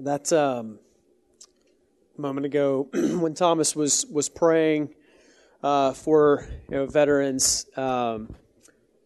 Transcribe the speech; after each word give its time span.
That 0.00 0.32
um, 0.32 0.78
moment 2.16 2.46
ago, 2.46 2.88
when 2.92 3.34
Thomas 3.34 3.76
was 3.76 4.06
was 4.06 4.28
praying 4.28 4.94
uh, 5.62 5.92
for 5.92 6.46
you 6.68 6.76
know 6.76 6.86
veterans, 6.86 7.66
um, 7.76 8.34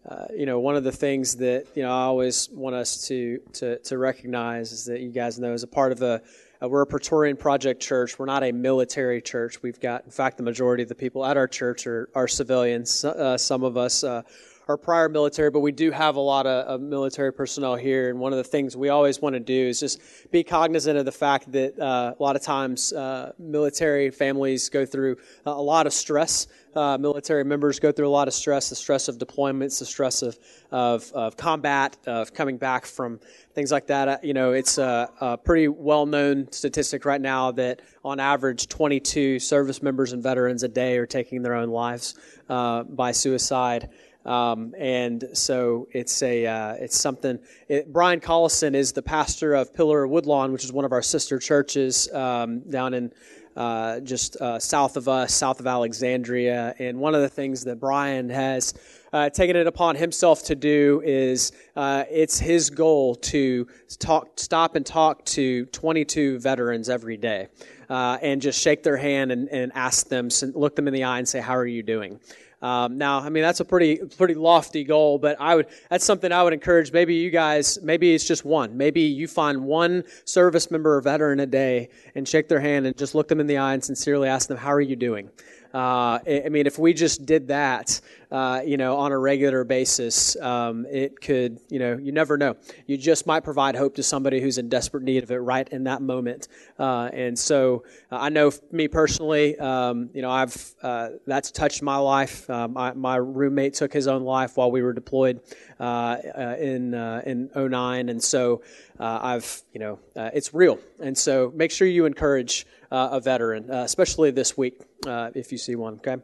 uh, 0.08 0.26
you 0.34 0.46
know 0.46 0.60
one 0.60 0.76
of 0.76 0.84
the 0.84 0.92
things 0.92 1.36
that 1.36 1.66
you 1.74 1.82
know 1.82 1.90
I 1.90 2.02
always 2.02 2.48
want 2.50 2.76
us 2.76 3.08
to 3.08 3.40
to 3.54 3.78
to 3.78 3.98
recognize 3.98 4.72
is 4.72 4.84
that 4.86 5.00
you 5.00 5.10
guys 5.10 5.38
know 5.38 5.52
as 5.52 5.62
a 5.62 5.68
part 5.68 5.92
of 5.92 6.02
a 6.02 6.22
uh, 6.62 6.68
we're 6.68 6.82
a 6.82 6.86
Praetorian 6.86 7.36
Project 7.36 7.82
church. 7.82 8.18
We're 8.18 8.26
not 8.26 8.42
a 8.42 8.52
military 8.52 9.20
church. 9.20 9.62
We've 9.62 9.78
got, 9.78 10.04
in 10.04 10.10
fact, 10.10 10.38
the 10.38 10.42
majority 10.42 10.82
of 10.82 10.88
the 10.88 10.94
people 10.94 11.24
at 11.24 11.36
our 11.36 11.46
church 11.46 11.86
are, 11.86 12.08
are 12.14 12.26
civilians. 12.26 13.04
Uh, 13.04 13.36
some 13.36 13.62
of 13.62 13.76
us 13.76 14.02
uh, 14.02 14.22
our 14.68 14.76
prior 14.76 15.08
military, 15.08 15.50
but 15.50 15.60
we 15.60 15.70
do 15.70 15.92
have 15.92 16.16
a 16.16 16.20
lot 16.20 16.44
of, 16.46 16.66
of, 16.66 16.80
military 16.80 17.32
personnel 17.32 17.76
here. 17.76 18.10
And 18.10 18.18
one 18.18 18.32
of 18.32 18.38
the 18.38 18.44
things 18.44 18.76
we 18.76 18.88
always 18.88 19.20
want 19.20 19.34
to 19.34 19.40
do 19.40 19.68
is 19.68 19.78
just 19.78 20.00
be 20.32 20.42
cognizant 20.42 20.98
of 20.98 21.04
the 21.04 21.12
fact 21.12 21.52
that 21.52 21.78
uh, 21.78 22.14
a 22.18 22.22
lot 22.22 22.34
of 22.34 22.42
times 22.42 22.92
uh, 22.92 23.32
military 23.38 24.10
families 24.10 24.68
go 24.68 24.84
through 24.84 25.18
a 25.44 25.52
lot 25.52 25.86
of 25.86 25.92
stress. 25.92 26.48
Uh, 26.74 26.98
military 26.98 27.44
members 27.44 27.80
go 27.80 27.90
through 27.92 28.08
a 28.08 28.10
lot 28.10 28.28
of 28.28 28.34
stress 28.34 28.68
the 28.68 28.76
stress 28.76 29.08
of 29.08 29.18
deployments, 29.18 29.78
the 29.78 29.86
stress 29.86 30.20
of, 30.20 30.36
of, 30.70 31.10
of 31.12 31.36
combat, 31.36 31.96
of 32.06 32.34
coming 32.34 32.58
back 32.58 32.84
from 32.84 33.18
things 33.54 33.72
like 33.72 33.86
that. 33.86 34.08
Uh, 34.08 34.18
you 34.22 34.34
know, 34.34 34.52
it's 34.52 34.78
a, 34.78 35.08
a 35.20 35.38
pretty 35.38 35.68
well 35.68 36.06
known 36.06 36.50
statistic 36.50 37.04
right 37.04 37.20
now 37.20 37.52
that 37.52 37.80
on 38.04 38.20
average, 38.20 38.68
22 38.68 39.38
service 39.38 39.80
members 39.80 40.12
and 40.12 40.22
veterans 40.22 40.64
a 40.64 40.68
day 40.68 40.98
are 40.98 41.06
taking 41.06 41.42
their 41.42 41.54
own 41.54 41.70
lives 41.70 42.14
uh, 42.48 42.82
by 42.82 43.12
suicide. 43.12 43.88
Um, 44.26 44.74
and 44.76 45.24
so 45.32 45.88
it's 45.92 46.22
a 46.22 46.46
uh, 46.46 46.72
it's 46.74 46.98
something. 46.98 47.38
It, 47.68 47.92
Brian 47.92 48.20
Collison 48.20 48.74
is 48.74 48.92
the 48.92 49.02
pastor 49.02 49.54
of 49.54 49.72
Pillar 49.72 50.06
Woodlawn, 50.06 50.52
which 50.52 50.64
is 50.64 50.72
one 50.72 50.84
of 50.84 50.92
our 50.92 51.02
sister 51.02 51.38
churches 51.38 52.12
um, 52.12 52.60
down 52.68 52.92
in 52.92 53.12
uh, 53.56 54.00
just 54.00 54.36
uh, 54.36 54.58
south 54.58 54.96
of 54.96 55.08
us, 55.08 55.32
south 55.32 55.60
of 55.60 55.66
Alexandria. 55.66 56.74
And 56.78 56.98
one 56.98 57.14
of 57.14 57.22
the 57.22 57.28
things 57.28 57.64
that 57.64 57.80
Brian 57.80 58.28
has 58.28 58.74
uh, 59.12 59.30
taken 59.30 59.56
it 59.56 59.66
upon 59.66 59.96
himself 59.96 60.44
to 60.44 60.54
do 60.54 61.00
is 61.04 61.52
uh, 61.74 62.04
it's 62.10 62.38
his 62.38 62.68
goal 62.68 63.14
to 63.14 63.66
talk, 63.98 64.38
stop 64.38 64.76
and 64.76 64.84
talk 64.84 65.24
to 65.26 65.64
22 65.66 66.38
veterans 66.38 66.90
every 66.90 67.16
day. 67.16 67.48
Uh, 67.88 68.18
and 68.20 68.42
just 68.42 68.60
shake 68.60 68.82
their 68.82 68.96
hand 68.96 69.30
and, 69.30 69.48
and 69.48 69.70
ask 69.74 70.08
them, 70.08 70.28
look 70.54 70.74
them 70.74 70.88
in 70.88 70.94
the 70.94 71.04
eye 71.04 71.18
and 71.18 71.28
say, 71.28 71.40
How 71.40 71.56
are 71.56 71.66
you 71.66 71.82
doing? 71.82 72.18
Um, 72.62 72.96
now, 72.96 73.20
I 73.20 73.28
mean, 73.28 73.42
that's 73.42 73.60
a 73.60 73.64
pretty 73.64 73.98
pretty 74.16 74.34
lofty 74.34 74.82
goal, 74.82 75.18
but 75.18 75.36
I 75.38 75.56
would 75.56 75.66
that's 75.90 76.04
something 76.04 76.32
I 76.32 76.42
would 76.42 76.54
encourage. 76.54 76.90
Maybe 76.90 77.14
you 77.14 77.30
guys, 77.30 77.78
maybe 77.82 78.14
it's 78.14 78.26
just 78.26 78.44
one. 78.44 78.76
Maybe 78.76 79.02
you 79.02 79.28
find 79.28 79.64
one 79.64 80.04
service 80.24 80.70
member 80.70 80.96
or 80.96 81.00
veteran 81.02 81.40
a 81.40 81.46
day 81.46 81.90
and 82.14 82.26
shake 82.26 82.48
their 82.48 82.60
hand 82.60 82.86
and 82.86 82.96
just 82.96 83.14
look 83.14 83.28
them 83.28 83.40
in 83.40 83.46
the 83.46 83.58
eye 83.58 83.74
and 83.74 83.84
sincerely 83.84 84.28
ask 84.28 84.48
them, 84.48 84.56
"How 84.56 84.72
are 84.72 84.80
you 84.80 84.96
doing?" 84.96 85.30
Uh, 85.76 86.20
I 86.26 86.48
mean, 86.48 86.66
if 86.66 86.78
we 86.78 86.94
just 86.94 87.26
did 87.26 87.48
that, 87.48 88.00
uh, 88.30 88.62
you 88.64 88.78
know, 88.78 88.96
on 88.96 89.12
a 89.12 89.18
regular 89.18 89.62
basis, 89.62 90.34
um, 90.40 90.86
it 90.86 91.20
could, 91.20 91.60
you 91.68 91.78
know, 91.78 91.98
you 91.98 92.12
never 92.12 92.38
know. 92.38 92.56
You 92.86 92.96
just 92.96 93.26
might 93.26 93.44
provide 93.44 93.76
hope 93.76 93.96
to 93.96 94.02
somebody 94.02 94.40
who's 94.40 94.56
in 94.56 94.70
desperate 94.70 95.02
need 95.02 95.22
of 95.22 95.30
it 95.30 95.36
right 95.36 95.68
in 95.68 95.84
that 95.84 96.00
moment. 96.00 96.48
Uh, 96.78 97.10
and 97.12 97.38
so, 97.38 97.84
uh, 98.10 98.16
I 98.16 98.30
know 98.30 98.52
me 98.72 98.88
personally, 98.88 99.58
um, 99.58 100.08
you 100.14 100.22
know, 100.22 100.30
I've 100.30 100.74
uh, 100.82 101.10
that's 101.26 101.50
touched 101.50 101.82
my 101.82 101.98
life. 101.98 102.48
Uh, 102.48 102.68
my, 102.68 102.94
my, 102.94 103.16
roommate 103.16 103.74
took 103.74 103.92
his 103.92 104.08
own 104.08 104.22
life 104.22 104.56
while 104.56 104.70
we 104.70 104.82
were 104.82 104.94
deployed 104.94 105.40
in 105.78 106.94
in 106.94 107.50
09. 107.54 108.08
and 108.08 108.22
so 108.22 108.62
I've, 108.98 109.62
you 109.74 109.80
know, 109.80 109.98
it's 110.16 110.54
real. 110.54 110.78
And 111.00 111.16
so, 111.16 111.52
make 111.54 111.70
sure 111.70 111.86
you 111.86 112.06
encourage 112.06 112.66
uh, 112.90 113.08
a 113.12 113.20
veteran, 113.20 113.70
uh, 113.70 113.82
especially 113.82 114.30
this 114.30 114.56
week 114.56 114.80
uh, 115.06 115.30
if 115.34 115.52
you 115.52 115.58
see 115.58 115.76
one. 115.76 115.94
Okay, 115.94 116.16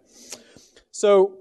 so 0.90 1.38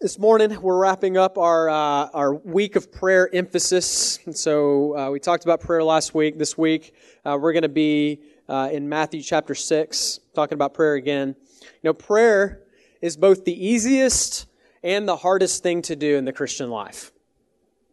this 0.00 0.18
morning 0.18 0.60
we're 0.60 0.78
wrapping 0.78 1.16
up 1.16 1.38
our 1.38 1.68
uh, 1.68 2.08
our 2.14 2.34
week 2.34 2.76
of 2.76 2.92
prayer 2.92 3.28
emphasis. 3.34 4.18
so 4.32 4.96
uh, 4.96 5.10
we 5.10 5.20
talked 5.20 5.44
about 5.44 5.60
prayer 5.60 5.84
last 5.84 6.14
week. 6.14 6.38
This 6.38 6.56
week 6.56 6.94
we're 7.24 7.52
going 7.52 7.62
to 7.62 7.68
be 7.68 8.20
in 8.48 8.88
Matthew 8.88 9.22
chapter 9.22 9.54
six, 9.54 10.20
talking 10.34 10.54
about 10.54 10.74
prayer 10.74 10.94
again. 10.94 11.36
You 11.60 11.90
know, 11.90 11.94
prayer 11.94 12.62
is 13.00 13.16
both 13.16 13.44
the 13.44 13.66
easiest 13.66 14.46
and 14.82 15.08
the 15.08 15.16
hardest 15.16 15.62
thing 15.62 15.82
to 15.82 15.96
do 15.96 16.16
in 16.16 16.24
the 16.24 16.32
Christian 16.32 16.70
life. 16.70 17.12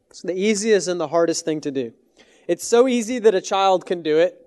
It's 0.10 0.22
the 0.22 0.38
easiest 0.38 0.90
and 0.90 1.00
the 1.00 1.08
hardest 1.08 1.46
thing 1.46 1.62
to 1.62 1.72
do. 1.72 1.94
It's 2.48 2.68
so 2.68 2.88
easy 2.88 3.20
that 3.20 3.34
a 3.34 3.40
child 3.40 3.86
can 3.86 4.02
do 4.02 4.18
it 4.18 4.41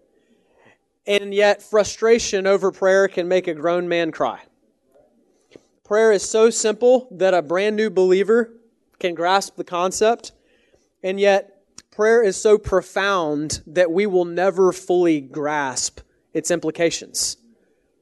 and 1.06 1.34
yet 1.34 1.62
frustration 1.62 2.46
over 2.46 2.70
prayer 2.70 3.08
can 3.08 3.28
make 3.28 3.46
a 3.46 3.54
grown 3.54 3.88
man 3.88 4.10
cry. 4.10 4.40
Prayer 5.84 6.12
is 6.12 6.28
so 6.28 6.48
simple 6.48 7.08
that 7.10 7.34
a 7.34 7.42
brand 7.42 7.76
new 7.76 7.90
believer 7.90 8.54
can 8.98 9.14
grasp 9.14 9.56
the 9.56 9.64
concept, 9.64 10.32
and 11.02 11.20
yet 11.20 11.60
prayer 11.90 12.22
is 12.22 12.40
so 12.40 12.56
profound 12.56 13.62
that 13.66 13.90
we 13.90 14.06
will 14.06 14.24
never 14.24 14.72
fully 14.72 15.20
grasp 15.20 16.00
its 16.32 16.50
implications. 16.50 17.36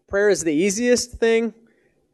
Prayer 0.07 0.29
is 0.29 0.45
the 0.45 0.53
easiest 0.53 1.13
thing 1.13 1.55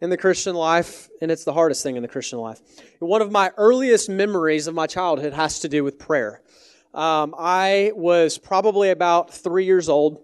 in 0.01 0.09
the 0.09 0.17
Christian 0.17 0.55
life, 0.55 1.09
and 1.21 1.31
it's 1.31 1.45
the 1.45 1.53
hardest 1.53 1.83
thing 1.83 1.97
in 1.97 2.03
the 2.03 2.09
Christian 2.09 2.39
life. 2.39 2.61
One 3.01 3.21
of 3.21 3.31
my 3.31 3.51
earliest 3.57 4.09
memories 4.09 4.69
of 4.69 4.75
my 4.75 4.87
childhood 4.87 5.35
has 5.35 5.61
to 5.61 5.69
do 5.69 5.85
with 5.85 5.99
prayer. 5.99 6.41
Um, 6.95 7.35
I 7.39 7.93
was 7.95 8.39
probably 8.39 8.91
about 8.91 9.35
three 9.35 9.67
years 9.67 9.89
old 9.89 10.23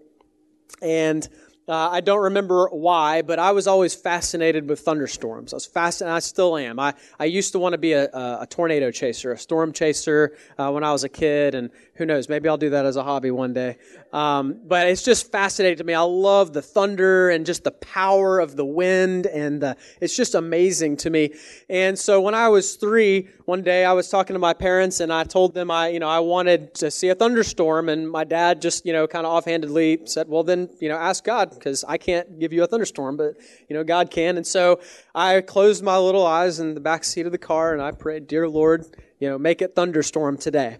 and 0.81 1.27
uh, 1.67 1.89
I 1.91 2.01
don't 2.01 2.21
remember 2.21 2.67
why, 2.67 3.23
but 3.23 3.39
I 3.39 3.51
was 3.51 3.65
always 3.65 3.95
fascinated 3.95 4.69
with 4.69 4.81
thunderstorms. 4.81 5.51
I 5.51 5.55
was 5.55 5.65
fascinated, 5.65 6.15
I 6.15 6.19
still 6.19 6.57
am. 6.57 6.79
I, 6.79 6.93
I 7.19 7.25
used 7.25 7.53
to 7.53 7.59
want 7.59 7.73
to 7.73 7.79
be 7.79 7.93
a, 7.93 8.05
a, 8.13 8.45
tornado 8.47 8.91
chaser, 8.91 9.31
a 9.31 9.37
storm 9.37 9.73
chaser 9.73 10.37
uh, 10.59 10.69
when 10.71 10.83
I 10.83 10.91
was 10.91 11.03
a 11.03 11.09
kid, 11.09 11.55
and 11.55 11.71
who 11.95 12.05
knows, 12.05 12.29
maybe 12.29 12.47
I'll 12.47 12.57
do 12.57 12.69
that 12.69 12.85
as 12.85 12.97
a 12.97 13.03
hobby 13.03 13.31
one 13.31 13.53
day. 13.53 13.77
Um, 14.13 14.59
but 14.63 14.87
it's 14.87 15.01
just 15.01 15.31
fascinating 15.31 15.79
to 15.79 15.83
me. 15.83 15.95
I 15.95 16.01
love 16.01 16.53
the 16.53 16.61
thunder 16.61 17.31
and 17.31 17.47
just 17.47 17.63
the 17.63 17.71
power 17.71 18.39
of 18.39 18.55
the 18.55 18.65
wind, 18.65 19.25
and 19.25 19.59
the, 19.59 19.75
it's 19.99 20.15
just 20.15 20.35
amazing 20.35 20.97
to 20.97 21.09
me. 21.09 21.33
And 21.67 21.97
so 21.97 22.21
when 22.21 22.35
I 22.35 22.49
was 22.49 22.75
three, 22.75 23.27
one 23.45 23.63
day 23.63 23.85
I 23.85 23.93
was 23.93 24.09
talking 24.09 24.35
to 24.35 24.39
my 24.39 24.53
parents, 24.53 24.99
and 24.99 25.11
I 25.11 25.23
told 25.23 25.55
them 25.55 25.71
I, 25.71 25.87
you 25.87 25.99
know, 25.99 26.09
I 26.09 26.19
wanted 26.19 26.75
to 26.75 26.91
see 26.91 27.09
a 27.09 27.15
thunderstorm, 27.15 27.89
and 27.89 28.07
my 28.07 28.23
dad 28.23 28.61
just, 28.61 28.85
you 28.85 28.93
know, 28.93 29.07
kind 29.07 29.25
of 29.25 29.33
offhandedly 29.33 30.01
said, 30.05 30.29
"Well, 30.29 30.43
then, 30.43 30.69
you 30.79 30.89
know, 30.89 30.97
ask 30.97 31.23
God, 31.23 31.54
because 31.55 31.83
I 31.83 31.97
can't 31.97 32.39
give 32.39 32.53
you 32.53 32.63
a 32.63 32.67
thunderstorm, 32.67 33.17
but 33.17 33.35
you 33.67 33.75
know, 33.75 33.83
God 33.83 34.11
can." 34.11 34.37
And 34.37 34.45
so 34.45 34.79
I 35.13 35.41
closed 35.41 35.83
my 35.83 35.97
little 35.97 36.25
eyes 36.25 36.59
in 36.59 36.73
the 36.73 36.79
back 36.79 37.03
seat 37.03 37.25
of 37.25 37.31
the 37.31 37.37
car, 37.37 37.73
and 37.73 37.81
I 37.81 37.91
prayed, 37.91 38.27
"Dear 38.27 38.47
Lord, 38.47 38.85
you 39.19 39.29
know, 39.29 39.37
make 39.37 39.61
it 39.61 39.75
thunderstorm 39.75 40.37
today." 40.37 40.77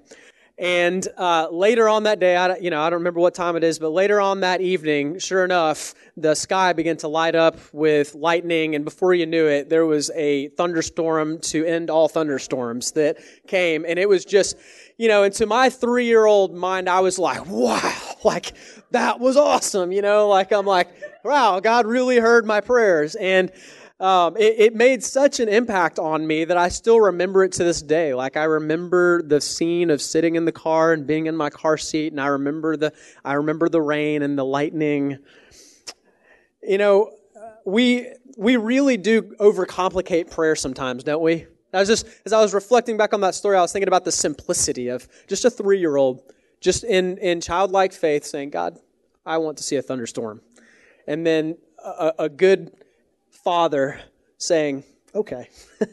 And 0.58 1.06
uh, 1.18 1.50
later 1.52 1.90
on 1.90 2.04
that 2.04 2.22
day, 2.22 2.38
I, 2.38 2.56
you 2.58 2.70
know, 2.70 2.82
I 2.82 2.90
don't 2.90 3.00
remember 3.00 3.20
what 3.20 3.34
time 3.36 3.58
it 3.58 3.64
is, 3.64 3.78
but 3.78 3.90
later 3.90 4.22
on 4.22 4.40
that 4.40 4.62
evening, 4.62 5.20
sure 5.20 5.44
enough, 5.44 5.94
the 6.16 6.34
sky 6.34 6.72
began 6.72 6.96
to 6.98 7.10
light 7.10 7.36
up 7.36 7.58
with 7.74 8.16
lightning, 8.16 8.74
and 8.74 8.86
before 8.86 9.14
you 9.14 9.26
knew 9.26 9.48
it, 9.48 9.68
there 9.68 9.86
was 9.86 10.12
a 10.16 10.48
thunderstorm 10.50 11.40
to 11.40 11.66
end 11.66 11.90
all 11.90 12.08
thunderstorms 12.08 12.92
that 12.94 13.18
came, 13.48 13.84
and 13.86 14.00
it 14.00 14.08
was 14.08 14.24
just, 14.24 14.56
you 14.98 15.10
know, 15.10 15.24
and 15.24 15.34
to 15.36 15.46
my 15.46 15.70
three-year-old 15.70 16.56
mind, 16.56 16.88
I 16.88 17.02
was 17.02 17.20
like, 17.20 17.46
wow, 17.48 18.05
like 18.24 18.54
that 18.92 19.20
was 19.20 19.38
awesome, 19.38 19.92
you 19.92 20.02
know, 20.02 20.28
like 20.28 20.52
I'm 20.52 20.66
like, 20.66 20.90
wow, 21.24 21.60
God 21.60 21.86
really 21.86 22.18
heard 22.18 22.46
my 22.46 22.62
prayers, 22.62 23.16
and 23.16 23.52
um, 24.00 24.36
it, 24.36 24.56
it, 24.58 24.76
made 24.76 25.02
such 25.02 25.40
an 25.40 25.48
impact 25.48 26.00
on 26.00 26.28
me 26.28 26.44
that 26.44 26.58
I 26.58 26.68
still 26.68 27.00
remember 27.00 27.46
it 27.46 27.54
to 27.54 27.64
this 27.64 27.82
day. 27.82 28.14
Like 28.14 28.36
I 28.36 28.44
remember 28.44 29.22
the 29.22 29.40
scene 29.40 29.90
of 29.90 30.02
sitting 30.02 30.36
in 30.36 30.44
the 30.44 30.52
car 30.52 30.92
and 30.92 31.08
being 31.08 31.28
in 31.28 31.36
my 31.38 31.50
car 31.50 31.78
seat, 31.78 32.12
and 32.12 32.20
I 32.20 32.28
remember 32.28 32.76
the 32.76 32.94
I 33.24 33.34
remember 33.34 33.70
the 33.70 33.82
rain 33.82 34.22
and 34.22 34.38
the 34.38 34.44
lightning. 34.44 35.20
You 36.62 36.78
know, 36.78 37.12
we 37.66 38.12
we 38.38 38.58
really 38.58 38.98
do 38.98 39.22
overcomplicate 39.40 40.30
prayer 40.30 40.58
sometimes, 40.58 41.06
don't 41.06 41.22
we? 41.22 41.48
I 41.74 41.80
was 41.80 41.88
just 41.88 42.06
as 42.26 42.34
I 42.34 42.42
was 42.42 42.54
reflecting 42.54 42.98
back 42.98 43.14
on 43.14 43.22
that 43.22 43.36
story, 43.36 43.58
I 43.58 43.62
was 43.62 43.72
thinking 43.72 43.88
about 43.88 44.04
the 44.04 44.12
simplicity 44.12 44.90
of 44.90 45.08
just 45.28 45.46
a 45.46 45.50
three 45.50 45.80
year 45.80 45.96
old, 45.96 46.34
just 46.66 46.84
in 46.84 47.18
in 47.20 47.40
childlike 47.40 47.94
faith, 47.94 48.26
saying, 48.26 48.50
"God, 48.50 48.78
I 49.26 49.38
want 49.38 49.58
to 49.60 49.64
see 49.64 49.76
a 49.76 49.82
thunderstorm," 49.82 50.42
and 51.08 51.26
then 51.26 51.58
a, 51.86 52.14
a 52.20 52.30
good 52.30 52.72
father 53.30 54.02
saying, 54.38 54.84
okay. 55.14 55.50
you 55.82 55.88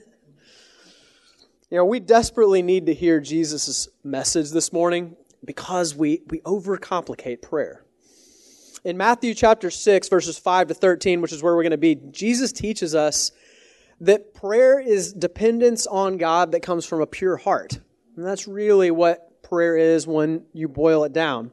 know, 1.70 1.84
we 1.84 2.00
desperately 2.00 2.62
need 2.62 2.86
to 2.86 2.94
hear 2.94 3.20
Jesus' 3.20 3.88
message 4.02 4.50
this 4.50 4.72
morning 4.72 5.16
because 5.44 5.94
we, 5.94 6.22
we 6.28 6.40
overcomplicate 6.40 7.42
prayer. 7.42 7.84
In 8.84 8.96
Matthew 8.96 9.34
chapter 9.34 9.70
6, 9.70 10.08
verses 10.08 10.38
5 10.38 10.68
to 10.68 10.74
13, 10.74 11.20
which 11.20 11.32
is 11.32 11.42
where 11.42 11.54
we're 11.54 11.62
going 11.62 11.70
to 11.70 11.76
be, 11.76 11.94
Jesus 11.94 12.52
teaches 12.52 12.94
us 12.94 13.30
that 14.00 14.34
prayer 14.34 14.80
is 14.80 15.12
dependence 15.12 15.86
on 15.86 16.16
God 16.16 16.52
that 16.52 16.60
comes 16.60 16.84
from 16.84 17.00
a 17.00 17.06
pure 17.06 17.36
heart. 17.36 17.78
And 18.16 18.26
that's 18.26 18.48
really 18.48 18.90
what 18.90 19.31
prayer 19.42 19.76
is 19.76 20.06
when 20.06 20.44
you 20.52 20.68
boil 20.68 21.04
it 21.04 21.12
down. 21.12 21.52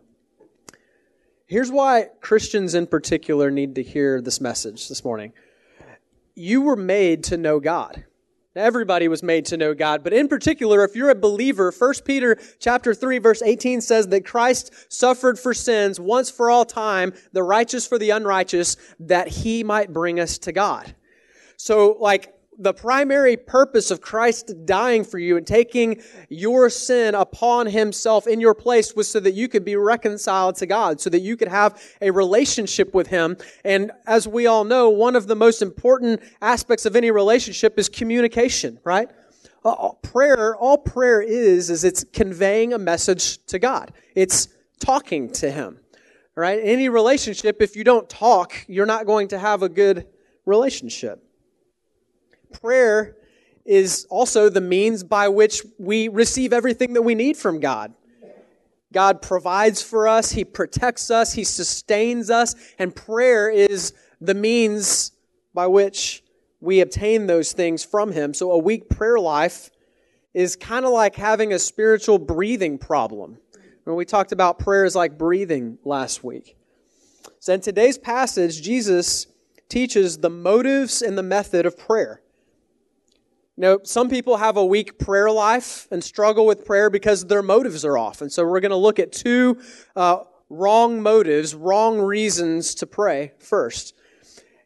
Here's 1.46 1.72
why 1.72 2.10
Christians 2.22 2.76
in 2.76 2.86
particular 2.86 3.50
need 3.50 3.76
to 3.76 3.84
hear 3.84 4.22
this 4.22 4.40
message 4.40 4.88
this 4.88 5.04
morning. 5.04 5.34
You 6.36 6.62
were 6.62 6.76
made 6.76 7.24
to 7.26 7.38
know 7.38 7.60
God. 7.60 8.06
Everybody 8.56 9.08
was 9.08 9.24
made 9.24 9.46
to 9.46 9.58
know 9.58 9.74
God, 9.74 10.04
but 10.04 10.12
in 10.12 10.28
particular, 10.28 10.84
if 10.84 10.96
you're 10.96 11.10
a 11.10 11.16
believer, 11.16 11.72
1 11.72 11.94
Peter 12.04 12.38
chapter 12.60 12.94
3 12.94 13.20
verse 13.20 13.42
18 13.42 13.82
says 13.82 14.08
that 14.08 14.26
Christ 14.26 14.74
suffered 14.92 15.40
for 15.40 15.54
sins 15.54 16.00
once 16.00 16.30
for 16.30 16.50
all 16.50 16.66
time, 16.66 17.14
the 17.32 17.44
righteous 17.44 17.88
for 17.88 17.98
the 17.98 18.10
unrighteous, 18.10 18.76
that 19.00 19.28
he 19.28 19.64
might 19.64 19.94
bring 19.94 20.20
us 20.20 20.38
to 20.40 20.52
God. 20.52 20.96
So 21.58 21.98
like 22.00 22.34
the 22.60 22.74
primary 22.74 23.38
purpose 23.38 23.90
of 23.90 24.02
Christ 24.02 24.54
dying 24.66 25.06
for 25.06 25.18
you 25.18 25.38
and 25.38 25.48
taking 25.48 26.02
your 26.28 26.70
sin 26.70 27.16
upon 27.16 27.68
himself 27.68 28.28
in 28.28 28.42
your 28.42 28.54
place 28.54 28.94
was 28.94 29.08
so 29.08 29.22
that 29.22 29.32
you 29.32 29.48
could 29.48 29.64
be 29.64 29.78
reconciled 29.78 30.56
to 30.58 30.66
God, 30.66 31.00
so 31.00 31.10
that 31.10 31.22
you 31.22 31.38
could 31.38 31.48
have 31.48 31.82
a 32.02 32.12
relationship 32.12 32.94
with 32.94 33.08
him. 33.08 33.38
And 33.64 33.92
as 34.06 34.28
we 34.28 34.46
all 34.46 34.66
know, 34.66 34.90
one 34.90 35.16
of 35.16 35.28
the 35.28 35.38
most 35.38 35.62
important 35.62 36.22
aspects 36.42 36.86
of 36.86 36.98
any 36.98 37.12
relationship 37.12 37.80
is 37.80 37.88
communication, 37.88 38.80
right? 38.84 39.10
Uh, 39.64 39.94
prayer, 40.02 40.56
all 40.58 40.78
prayer 40.78 41.22
is, 41.22 41.70
is 41.70 41.86
it's 41.86 42.04
conveying 42.04 42.74
a 42.74 42.78
message 42.78 43.44
to 43.46 43.58
God. 43.58 43.94
It's 44.16 44.50
talking 44.82 45.32
to 45.34 45.50
him, 45.50 45.80
right? 46.36 46.60
Any 46.62 46.90
relationship, 46.90 47.62
if 47.62 47.78
you 47.78 47.86
don't 47.86 48.10
talk, 48.10 48.66
you're 48.68 48.86
not 48.86 49.06
going 49.06 49.30
to 49.30 49.40
have 49.40 49.64
a 49.64 49.70
good 49.70 50.08
relationship. 50.46 51.24
Prayer 52.52 53.16
is 53.66 54.08
also 54.10 54.50
the 54.50 54.62
means 54.62 55.04
by 55.04 55.28
which 55.28 55.62
we 55.78 56.08
receive 56.08 56.54
everything 56.54 56.94
that 56.94 57.02
we 57.02 57.16
need 57.16 57.38
from 57.38 57.60
God. 57.60 57.94
God 58.92 59.22
provides 59.22 59.82
for 59.82 60.08
us, 60.08 60.32
He 60.32 60.44
protects 60.44 61.12
us, 61.12 61.34
He 61.34 61.44
sustains 61.44 62.30
us, 62.32 62.56
and 62.80 62.96
prayer 62.96 63.50
is 63.50 63.94
the 64.20 64.34
means 64.34 65.12
by 65.54 65.68
which 65.68 66.24
we 66.60 66.82
obtain 66.82 67.28
those 67.28 67.52
things 67.52 67.84
from 67.84 68.12
Him. 68.12 68.34
So 68.34 68.52
a 68.52 68.58
weak 68.58 68.90
prayer 68.90 69.20
life 69.20 69.70
is 70.34 70.56
kind 70.56 70.86
of 70.86 70.92
like 70.92 71.16
having 71.16 71.54
a 71.54 71.60
spiritual 71.60 72.18
breathing 72.18 72.78
problem. 72.78 73.38
When 73.84 73.96
we 73.96 74.06
talked 74.06 74.32
about 74.32 74.60
prayers 74.60 74.96
like 74.96 75.18
breathing 75.18 75.80
last 75.84 76.24
week. 76.24 76.56
So 77.40 77.54
in 77.54 77.62
today's 77.62 77.98
passage, 77.98 78.62
Jesus 78.62 79.28
teaches 79.68 80.18
the 80.20 80.30
motives 80.30 81.02
and 81.02 81.18
the 81.18 81.24
method 81.24 81.66
of 81.66 81.78
prayer. 81.78 82.22
You 83.60 83.64
know, 83.64 83.80
some 83.84 84.08
people 84.08 84.38
have 84.38 84.56
a 84.56 84.66
weak 84.66 84.98
prayer 84.98 85.30
life 85.30 85.86
and 85.92 86.02
struggle 86.02 86.46
with 86.46 86.64
prayer 86.64 86.90
because 86.90 87.26
their 87.26 87.42
motives 87.42 87.84
are 87.84 87.98
off. 87.98 88.22
And 88.22 88.32
so 88.32 88.46
we're 88.46 88.62
going 88.62 88.72
to 88.72 88.78
look 88.78 89.00
at 89.00 89.12
two 89.12 89.60
uh, 89.98 90.24
wrong 90.50 91.02
motives, 91.02 91.54
wrong 91.54 92.00
reasons 92.00 92.74
to 92.76 92.88
pray 92.88 93.34
first. 93.38 93.96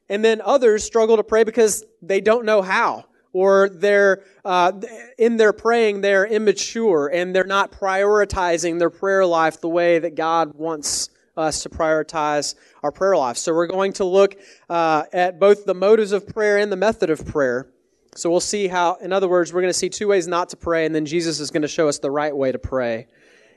And 0.10 0.24
then 0.24 0.44
others 0.46 0.84
struggle 0.84 1.18
to 1.18 1.24
pray 1.24 1.44
because 1.44 1.84
they 2.04 2.22
don't 2.22 2.46
know 2.46 2.62
how 2.62 3.06
or 3.32 3.68
they're 3.68 4.26
uh, 4.46 4.74
in 5.18 5.38
their 5.38 5.54
praying 5.54 6.02
they're 6.02 6.28
immature 6.28 7.08
and 7.08 7.36
they're 7.36 7.46
not 7.46 7.72
prioritizing 7.72 8.78
their 8.78 8.92
prayer 8.92 9.26
life 9.26 9.60
the 9.60 9.68
way 9.68 9.98
that 9.98 10.14
god 10.14 10.54
wants 10.54 11.10
us 11.36 11.64
to 11.64 11.70
prioritize 11.70 12.54
our 12.84 12.92
prayer 12.92 13.18
life 13.18 13.38
so 13.38 13.52
we're 13.52 13.66
going 13.66 13.92
to 13.92 14.04
look 14.04 14.36
uh, 14.70 15.02
at 15.12 15.40
both 15.40 15.66
the 15.66 15.74
motives 15.74 16.12
of 16.12 16.28
prayer 16.28 16.60
and 16.60 16.72
the 16.72 16.76
method 16.76 17.10
of 17.10 17.26
prayer 17.26 17.74
so 18.16 18.30
we'll 18.30 18.40
see 18.40 18.68
how, 18.68 18.96
in 18.96 19.12
other 19.12 19.28
words, 19.28 19.54
we're 19.54 19.62
going 19.62 19.74
to 19.74 19.78
see 19.78 19.90
two 19.90 20.08
ways 20.08 20.28
not 20.28 20.50
to 20.50 20.58
pray, 20.58 20.86
and 20.86 20.94
then 20.94 21.06
Jesus 21.06 21.40
is 21.40 21.52
going 21.52 21.64
to 21.64 21.68
show 21.68 21.88
us 21.88 22.00
the 22.00 22.12
right 22.12 22.36
way 22.36 22.52
to 22.52 22.60
pray 22.60 23.08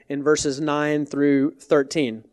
in 0.08 0.23
verses 0.23 0.61
9 0.61 1.06
through 1.06 1.53
13. 1.56 2.25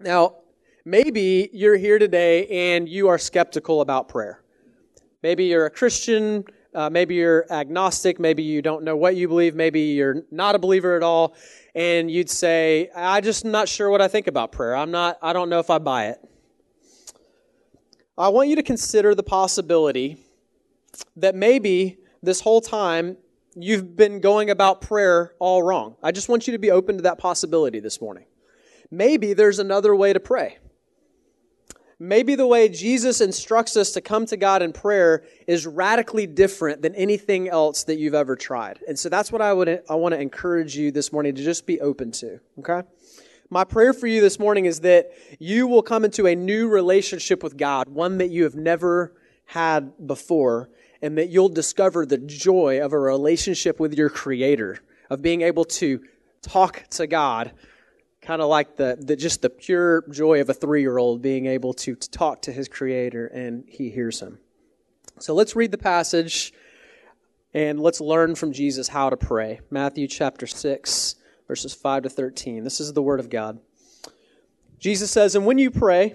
Now, 0.00 0.36
maybe 0.84 1.50
you're 1.52 1.76
here 1.76 1.98
today 1.98 2.70
and 2.70 2.88
you 2.88 3.08
are 3.08 3.18
skeptical 3.18 3.80
about 3.80 4.08
prayer. 4.08 4.42
Maybe 5.22 5.46
you're 5.46 5.66
a 5.66 5.70
Christian, 5.70 6.44
uh, 6.74 6.88
maybe 6.90 7.16
you're 7.16 7.44
agnostic, 7.50 8.20
maybe 8.20 8.42
you 8.42 8.62
don't 8.62 8.84
know 8.84 8.96
what 8.96 9.16
you 9.16 9.26
believe, 9.26 9.54
maybe 9.54 9.80
you're 9.80 10.22
not 10.30 10.54
a 10.54 10.58
believer 10.58 10.96
at 10.96 11.02
all, 11.02 11.34
and 11.74 12.10
you'd 12.10 12.30
say, 12.30 12.88
"I 12.94 13.20
just 13.20 13.44
not 13.44 13.68
sure 13.68 13.90
what 13.90 14.00
I 14.00 14.08
think 14.08 14.28
about 14.28 14.52
prayer. 14.52 14.76
I'm 14.76 14.90
not. 14.90 15.18
I 15.20 15.32
don't 15.32 15.48
know 15.48 15.58
if 15.58 15.70
I 15.70 15.78
buy 15.78 16.06
it." 16.06 16.18
I 18.16 18.28
want 18.28 18.48
you 18.48 18.56
to 18.56 18.62
consider 18.62 19.14
the 19.14 19.22
possibility 19.22 20.18
that 21.16 21.34
maybe 21.34 21.98
this 22.22 22.40
whole 22.40 22.60
time 22.60 23.16
you've 23.54 23.96
been 23.96 24.20
going 24.20 24.50
about 24.50 24.80
prayer 24.80 25.34
all 25.38 25.62
wrong. 25.62 25.96
I 26.02 26.12
just 26.12 26.28
want 26.28 26.46
you 26.46 26.52
to 26.52 26.58
be 26.58 26.70
open 26.70 26.96
to 26.96 27.02
that 27.02 27.18
possibility 27.18 27.80
this 27.80 28.00
morning. 28.00 28.26
Maybe 28.90 29.32
there's 29.32 29.58
another 29.58 29.94
way 29.94 30.12
to 30.12 30.20
pray. 30.20 30.58
Maybe 32.00 32.36
the 32.36 32.46
way 32.46 32.68
Jesus 32.68 33.20
instructs 33.20 33.76
us 33.76 33.90
to 33.92 34.00
come 34.00 34.24
to 34.26 34.36
God 34.36 34.62
in 34.62 34.72
prayer 34.72 35.24
is 35.48 35.66
radically 35.66 36.28
different 36.28 36.80
than 36.80 36.94
anything 36.94 37.48
else 37.48 37.82
that 37.84 37.96
you've 37.96 38.14
ever 38.14 38.36
tried. 38.36 38.78
And 38.86 38.96
so 38.96 39.08
that's 39.08 39.32
what 39.32 39.42
I 39.42 39.52
would 39.52 39.82
I 39.90 39.96
want 39.96 40.14
to 40.14 40.20
encourage 40.20 40.76
you 40.76 40.92
this 40.92 41.12
morning 41.12 41.34
to 41.34 41.42
just 41.42 41.66
be 41.66 41.80
open 41.80 42.12
to, 42.12 42.38
okay? 42.60 42.86
My 43.50 43.64
prayer 43.64 43.92
for 43.92 44.06
you 44.06 44.20
this 44.20 44.38
morning 44.38 44.66
is 44.66 44.80
that 44.80 45.10
you 45.40 45.66
will 45.66 45.82
come 45.82 46.04
into 46.04 46.28
a 46.28 46.36
new 46.36 46.68
relationship 46.68 47.42
with 47.42 47.56
God, 47.56 47.88
one 47.88 48.18
that 48.18 48.28
you 48.28 48.44
have 48.44 48.54
never 48.54 49.14
had 49.46 50.06
before, 50.06 50.70
and 51.00 51.16
that 51.18 51.28
you'll 51.28 51.48
discover 51.48 52.04
the 52.04 52.18
joy 52.18 52.80
of 52.82 52.92
a 52.92 52.98
relationship 52.98 53.78
with 53.78 53.94
your 53.94 54.10
Creator, 54.10 54.80
of 55.10 55.22
being 55.22 55.42
able 55.42 55.64
to 55.64 56.00
talk 56.42 56.84
to 56.90 57.06
God, 57.06 57.52
kind 58.20 58.42
of 58.42 58.48
like 58.48 58.76
the, 58.76 58.96
the 59.00 59.16
just 59.16 59.42
the 59.42 59.50
pure 59.50 60.04
joy 60.10 60.40
of 60.40 60.50
a 60.50 60.54
three 60.54 60.80
year 60.80 60.98
old 60.98 61.22
being 61.22 61.46
able 61.46 61.72
to, 61.74 61.94
to 61.94 62.10
talk 62.10 62.42
to 62.42 62.52
his 62.52 62.68
Creator 62.68 63.28
and 63.28 63.64
he 63.68 63.90
hears 63.90 64.20
him. 64.20 64.38
So 65.18 65.34
let's 65.34 65.56
read 65.56 65.70
the 65.70 65.78
passage 65.78 66.52
and 67.54 67.80
let's 67.80 68.00
learn 68.00 68.34
from 68.34 68.52
Jesus 68.52 68.88
how 68.88 69.10
to 69.10 69.16
pray. 69.16 69.60
Matthew 69.70 70.06
chapter 70.06 70.46
6, 70.46 71.14
verses 71.46 71.74
5 71.74 72.04
to 72.04 72.08
13. 72.08 72.64
This 72.64 72.80
is 72.80 72.92
the 72.92 73.02
Word 73.02 73.20
of 73.20 73.30
God. 73.30 73.58
Jesus 74.78 75.10
says, 75.10 75.34
And 75.34 75.46
when 75.46 75.58
you 75.58 75.70
pray, 75.70 76.14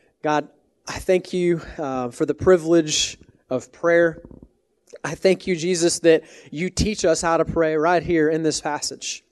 God, 0.23 0.49
I 0.87 0.99
thank 0.99 1.33
you 1.33 1.61
uh, 1.79 2.11
for 2.11 2.27
the 2.27 2.35
privilege 2.35 3.17
of 3.49 3.71
prayer. 3.71 4.21
I 5.03 5.15
thank 5.15 5.47
you, 5.47 5.55
Jesus, 5.55 5.97
that 5.99 6.23
you 6.51 6.69
teach 6.69 7.05
us 7.05 7.23
how 7.23 7.37
to 7.37 7.45
pray 7.45 7.75
right 7.75 8.03
here 8.03 8.29
in 8.29 8.43
this 8.43 8.61
passage. 8.61 9.23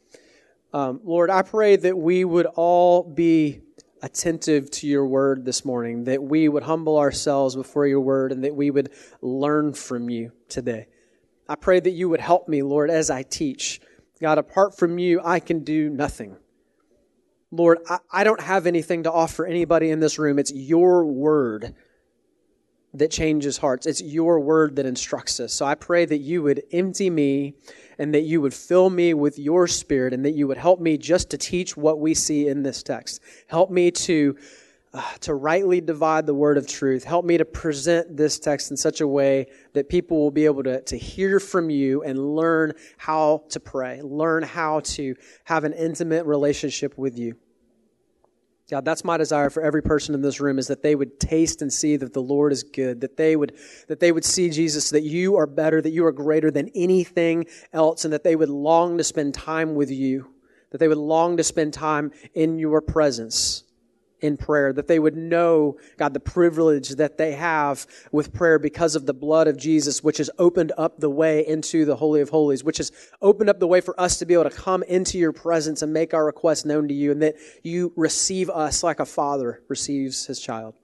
Um, 0.74 1.00
Lord, 1.03 1.29
I 1.29 1.43
pray 1.43 1.75
that 1.75 1.96
we 1.96 2.25
would 2.25 2.48
all 2.48 3.03
be 3.03 3.62
attentive 4.01 4.72
to 4.72 4.88
your 4.88 5.05
word 5.05 5.46
this 5.46 5.63
morning, 5.63 6.05
that 6.05 6.24
we 6.24 6.50
would 6.50 6.63
humble 6.63 6.98
ourselves 6.98 7.55
before 7.55 7.86
your 7.86 8.01
word, 8.01 8.31
and 8.31 8.43
that 8.43 8.55
we 8.55 8.72
would 8.72 8.89
learn 9.22 9.74
from 9.74 10.10
you 10.10 10.31
today. 10.48 10.88
I 11.48 11.53
pray 11.53 11.79
that 11.79 11.91
you 11.91 12.10
would 12.10 12.22
help 12.22 12.48
me, 12.48 12.63
Lord, 12.63 12.89
as 12.89 13.12
I 13.12 13.22
teach. 13.22 13.79
God, 14.19 14.39
apart 14.39 14.75
from 14.75 14.98
you, 14.98 15.22
I 15.24 15.39
can 15.39 15.63
do 15.63 15.88
nothing. 15.88 16.38
Lord, 17.51 17.79
I, 17.89 18.00
I 18.12 18.24
don't 18.24 18.41
have 18.41 18.68
anything 18.68 19.03
to 19.03 19.12
offer 19.12 19.46
anybody 19.46 19.89
in 19.89 20.00
this 20.00 20.20
room. 20.20 20.39
It's 20.39 20.53
your 20.53 21.06
word 21.06 21.74
that 22.94 23.12
changes 23.12 23.58
hearts. 23.58 23.86
It's 23.86 24.01
your 24.01 24.39
word 24.39 24.75
that 24.77 24.86
instructs 24.86 25.39
us. 25.39 25.53
So 25.53 25.65
I 25.65 25.75
pray 25.75 26.06
that 26.06 26.18
you 26.18 26.41
would 26.44 26.63
empty 26.72 27.10
me 27.10 27.53
and 28.00 28.13
that 28.13 28.22
you 28.22 28.41
would 28.41 28.53
fill 28.53 28.89
me 28.89 29.13
with 29.13 29.38
your 29.38 29.68
spirit 29.68 30.13
and 30.13 30.25
that 30.25 30.34
you 30.34 30.48
would 30.48 30.58
help 30.58 30.79
me 30.79 30.98
just 30.98 31.29
to 31.32 31.38
teach 31.38 31.77
what 31.77 32.00
we 32.00 32.13
see 32.13 32.48
in 32.48 32.63
this 32.63 32.82
text. 32.82 33.22
Help 33.48 33.70
me 33.70 33.91
to 33.91 34.36
Uh, 34.91 35.03
to 35.19 35.36
rightly 35.36 35.79
divide 35.79 36.25
the 36.25 36.34
word 36.34 36.58
of 36.58 36.67
truth. 36.67 37.03
Help 37.03 37.24
me 37.24 37.38
to 37.38 37.46
present 37.46 38.17
this 38.17 38.39
text 38.39 38.72
in 38.72 38.77
such 38.77 39.01
a 39.01 39.08
way 39.08 39.46
that 39.74 39.88
people 39.88 40.17
will 40.17 40.31
be 40.31 40.46
able 40.46 40.63
to, 40.63 40.81
to 40.81 40.98
hear 40.98 41.39
from 41.39 41.69
you 41.69 42.01
and 42.01 42.36
learn 42.36 42.74
how 42.98 43.43
to 43.50 43.60
pray, 43.60 44.01
learn 44.01 44.41
how 44.41 44.79
to 44.79 45.13
have 45.43 45.63
an 45.63 45.74
intimate 45.74 46.25
relationship 46.25 46.98
with 46.98 47.19
you. 47.19 47.36
God, 48.67 48.84
that's 48.84 49.03
my 49.03 49.15
desire 49.15 49.51
for 49.51 49.62
every 49.62 49.84
person 49.84 50.15
in 50.15 50.24
this 50.24 50.39
room 50.39 50.58
is 50.58 50.65
that 50.69 50.81
they 50.81 50.96
would 50.96 51.19
taste 51.19 51.62
and 51.62 51.72
see 51.72 51.96
that 51.96 52.13
the 52.13 52.22
Lord 52.22 52.51
is 52.51 52.63
good, 52.63 53.01
that 53.01 53.15
they 53.15 53.36
would, 53.36 53.55
that 53.89 54.00
they 54.00 54.12
would 54.12 54.25
see 54.25 54.50
Jesus, 54.50 54.89
that 54.89 55.03
you 55.03 55.36
are 55.36 55.46
better, 55.46 55.84
that 55.84 55.91
you 55.91 56.03
are 56.08 56.12
greater 56.12 56.50
than 56.50 56.67
anything 56.74 57.46
else, 57.74 58.05
and 58.05 58.13
that 58.13 58.24
they 58.24 58.36
would 58.36 58.50
long 58.50 58.98
to 58.98 59.03
spend 59.03 59.36
time 59.36 59.75
with 59.75 59.91
you, 59.91 60.34
that 60.72 60.79
they 60.79 60.88
would 60.88 60.98
long 60.98 61.38
to 61.38 61.43
spend 61.43 61.75
time 61.75 62.12
in 62.34 62.58
your 62.58 62.81
presence 62.81 63.65
in 64.22 64.38
prayer, 64.38 64.74
that 64.74 64.88
they 64.88 65.00
would 65.00 65.16
know, 65.16 65.78
God, 65.98 66.14
the 66.14 66.20
privilege 66.20 66.90
that 66.90 67.18
they 67.18 67.34
have 67.34 67.86
with 68.12 68.34
prayer 68.34 68.60
because 68.60 68.96
of 68.96 69.06
the 69.06 69.14
blood 69.14 69.48
of 69.48 69.58
Jesus, 69.58 70.04
which 70.04 70.18
has 70.18 70.30
opened 70.38 70.72
up 70.78 71.00
the 71.00 71.10
way 71.10 71.46
into 71.48 71.86
the 71.86 71.96
Holy 71.96 72.22
of 72.22 72.30
Holies, 72.30 72.64
which 72.64 72.78
has 72.78 72.92
opened 73.22 73.50
up 73.50 73.60
the 73.60 73.68
way 73.68 73.82
for 73.82 74.00
us 74.00 74.20
to 74.20 74.26
be 74.26 74.34
able 74.34 74.50
to 74.50 74.50
come 74.50 74.84
into 74.84 75.18
your 75.18 75.32
presence 75.32 75.82
and 75.82 75.94
make 75.94 76.14
our 76.14 76.26
requests 76.26 76.66
known 76.66 76.88
to 76.88 76.94
you, 76.94 77.12
and 77.12 77.22
that 77.22 77.36
you 77.64 77.94
receive 77.96 78.50
us 78.50 78.84
like 78.84 79.00
a 79.00 79.06
father 79.06 79.62
receives 79.68 80.26
his 80.26 80.40
child. 80.40 80.76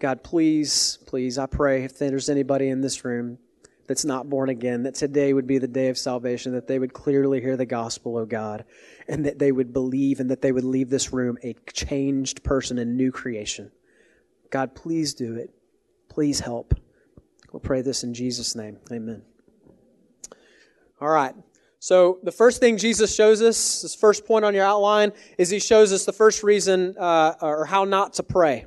God, 0.00 0.22
please, 0.22 0.98
please, 1.06 1.38
I 1.38 1.46
pray 1.46 1.84
if 1.84 1.98
there's 1.98 2.28
anybody 2.28 2.68
in 2.68 2.80
this 2.80 3.04
room 3.04 3.38
that's 3.88 4.04
not 4.04 4.28
born 4.28 4.50
again, 4.50 4.84
that 4.84 4.94
today 4.94 5.32
would 5.32 5.46
be 5.46 5.58
the 5.58 5.66
day 5.66 5.88
of 5.88 5.98
salvation, 5.98 6.52
that 6.52 6.66
they 6.66 6.78
would 6.78 6.92
clearly 6.92 7.40
hear 7.40 7.56
the 7.56 7.66
gospel, 7.66 8.16
O 8.16 8.20
oh 8.20 8.26
God, 8.26 8.64
and 9.08 9.24
that 9.24 9.38
they 9.38 9.50
would 9.50 9.72
believe 9.72 10.20
and 10.20 10.30
that 10.30 10.42
they 10.42 10.52
would 10.52 10.64
leave 10.64 10.90
this 10.90 11.12
room 11.12 11.38
a 11.42 11.54
changed 11.72 12.44
person, 12.44 12.78
a 12.78 12.84
new 12.84 13.10
creation. 13.10 13.72
God, 14.50 14.74
please 14.74 15.14
do 15.14 15.34
it. 15.34 15.50
Please 16.08 16.40
help. 16.40 16.74
We'll 17.50 17.60
pray 17.60 17.80
this 17.80 18.04
in 18.04 18.12
Jesus' 18.12 18.54
name. 18.54 18.78
Amen. 18.92 19.22
All 21.00 21.08
right. 21.08 21.34
So, 21.80 22.18
the 22.24 22.32
first 22.32 22.60
thing 22.60 22.76
Jesus 22.76 23.14
shows 23.14 23.40
us, 23.40 23.82
this 23.82 23.94
first 23.94 24.26
point 24.26 24.44
on 24.44 24.52
your 24.52 24.64
outline, 24.64 25.12
is 25.38 25.48
he 25.48 25.60
shows 25.60 25.92
us 25.92 26.04
the 26.04 26.12
first 26.12 26.42
reason 26.42 26.96
uh, 26.98 27.34
or 27.40 27.66
how 27.66 27.84
not 27.84 28.14
to 28.14 28.22
pray. 28.22 28.66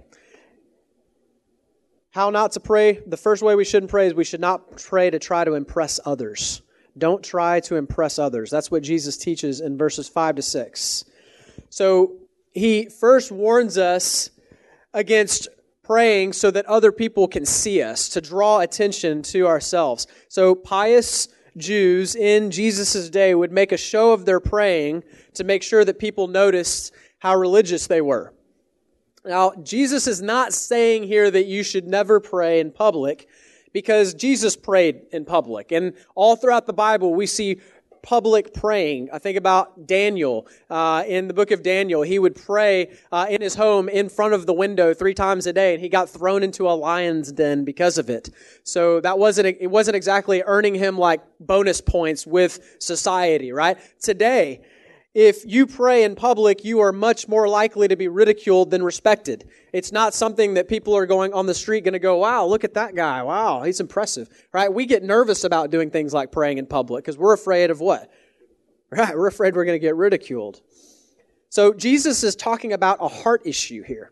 How 2.12 2.30
not 2.30 2.52
to 2.52 2.60
pray? 2.60 3.00
The 3.08 3.16
first 3.16 3.42
way 3.42 3.56
we 3.56 3.64
shouldn't 3.64 3.90
pray 3.90 4.08
is 4.08 4.14
we 4.14 4.26
should 4.26 4.42
not 4.42 4.76
pray 4.76 5.10
to 5.10 5.18
try 5.18 5.46
to 5.46 5.54
impress 5.54 5.98
others. 6.06 6.62
Don't 6.98 7.24
try 7.24 7.62
to 7.62 7.78
impress 7.78 8.20
others. 8.20 8.50
That's 8.50 8.70
what 8.70 8.84
Jesus 8.84 9.16
teaches 9.16 9.62
in 9.62 9.78
verses 9.78 10.10
5 10.10 10.36
to 10.36 10.42
6. 10.42 11.06
So 11.70 12.18
he 12.52 12.90
first 12.90 13.32
warns 13.32 13.78
us 13.78 14.30
against 14.94 15.48
praying 15.84 16.34
so 16.34 16.52
that 16.52 16.66
other 16.66 16.92
people 16.92 17.30
can 17.30 17.46
see 17.46 17.82
us, 17.82 18.10
to 18.10 18.20
draw 18.20 18.60
attention 18.60 19.22
to 19.22 19.48
ourselves. 19.48 20.06
So 20.28 20.54
pious 20.54 21.30
Jews 21.56 22.16
in 22.16 22.52
Jesus' 22.52 23.10
day 23.10 23.34
would 23.34 23.54
make 23.54 23.72
a 23.72 23.78
show 23.78 24.12
of 24.12 24.26
their 24.26 24.42
praying 24.42 25.04
to 25.36 25.46
make 25.46 25.64
sure 25.64 25.86
that 25.86 25.98
people 25.98 26.28
noticed 26.28 26.94
how 27.20 27.38
religious 27.38 27.88
they 27.88 28.02
were. 28.02 28.34
Now, 29.26 29.54
Jesus 29.64 30.08
is 30.08 30.22
not 30.22 30.54
saying 30.54 31.04
here 31.04 31.30
that 31.30 31.46
you 31.46 31.64
should 31.64 31.88
never 31.88 32.20
pray 32.20 32.60
in 32.60 32.72
public 32.72 33.28
because 33.72 34.14
Jesus 34.14 34.56
prayed 34.56 35.02
in 35.12 35.26
public. 35.26 35.72
And 35.72 35.94
all 36.16 36.36
throughout 36.36 36.66
the 36.66 36.74
Bible, 36.74 37.14
we 37.14 37.28
see 37.28 37.62
public 38.02 38.54
praying. 38.54 39.10
I 39.14 39.20
think 39.20 39.38
about 39.38 39.86
Daniel 39.86 40.48
uh, 40.70 41.04
in 41.08 41.28
the 41.28 41.34
book 41.34 41.52
of 41.52 41.62
Daniel. 41.62 42.02
He 42.02 42.20
would 42.20 42.36
pray 42.36 42.92
uh, 43.12 43.28
in 43.30 43.42
his 43.42 43.56
home 43.56 43.90
in 43.90 44.10
front 44.10 44.34
of 44.34 44.46
the 44.46 44.54
window 44.54 44.94
three 44.94 45.14
times 45.14 45.46
a 45.46 45.54
day, 45.54 45.74
and 45.74 45.82
he 45.82 45.90
got 45.90 46.10
thrown 46.10 46.44
into 46.44 46.68
a 46.68 46.74
lion's 46.74 47.32
den 47.32 47.64
because 47.64 47.98
of 47.98 48.10
it. 48.10 48.30
So 48.64 49.00
that 49.02 49.20
wasn't 49.20 49.58
it 49.60 49.70
wasn't 49.70 49.96
exactly 49.96 50.42
earning 50.46 50.76
him 50.76 50.98
like 50.98 51.22
bonus 51.40 51.80
points 51.80 52.26
with 52.26 52.78
society, 52.80 53.52
right? 53.52 53.78
Today, 54.00 54.62
if 55.14 55.44
you 55.46 55.68
pray 55.68 56.04
in 56.04 56.16
public, 56.16 56.64
you 56.64 56.80
are 56.80 56.94
much 56.94 57.28
more 57.28 57.48
likely 57.48 57.88
to 57.90 57.98
be 57.98 58.08
ridiculed 58.08 58.72
than 58.72 58.82
respected. 58.82 59.50
It's 59.74 59.92
not 59.92 60.14
something 60.14 60.54
that 60.54 60.70
people 60.70 60.96
are 60.96 61.06
going 61.06 61.34
on 61.34 61.46
the 61.46 61.54
street 61.54 61.84
going 61.84 61.94
to 61.94 62.00
go, 62.00 62.18
wow, 62.18 62.46
look 62.46 62.64
at 62.64 62.76
that 62.76 62.96
guy. 62.96 63.22
Wow, 63.22 63.64
he's 63.64 63.82
impressive. 63.82 64.30
Right? 64.54 64.74
We 64.74 64.86
get 64.86 65.04
nervous 65.04 65.44
about 65.44 65.70
doing 65.70 65.90
things 65.90 66.14
like 66.14 66.32
praying 66.32 66.60
in 66.60 66.66
public 66.66 67.04
because 67.04 67.18
we're 67.18 67.34
afraid 67.34 67.70
of 67.70 67.80
what? 67.80 68.12
Right? 68.94 69.16
We're 69.16 69.28
afraid 69.28 69.56
we're 69.56 69.64
going 69.64 69.80
to 69.80 69.88
get 69.88 69.96
ridiculed. 69.96 70.60
So 71.48 71.72
Jesus 71.74 72.26
is 72.26 72.36
talking 72.36 72.74
about 72.74 72.98
a 73.00 73.08
heart 73.08 73.42
issue 73.46 73.84
here. 73.84 74.12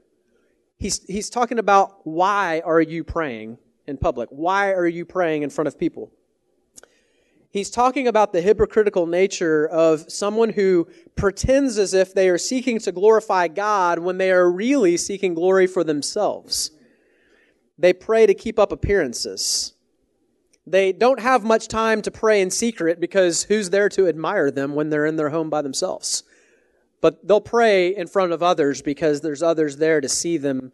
He's, 0.77 1.03
he's 1.03 1.29
talking 1.29 1.59
about 1.59 2.07
why 2.07 2.61
are 2.63 2.79
you 2.79 3.03
praying 3.03 3.57
in 3.87 3.97
public? 3.97 4.29
Why 4.31 4.71
are 4.71 4.87
you 4.87 5.03
praying 5.03 5.43
in 5.43 5.49
front 5.49 5.67
of 5.67 5.77
people? 5.77 6.13
He's 7.49 7.69
talking 7.69 8.07
about 8.07 8.31
the 8.31 8.41
hypocritical 8.41 9.05
nature 9.05 9.67
of 9.67 10.11
someone 10.11 10.51
who 10.51 10.87
pretends 11.15 11.77
as 11.77 11.93
if 11.93 12.13
they 12.13 12.29
are 12.29 12.37
seeking 12.37 12.79
to 12.79 12.91
glorify 12.91 13.47
God 13.47 13.99
when 13.99 14.17
they 14.17 14.31
are 14.31 14.49
really 14.49 14.97
seeking 14.97 15.33
glory 15.33 15.67
for 15.67 15.83
themselves. 15.83 16.71
They 17.77 17.93
pray 17.93 18.25
to 18.25 18.33
keep 18.33 18.59
up 18.59 18.71
appearances. 18.71 19.73
They 20.67 20.91
don't 20.91 21.19
have 21.19 21.43
much 21.43 21.67
time 21.67 22.01
to 22.03 22.11
pray 22.11 22.41
in 22.41 22.51
secret 22.51 22.99
because 22.99 23.43
who's 23.43 23.69
there 23.69 23.89
to 23.89 24.07
admire 24.07 24.51
them 24.51 24.75
when 24.75 24.89
they're 24.89 25.05
in 25.05 25.15
their 25.15 25.29
home 25.29 25.49
by 25.49 25.61
themselves? 25.61 26.23
But 27.01 27.25
they'll 27.27 27.41
pray 27.41 27.95
in 27.95 28.07
front 28.07 28.33
of 28.33 28.43
others 28.43 28.81
because 28.81 29.21
there's 29.21 29.41
others 29.41 29.77
there 29.77 30.01
to 30.01 30.09
see 30.09 30.37
them 30.37 30.73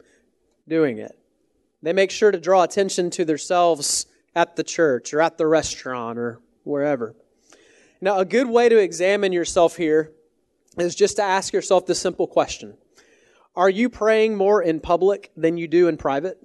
doing 0.68 0.98
it. 0.98 1.18
They 1.82 1.94
make 1.94 2.10
sure 2.12 2.32
to 2.32 2.40
draw 2.40 2.64
attention 2.64 3.12
to 3.12 3.26
themselves 3.26 4.08
at 4.36 4.56
the 4.56 4.64
church 4.64 5.14
or 5.14 5.22
at 5.22 5.38
the 5.38 5.48
restaurant 5.48 6.18
or 6.18 6.42
wherever. 6.66 7.16
Now, 8.02 8.20
a 8.20 8.26
good 8.26 8.50
way 8.50 8.68
to 8.68 8.78
examine 8.78 9.32
yourself 9.32 9.78
here 9.78 10.12
is 10.78 10.96
just 10.96 11.16
to 11.16 11.24
ask 11.24 11.54
yourself 11.54 11.86
the 11.86 11.96
simple 11.96 12.28
question 12.28 12.78
Are 13.56 13.70
you 13.70 13.90
praying 13.90 14.36
more 14.36 14.62
in 14.62 14.80
public 14.80 15.32
than 15.38 15.58
you 15.58 15.68
do 15.68 15.88
in 15.88 15.98
private? 15.98 16.38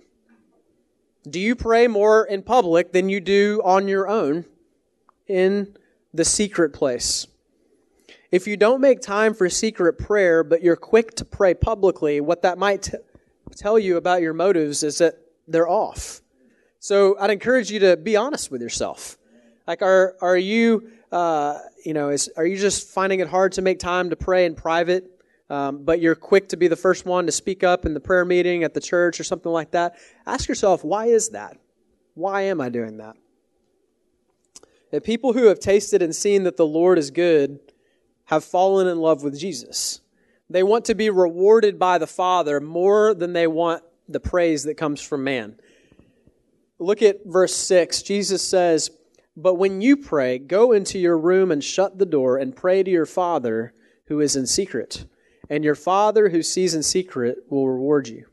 Do 1.29 1.39
you 1.39 1.55
pray 1.55 1.87
more 1.87 2.25
in 2.25 2.43
public 2.43 2.93
than 2.93 3.09
you 3.09 3.21
do 3.21 3.61
on 3.65 3.89
your 3.89 4.09
own 4.09 4.47
in 5.27 5.77
the 6.15 6.25
secret 6.25 6.73
place? 6.73 7.27
If 8.31 8.47
you 8.47 8.57
don't 8.57 8.81
make 8.81 9.00
time 9.00 9.35
for 9.35 9.50
secret 9.50 9.99
prayer, 9.99 10.43
but 10.45 10.62
you're 10.62 10.77
quick 10.77 11.15
to 11.17 11.25
pray 11.25 11.53
publicly, 11.53 12.21
what 12.21 12.43
that 12.43 12.59
might 12.59 12.85
t- 12.85 12.97
tell 13.57 13.79
you 13.79 13.97
about 13.97 14.23
your 14.23 14.33
motives 14.33 14.83
is 14.83 14.99
that 14.99 15.17
they're 15.49 15.69
off. 15.69 16.23
So 16.79 17.19
I'd 17.19 17.31
encourage 17.31 17.71
you 17.71 17.81
to 17.81 17.97
be 17.97 18.17
honest 18.17 18.50
with 18.50 18.62
yourself. 18.62 19.19
Like, 19.71 19.83
are, 19.83 20.17
are 20.21 20.37
you, 20.37 20.91
uh, 21.12 21.61
you 21.87 21.95
know, 21.95 22.09
is, 22.09 22.29
are 22.37 22.45
you 22.45 22.57
just 22.57 22.91
finding 22.91 23.21
it 23.21 23.29
hard 23.29 23.53
to 23.53 23.62
make 23.62 23.79
time 23.79 24.11
to 24.11 24.17
pray 24.17 24.45
in 24.45 24.57
private, 24.57 25.09
um, 25.49 25.85
but 25.85 26.00
you're 26.00 26.17
quick 26.17 26.49
to 26.49 26.57
be 26.57 26.67
the 26.67 26.75
first 26.75 27.07
one 27.07 27.27
to 27.27 27.31
speak 27.31 27.62
up 27.62 27.87
in 27.87 27.95
the 27.95 28.00
prayer 28.00 28.25
meeting 28.25 28.65
at 28.65 28.75
the 28.75 28.81
church 28.81 29.21
or 29.21 29.23
something 29.23 29.53
like 29.53 29.71
that? 29.71 29.95
Ask 30.27 30.49
yourself, 30.49 30.83
why 30.83 31.07
is 31.07 31.29
that? 31.29 31.57
Why 32.15 32.43
am 32.43 32.61
I 32.61 32.69
doing 32.69 32.97
that? 32.97 33.15
That 34.91 35.05
people 35.05 35.35
who 35.35 35.45
have 35.45 35.61
tasted 35.61 36.03
and 36.03 36.17
seen 36.17 36.43
that 36.43 36.57
the 36.57 36.67
Lord 36.67 36.99
is 36.99 37.12
good 37.12 37.61
have 38.25 38.43
fallen 38.43 38.89
in 38.89 38.99
love 38.99 39.23
with 39.23 39.39
Jesus. 39.39 40.00
They 40.49 40.65
want 40.65 40.87
to 40.87 40.97
be 40.97 41.11
rewarded 41.11 41.79
by 41.79 41.99
the 41.99 42.09
Father 42.09 42.61
more 42.61 43.15
than 43.15 43.35
they 43.35 43.47
want 43.47 43.85
the 44.09 44.19
praise 44.19 44.65
that 44.65 44.75
comes 44.75 45.00
from 45.00 45.23
man. 45.23 45.61
Look 46.81 47.03
at 47.03 47.25
verse 47.25 47.55
6. 47.55 48.03
Jesus 48.03 48.43
says, 48.43 48.91
but 49.42 49.54
when 49.54 49.80
you 49.80 49.97
pray, 49.97 50.38
go 50.38 50.73
into 50.73 50.99
your 50.99 51.18
room 51.18 51.50
and 51.50 51.62
shut 51.62 51.99
the 51.99 52.06
door 52.06 52.37
and 52.37 52.56
pray 52.56 52.82
to 52.82 52.90
your 52.90 53.06
Father 53.06 53.73
who 54.06 54.20
is 54.20 54.37
in 54.37 54.47
secret. 54.47 55.06
And 55.49 55.64
your 55.64 55.75
Father 55.75 56.28
who 56.28 56.42
sees 56.42 56.75
in 56.75 56.82
secret 56.82 57.38
will 57.49 57.68
reward 57.68 58.09
you. 58.09 58.26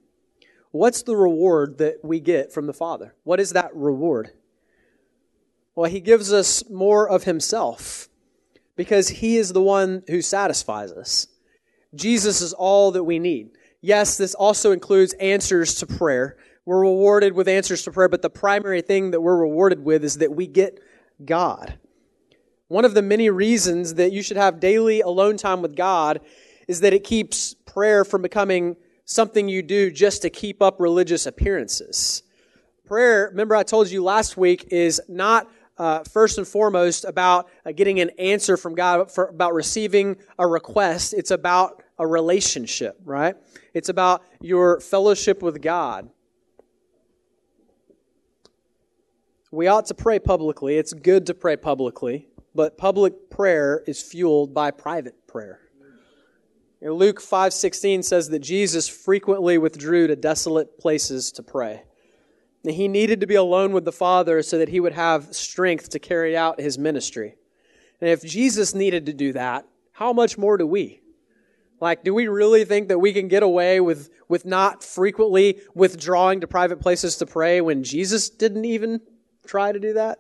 What's 0.72 1.02
the 1.02 1.16
reward 1.16 1.78
that 1.78 2.04
we 2.04 2.20
get 2.20 2.52
from 2.52 2.68
the 2.68 2.74
Father? 2.74 3.16
What 3.24 3.40
is 3.40 3.52
that 3.52 3.76
reward? 3.76 4.32
Well, 5.76 5.90
He 5.90 6.00
gives 6.00 6.34
us 6.34 6.70
more 6.70 7.10
of 7.10 7.24
Himself 7.24 8.10
because 8.76 9.08
He 9.10 9.38
is 9.38 9.54
the 9.54 9.62
one 9.62 10.04
who 10.08 10.22
satisfies 10.22 10.92
us. 10.92 11.28
Jesus 11.96 12.42
is 12.42 12.54
all 12.54 12.92
that 12.92 13.04
we 13.04 13.18
need. 13.18 13.52
Yes, 13.82 14.18
this 14.18 14.36
also 14.36 14.72
includes 14.72 15.14
answers 15.14 15.76
to 15.76 15.88
prayer. 15.88 16.38
We're 16.66 16.82
rewarded 16.82 17.34
with 17.34 17.48
answers 17.48 17.84
to 17.84 17.92
prayer, 17.92 18.10
but 18.10 18.22
the 18.22 18.30
primary 18.30 18.82
thing 18.82 19.12
that 19.12 19.22
we're 19.22 19.38
rewarded 19.38 19.84
with 19.84 20.04
is 20.04 20.18
that 20.18 20.36
we 20.36 20.48
get 20.48 20.80
God. 21.24 21.80
One 22.68 22.86
of 22.86 22.94
the 22.94 23.02
many 23.02 23.30
reasons 23.30 23.96
that 23.96 24.12
you 24.12 24.22
should 24.22 24.38
have 24.38 24.60
daily 24.60 25.02
alone 25.02 25.38
time 25.38 25.62
with 25.62 25.76
God 25.76 26.20
is 26.68 26.82
that 26.82 26.94
it 26.94 27.04
keeps 27.04 27.54
prayer 27.66 28.04
from 28.04 28.22
becoming 28.22 28.76
something 29.06 29.48
you 29.48 29.62
do 29.62 29.90
just 29.90 30.22
to 30.24 30.30
keep 30.30 30.62
up 30.62 30.80
religious 30.80 31.26
appearances. 31.26 32.24
Prayer, 32.86 33.30
remember 33.30 33.56
I 33.56 33.64
told 33.64 33.90
you 33.90 34.04
last 34.04 34.36
week, 34.36 34.68
is 34.70 35.02
not 35.08 35.50
uh, 35.78 36.04
first 36.04 36.38
and 36.38 36.48
foremost 36.48 37.06
about 37.06 37.50
uh, 37.66 37.72
getting 37.72 38.00
an 38.00 38.10
answer 38.18 38.58
from 38.58 38.76
God, 38.76 39.12
for, 39.12 39.28
about 39.28 39.54
receiving 39.54 40.18
a 40.38 40.48
request. 40.48 41.14
It's 41.14 41.32
about 41.32 41.84
a 42.00 42.06
relationship, 42.06 43.00
right? 43.06 43.36
It's 43.74 43.90
about 43.90 44.24
your 44.42 44.80
fellowship 44.80 45.42
with 45.42 45.62
God. 45.62 46.10
We 49.58 49.66
ought 49.66 49.88
to 49.88 49.96
pray 49.96 50.20
publicly. 50.20 50.78
It's 50.78 50.94
good 50.94 51.26
to 51.26 51.34
pray 51.34 51.58
publicly, 51.58 52.28
but 52.54 52.78
public 52.78 53.32
prayer 53.32 53.84
is 53.88 54.04
fueled 54.04 54.54
by 54.54 54.70
private 54.70 55.26
prayer. 55.26 55.62
Luke 56.80 57.20
5:16 57.20 58.04
says 58.04 58.30
that 58.30 58.38
Jesus 58.38 58.88
frequently 58.88 59.58
withdrew 59.58 60.06
to 60.06 60.16
desolate 60.16 60.78
places 60.78 61.32
to 61.32 61.42
pray. 61.42 61.86
He 62.68 62.88
needed 62.88 63.20
to 63.22 63.26
be 63.26 63.34
alone 63.34 63.72
with 63.72 63.84
the 63.84 63.92
Father 63.92 64.44
so 64.44 64.60
that 64.60 64.70
he 64.70 64.80
would 64.80 64.94
have 64.94 65.36
strength 65.36 65.90
to 65.90 65.98
carry 65.98 66.38
out 66.38 66.62
his 66.62 66.78
ministry. 66.78 67.36
And 68.00 68.12
if 68.12 68.22
Jesus 68.22 68.76
needed 68.76 69.08
to 69.08 69.14
do 69.14 69.34
that, 69.34 69.66
how 69.94 70.14
much 70.14 70.38
more 70.38 70.58
do 70.58 70.68
we? 70.68 71.02
Like, 71.82 72.04
do 72.04 72.14
we 72.14 72.28
really 72.28 72.64
think 72.64 72.90
that 72.90 73.00
we 73.00 73.12
can 73.12 73.28
get 73.28 73.42
away 73.42 73.80
with, 73.80 74.12
with 74.28 74.46
not 74.46 74.84
frequently 74.84 75.62
withdrawing 75.74 76.42
to 76.42 76.48
private 76.48 76.80
places 76.80 77.18
to 77.18 77.26
pray 77.26 77.60
when 77.60 77.84
Jesus 77.84 78.30
didn't 78.30 78.66
even 78.66 79.02
try 79.48 79.72
to 79.72 79.80
do 79.80 79.94
that? 79.94 80.20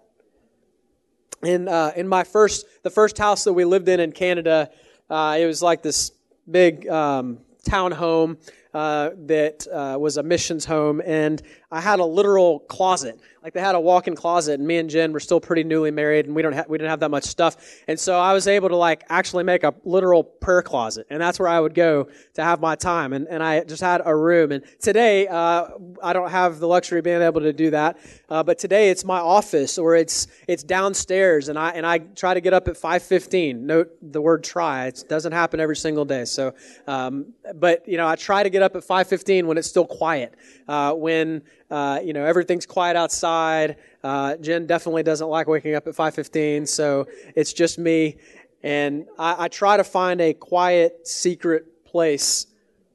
In, 1.43 1.67
uh, 1.67 1.91
in 1.95 2.07
my 2.07 2.23
first, 2.23 2.65
the 2.81 2.89
first 2.89 3.17
house 3.17 3.43
that 3.43 3.53
we 3.53 3.65
lived 3.65 3.89
in 3.89 3.99
in 3.99 4.11
Canada, 4.11 4.71
uh, 5.09 5.37
it 5.39 5.45
was 5.45 5.61
like 5.61 5.83
this 5.83 6.11
big 6.49 6.87
um, 6.87 7.39
town 7.63 7.91
home 7.91 8.37
uh, 8.73 9.11
that 9.25 9.67
uh, 9.71 9.97
was 9.99 10.17
a 10.17 10.23
missions 10.23 10.65
home, 10.65 11.01
and 11.05 11.41
I 11.69 11.81
had 11.81 11.99
a 11.99 12.05
literal 12.05 12.59
closet. 12.59 13.19
Like 13.43 13.53
they 13.53 13.59
had 13.59 13.75
a 13.75 13.79
walk-in 13.79 14.15
closet, 14.15 14.59
and 14.59 14.67
me 14.67 14.77
and 14.77 14.89
Jen 14.89 15.13
were 15.13 15.19
still 15.19 15.39
pretty 15.39 15.63
newly 15.63 15.91
married, 15.91 16.25
and 16.25 16.35
we 16.35 16.41
don't 16.41 16.53
ha- 16.53 16.65
we 16.67 16.77
didn't 16.77 16.89
have 16.89 16.99
that 17.01 17.11
much 17.11 17.23
stuff, 17.23 17.55
and 17.87 17.97
so 17.97 18.19
I 18.19 18.33
was 18.33 18.47
able 18.47 18.67
to 18.69 18.75
like 18.75 19.03
actually 19.09 19.45
make 19.45 19.63
a 19.63 19.73
literal 19.85 20.23
prayer 20.23 20.61
closet, 20.61 21.07
and 21.09 21.21
that's 21.21 21.39
where 21.39 21.47
I 21.47 21.59
would 21.59 21.73
go 21.73 22.09
to 22.33 22.43
have 22.43 22.59
my 22.59 22.75
time, 22.75 23.13
and, 23.13 23.27
and 23.27 23.41
I 23.41 23.63
just 23.63 23.81
had 23.81 24.01
a 24.03 24.13
room. 24.13 24.51
And 24.51 24.65
today, 24.81 25.27
uh, 25.27 25.67
I 26.03 26.11
don't 26.11 26.29
have 26.29 26.59
the 26.59 26.67
luxury 26.67 26.99
of 26.99 27.05
being 27.05 27.21
able 27.21 27.41
to 27.41 27.53
do 27.53 27.69
that, 27.69 27.97
uh, 28.29 28.43
but 28.43 28.59
today 28.59 28.89
it's 28.89 29.05
my 29.05 29.19
office 29.19 29.77
or 29.77 29.95
it's 29.95 30.27
it's 30.47 30.63
downstairs, 30.63 31.47
and 31.47 31.57
I 31.57 31.69
and 31.69 31.85
I 31.85 31.99
try 31.99 32.33
to 32.33 32.41
get 32.41 32.53
up 32.53 32.67
at 32.67 32.75
5:15. 32.75 33.65
Note 33.65 33.91
the 34.01 34.21
word 34.21 34.43
try; 34.43 34.87
it 34.87 35.03
doesn't 35.07 35.31
happen 35.31 35.59
every 35.61 35.75
single 35.77 36.03
day. 36.05 36.25
So, 36.25 36.53
um, 36.87 37.33
but 37.55 37.87
you 37.87 37.97
know, 37.97 38.07
I 38.07 38.15
try 38.15 38.43
to 38.43 38.49
get 38.49 38.61
up 38.61 38.75
at 38.75 38.83
5:15 38.83 39.47
when 39.47 39.57
it's 39.57 39.69
still 39.69 39.85
quiet, 39.85 40.33
uh, 40.67 40.93
when 40.93 41.43
uh, 41.69 41.99
you 42.03 42.13
know, 42.13 42.25
everything's 42.25 42.65
quiet 42.65 42.95
outside. 42.95 43.77
Uh, 44.03 44.37
Jen 44.37 44.67
definitely 44.67 45.03
doesn't 45.03 45.27
like 45.27 45.47
waking 45.47 45.75
up 45.75 45.87
at 45.87 45.95
5:15, 45.95 46.67
so 46.67 47.07
it's 47.35 47.53
just 47.53 47.77
me. 47.77 48.17
And 48.63 49.05
I, 49.19 49.45
I 49.45 49.47
try 49.47 49.77
to 49.77 49.83
find 49.83 50.21
a 50.21 50.33
quiet, 50.33 51.07
secret 51.07 51.85
place 51.85 52.47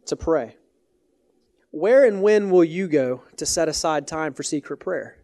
to 0.06 0.16
pray. 0.16 0.56
Where 1.70 2.04
and 2.04 2.22
when 2.22 2.50
will 2.50 2.64
you 2.64 2.88
go 2.88 3.22
to 3.36 3.46
set 3.46 3.68
aside 3.68 4.06
time 4.06 4.34
for 4.34 4.42
secret 4.42 4.78
prayer? 4.78 5.18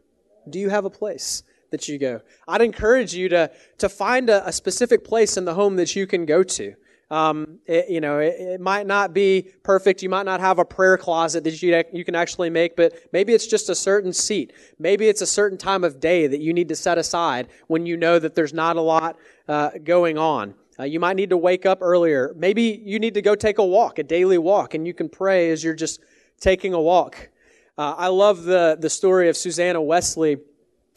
Do 0.49 0.59
you 0.59 0.71
have 0.71 0.85
a 0.85 0.91
place 0.91 1.43
that 1.71 1.89
you 1.89 1.99
go? 1.99 2.23
I'd 2.47 2.63
encourage 2.63 3.15
you 3.15 3.29
to, 3.29 3.51
to 3.79 3.89
find 3.89 4.31
a, 4.31 4.47
a 4.47 4.53
specific 4.53 5.05
place 5.05 5.37
in 5.37 5.45
the 5.45 5.55
home 5.55 5.77
that 5.77 5.95
you 5.95 6.07
can 6.07 6.25
go 6.25 6.43
to. 6.43 6.75
Um, 7.11 7.59
it, 7.65 7.89
you 7.89 8.03
know, 8.03 8.19
it, 8.19 8.35
it, 8.39 8.61
might 8.61 8.87
not 8.87 9.15
be 9.15 9.51
perfect. 9.63 10.03
You 10.03 10.11
might 10.11 10.27
not 10.27 10.41
have 10.41 10.59
a 10.59 10.65
prayer 10.65 10.99
closet 10.99 11.43
that 11.45 11.63
you, 11.63 11.83
you 11.91 12.05
can 12.05 12.15
actually 12.15 12.51
make, 12.51 12.77
but 12.77 12.93
maybe 13.13 13.33
it's 13.33 13.47
just 13.47 13.71
a 13.71 13.75
certain 13.75 14.13
seat. 14.13 14.53
Maybe 14.79 15.09
it's 15.09 15.23
a 15.23 15.27
certain 15.27 15.57
time 15.57 15.85
of 15.85 16.01
day 16.01 16.27
that 16.27 16.41
you 16.41 16.53
need 16.53 16.69
to 16.69 16.77
set 16.77 16.99
aside 16.99 17.49
when 17.67 17.87
you 17.87 17.97
know 17.97 18.19
that 18.19 18.35
there's 18.35 18.53
not 18.53 18.77
a 18.77 18.83
lot 18.83 19.17
uh, 19.49 19.71
going 19.85 20.19
on. 20.19 20.55
Uh, 20.79 20.85
you 20.85 21.01
might 21.01 21.17
need 21.17 21.31
to 21.31 21.37
wake 21.37 21.65
up 21.65 21.79
earlier. 21.81 22.35
Maybe 22.37 22.83
you 22.85 22.99
need 22.99 23.15
to 23.15 23.23
go 23.23 23.35
take 23.35 23.57
a 23.57 23.65
walk, 23.65 23.99
a 23.99 24.03
daily 24.03 24.39
walk, 24.39 24.75
and 24.75 24.87
you 24.87 24.93
can 24.93 25.09
pray 25.09 25.51
as 25.51 25.65
you're 25.65 25.75
just 25.75 26.01
taking 26.41 26.75
a 26.75 26.81
walk. 26.81 27.31
Uh, 27.79 27.95
I 27.97 28.09
love 28.09 28.45
the, 28.45 28.77
the 28.79 28.91
story 28.91 29.29
of 29.29 29.37
Susanna 29.37 29.81
Wesley, 29.81 30.39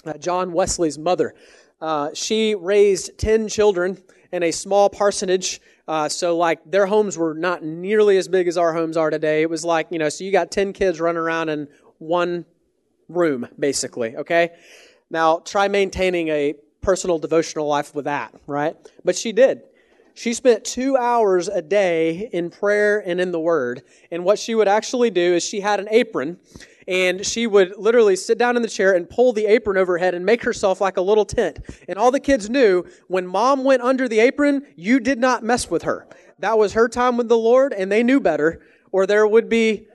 uh, 0.06 0.18
John 0.18 0.52
Wesley's 0.52 1.00
mother. 1.00 1.36
Uh, 1.80 2.10
she 2.14 2.54
raised 2.54 3.18
10 3.18 3.48
children 3.48 3.98
in 4.32 4.44
a 4.44 4.52
small 4.52 4.90
parsonage 4.90 5.62
uh, 5.92 6.08
so, 6.08 6.38
like, 6.38 6.60
their 6.66 6.86
homes 6.86 7.18
were 7.18 7.34
not 7.34 7.66
nearly 7.66 8.16
as 8.16 8.30
big 8.30 8.48
as 8.48 8.58
our 8.58 8.72
homes 8.72 8.96
are 8.96 9.10
today. 9.10 9.42
It 9.42 9.50
was 9.50 9.66
like, 9.66 9.88
you 9.90 10.00
know, 10.00 10.08
so 10.08 10.24
you 10.24 10.32
got 10.32 10.50
10 10.50 10.72
kids 10.72 11.02
running 11.02 11.20
around 11.20 11.50
in 11.50 11.68
one 11.98 12.46
room, 13.10 13.46
basically, 13.60 14.16
okay? 14.16 14.52
Now, 15.10 15.40
try 15.40 15.68
maintaining 15.68 16.30
a 16.30 16.56
personal 16.80 17.20
devotional 17.20 17.68
life 17.68 17.94
with 17.94 18.06
that, 18.06 18.34
right? 18.48 18.78
But 19.04 19.18
she 19.18 19.34
did. 19.34 19.64
She 20.14 20.34
spent 20.34 20.64
two 20.64 20.96
hours 20.96 21.50
a 21.50 21.62
day 21.62 22.30
in 22.32 22.52
prayer 22.52 23.04
and 23.06 23.20
in 23.20 23.34
the 23.34 23.40
Word. 23.42 23.82
And 24.12 24.24
what 24.24 24.40
she 24.40 24.56
would 24.56 24.70
actually 24.70 25.10
do 25.10 25.36
is 25.36 25.44
she 25.44 25.60
had 25.60 25.82
an 25.82 25.90
apron 25.92 26.40
and 26.88 27.26
she 27.26 27.48
would 27.48 27.74
literally 27.78 28.16
sit 28.16 28.38
down 28.38 28.56
in 28.56 28.62
the 28.62 28.68
chair 28.68 28.94
and 28.94 29.10
pull 29.10 29.34
the 29.34 29.46
apron 29.46 29.78
over 29.78 29.94
her 29.94 29.98
head 29.98 30.14
and 30.14 30.26
make 30.26 30.44
herself 30.44 30.82
like 30.82 30.98
a 30.98 31.02
little 31.02 31.26
tent. 31.26 31.60
And 31.88 31.98
all 31.98 32.12
the 32.12 32.20
kids 32.20 32.50
knew 32.50 32.86
when 33.08 33.28
mom 33.28 33.64
went 33.64 33.82
under 33.82 34.08
the 34.08 34.20
apron, 34.20 34.66
you 34.76 35.00
did 35.00 35.20
not 35.20 35.44
mess 35.44 35.70
with 35.70 35.84
her. 35.84 36.08
That 36.40 36.58
was 36.58 36.74
her 36.74 36.88
time 36.88 37.18
with 37.18 37.30
the 37.30 37.38
Lord, 37.38 37.74
and 37.74 37.92
they 37.92 38.04
knew 38.04 38.20
better, 38.20 38.62
or 38.92 39.06
there 39.06 39.28
would 39.28 39.48
be 39.48 39.88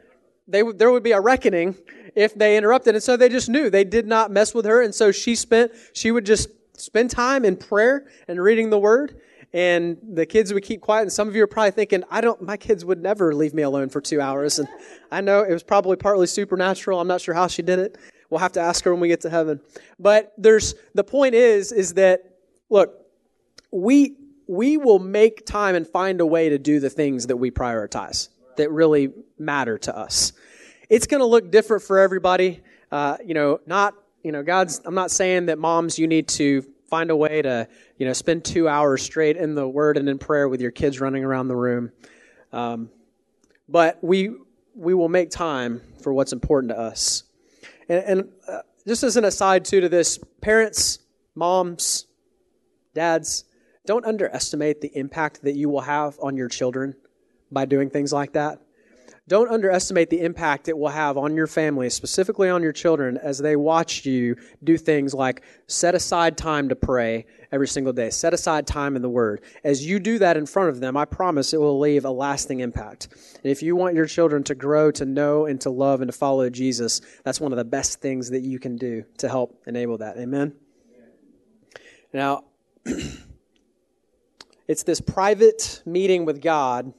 they 0.48 0.62
there 0.62 0.90
would 0.90 1.02
be 1.02 1.12
a 1.12 1.20
reckoning 1.20 1.76
if 2.14 2.34
they 2.34 2.56
interrupted. 2.56 2.94
And 2.94 3.02
so 3.02 3.16
they 3.16 3.28
just 3.28 3.48
knew 3.48 3.68
they 3.68 3.84
did 3.84 4.06
not 4.06 4.30
mess 4.30 4.54
with 4.54 4.64
her. 4.64 4.82
And 4.82 4.94
so 4.94 5.10
she 5.10 5.34
spent 5.34 5.72
she 5.92 6.12
would 6.12 6.24
just 6.24 6.48
spend 6.76 7.10
time 7.10 7.44
in 7.44 7.56
prayer 7.56 8.06
and 8.28 8.40
reading 8.40 8.70
the 8.70 8.78
word 8.78 9.20
and 9.56 9.96
the 10.12 10.26
kids 10.26 10.52
would 10.52 10.64
keep 10.64 10.82
quiet. 10.82 11.00
And 11.00 11.12
some 11.12 11.28
of 11.28 11.34
you 11.34 11.42
are 11.42 11.46
probably 11.46 11.70
thinking, 11.70 12.04
I 12.10 12.20
don't, 12.20 12.42
my 12.42 12.58
kids 12.58 12.84
would 12.84 13.00
never 13.02 13.34
leave 13.34 13.54
me 13.54 13.62
alone 13.62 13.88
for 13.88 14.02
two 14.02 14.20
hours. 14.20 14.58
And 14.58 14.68
I 15.10 15.22
know 15.22 15.40
it 15.40 15.50
was 15.50 15.62
probably 15.62 15.96
partly 15.96 16.26
supernatural. 16.26 17.00
I'm 17.00 17.08
not 17.08 17.22
sure 17.22 17.34
how 17.34 17.46
she 17.46 17.62
did 17.62 17.78
it. 17.78 17.96
We'll 18.28 18.40
have 18.40 18.52
to 18.52 18.60
ask 18.60 18.84
her 18.84 18.92
when 18.92 19.00
we 19.00 19.08
get 19.08 19.22
to 19.22 19.30
heaven. 19.30 19.62
But 19.98 20.34
there's, 20.36 20.74
the 20.94 21.04
point 21.04 21.34
is, 21.34 21.72
is 21.72 21.94
that, 21.94 22.20
look, 22.68 23.00
we, 23.72 24.16
we 24.46 24.76
will 24.76 24.98
make 24.98 25.46
time 25.46 25.74
and 25.74 25.88
find 25.88 26.20
a 26.20 26.26
way 26.26 26.50
to 26.50 26.58
do 26.58 26.78
the 26.78 26.90
things 26.90 27.28
that 27.28 27.38
we 27.38 27.50
prioritize 27.50 28.28
that 28.58 28.70
really 28.70 29.10
matter 29.38 29.78
to 29.78 29.96
us. 29.96 30.34
It's 30.90 31.06
going 31.06 31.20
to 31.20 31.26
look 31.26 31.50
different 31.50 31.82
for 31.82 31.98
everybody. 31.98 32.60
Uh, 32.92 33.16
you 33.24 33.32
know, 33.32 33.60
not, 33.64 33.94
you 34.22 34.32
know, 34.32 34.42
God's, 34.42 34.82
I'm 34.84 34.94
not 34.94 35.10
saying 35.10 35.46
that 35.46 35.58
moms, 35.58 35.98
you 35.98 36.06
need 36.06 36.28
to 36.28 36.62
find 36.90 37.10
a 37.10 37.16
way 37.16 37.40
to 37.42 37.66
you 37.96 38.06
know 38.06 38.12
spend 38.12 38.44
two 38.44 38.68
hours 38.68 39.02
straight 39.02 39.36
in 39.36 39.54
the 39.54 39.68
word 39.68 39.96
and 39.96 40.08
in 40.08 40.18
prayer 40.18 40.48
with 40.48 40.60
your 40.60 40.70
kids 40.70 41.00
running 41.00 41.24
around 41.24 41.48
the 41.48 41.56
room. 41.56 41.92
Um, 42.52 42.90
but 43.68 43.98
we 44.02 44.34
we 44.74 44.94
will 44.94 45.08
make 45.08 45.30
time 45.30 45.80
for 46.02 46.12
what's 46.12 46.32
important 46.32 46.70
to 46.72 46.78
us. 46.78 47.24
And, 47.88 48.04
and 48.04 48.28
uh, 48.46 48.60
just 48.86 49.02
as 49.02 49.16
an 49.16 49.24
aside 49.24 49.64
too 49.64 49.80
to 49.80 49.88
this 49.88 50.18
parents 50.40 50.98
moms 51.34 52.06
dads 52.94 53.44
don't 53.86 54.04
underestimate 54.04 54.80
the 54.80 54.90
impact 54.96 55.42
that 55.42 55.54
you 55.54 55.68
will 55.68 55.82
have 55.82 56.18
on 56.20 56.36
your 56.36 56.48
children 56.48 56.94
by 57.50 57.64
doing 57.64 57.90
things 57.90 58.12
like 58.12 58.32
that 58.32 58.60
don't 59.28 59.50
underestimate 59.50 60.08
the 60.08 60.20
impact 60.20 60.68
it 60.68 60.78
will 60.78 60.88
have 60.88 61.16
on 61.18 61.34
your 61.34 61.48
family, 61.48 61.90
specifically 61.90 62.48
on 62.48 62.62
your 62.62 62.72
children, 62.72 63.18
as 63.18 63.38
they 63.38 63.56
watch 63.56 64.06
you 64.06 64.36
do 64.62 64.76
things 64.76 65.12
like 65.12 65.42
set 65.66 65.96
aside 65.96 66.38
time 66.38 66.68
to 66.68 66.76
pray 66.76 67.26
every 67.50 67.66
single 67.66 67.92
day, 67.92 68.08
set 68.10 68.32
aside 68.32 68.68
time 68.68 68.94
in 68.94 69.02
the 69.02 69.08
Word. 69.08 69.42
As 69.64 69.84
you 69.84 69.98
do 69.98 70.20
that 70.20 70.36
in 70.36 70.46
front 70.46 70.68
of 70.68 70.78
them, 70.78 70.96
I 70.96 71.06
promise 71.06 71.52
it 71.52 71.60
will 71.60 71.80
leave 71.80 72.04
a 72.04 72.10
lasting 72.10 72.60
impact. 72.60 73.08
And 73.42 73.50
if 73.50 73.64
you 73.64 73.74
want 73.74 73.96
your 73.96 74.06
children 74.06 74.44
to 74.44 74.54
grow, 74.54 74.92
to 74.92 75.04
know, 75.04 75.46
and 75.46 75.60
to 75.62 75.70
love, 75.70 76.02
and 76.02 76.10
to 76.10 76.16
follow 76.16 76.48
Jesus, 76.48 77.00
that's 77.24 77.40
one 77.40 77.52
of 77.52 77.58
the 77.58 77.64
best 77.64 78.00
things 78.00 78.30
that 78.30 78.42
you 78.42 78.60
can 78.60 78.76
do 78.76 79.04
to 79.18 79.28
help 79.28 79.60
enable 79.66 79.98
that. 79.98 80.18
Amen? 80.18 80.54
Now, 82.12 82.44
it's 84.68 84.84
this 84.84 85.00
private 85.00 85.82
meeting 85.84 86.24
with 86.24 86.40
God 86.40 86.92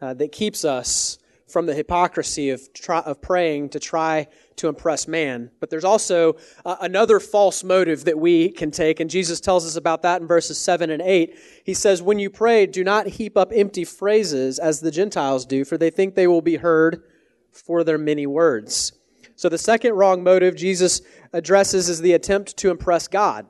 uh, 0.00 0.14
that 0.14 0.30
keeps 0.30 0.64
us 0.64 1.18
from 1.48 1.66
the 1.66 1.74
hypocrisy 1.74 2.50
of, 2.50 2.72
try, 2.72 3.00
of 3.00 3.20
praying 3.20 3.70
to 3.70 3.80
try 3.80 4.26
to 4.56 4.68
impress 4.68 5.08
man. 5.08 5.50
But 5.60 5.70
there's 5.70 5.84
also 5.84 6.36
uh, 6.64 6.76
another 6.80 7.20
false 7.20 7.64
motive 7.64 8.04
that 8.04 8.18
we 8.18 8.50
can 8.50 8.70
take, 8.70 9.00
and 9.00 9.08
Jesus 9.08 9.40
tells 9.40 9.66
us 9.66 9.76
about 9.76 10.02
that 10.02 10.20
in 10.20 10.26
verses 10.26 10.58
7 10.58 10.90
and 10.90 11.02
8. 11.02 11.38
He 11.64 11.74
says, 11.74 12.02
When 12.02 12.18
you 12.18 12.30
pray, 12.30 12.66
do 12.66 12.84
not 12.84 13.06
heap 13.06 13.36
up 13.36 13.50
empty 13.54 13.84
phrases 13.84 14.58
as 14.58 14.80
the 14.80 14.90
Gentiles 14.90 15.46
do, 15.46 15.64
for 15.64 15.78
they 15.78 15.90
think 15.90 16.14
they 16.14 16.26
will 16.26 16.42
be 16.42 16.56
heard 16.56 17.02
for 17.50 17.82
their 17.82 17.98
many 17.98 18.26
words. 18.26 18.92
So 19.36 19.48
the 19.48 19.58
second 19.58 19.94
wrong 19.94 20.22
motive 20.22 20.56
Jesus 20.56 21.00
addresses 21.32 21.88
is 21.88 22.00
the 22.00 22.12
attempt 22.12 22.56
to 22.58 22.70
impress 22.70 23.08
God. 23.08 23.46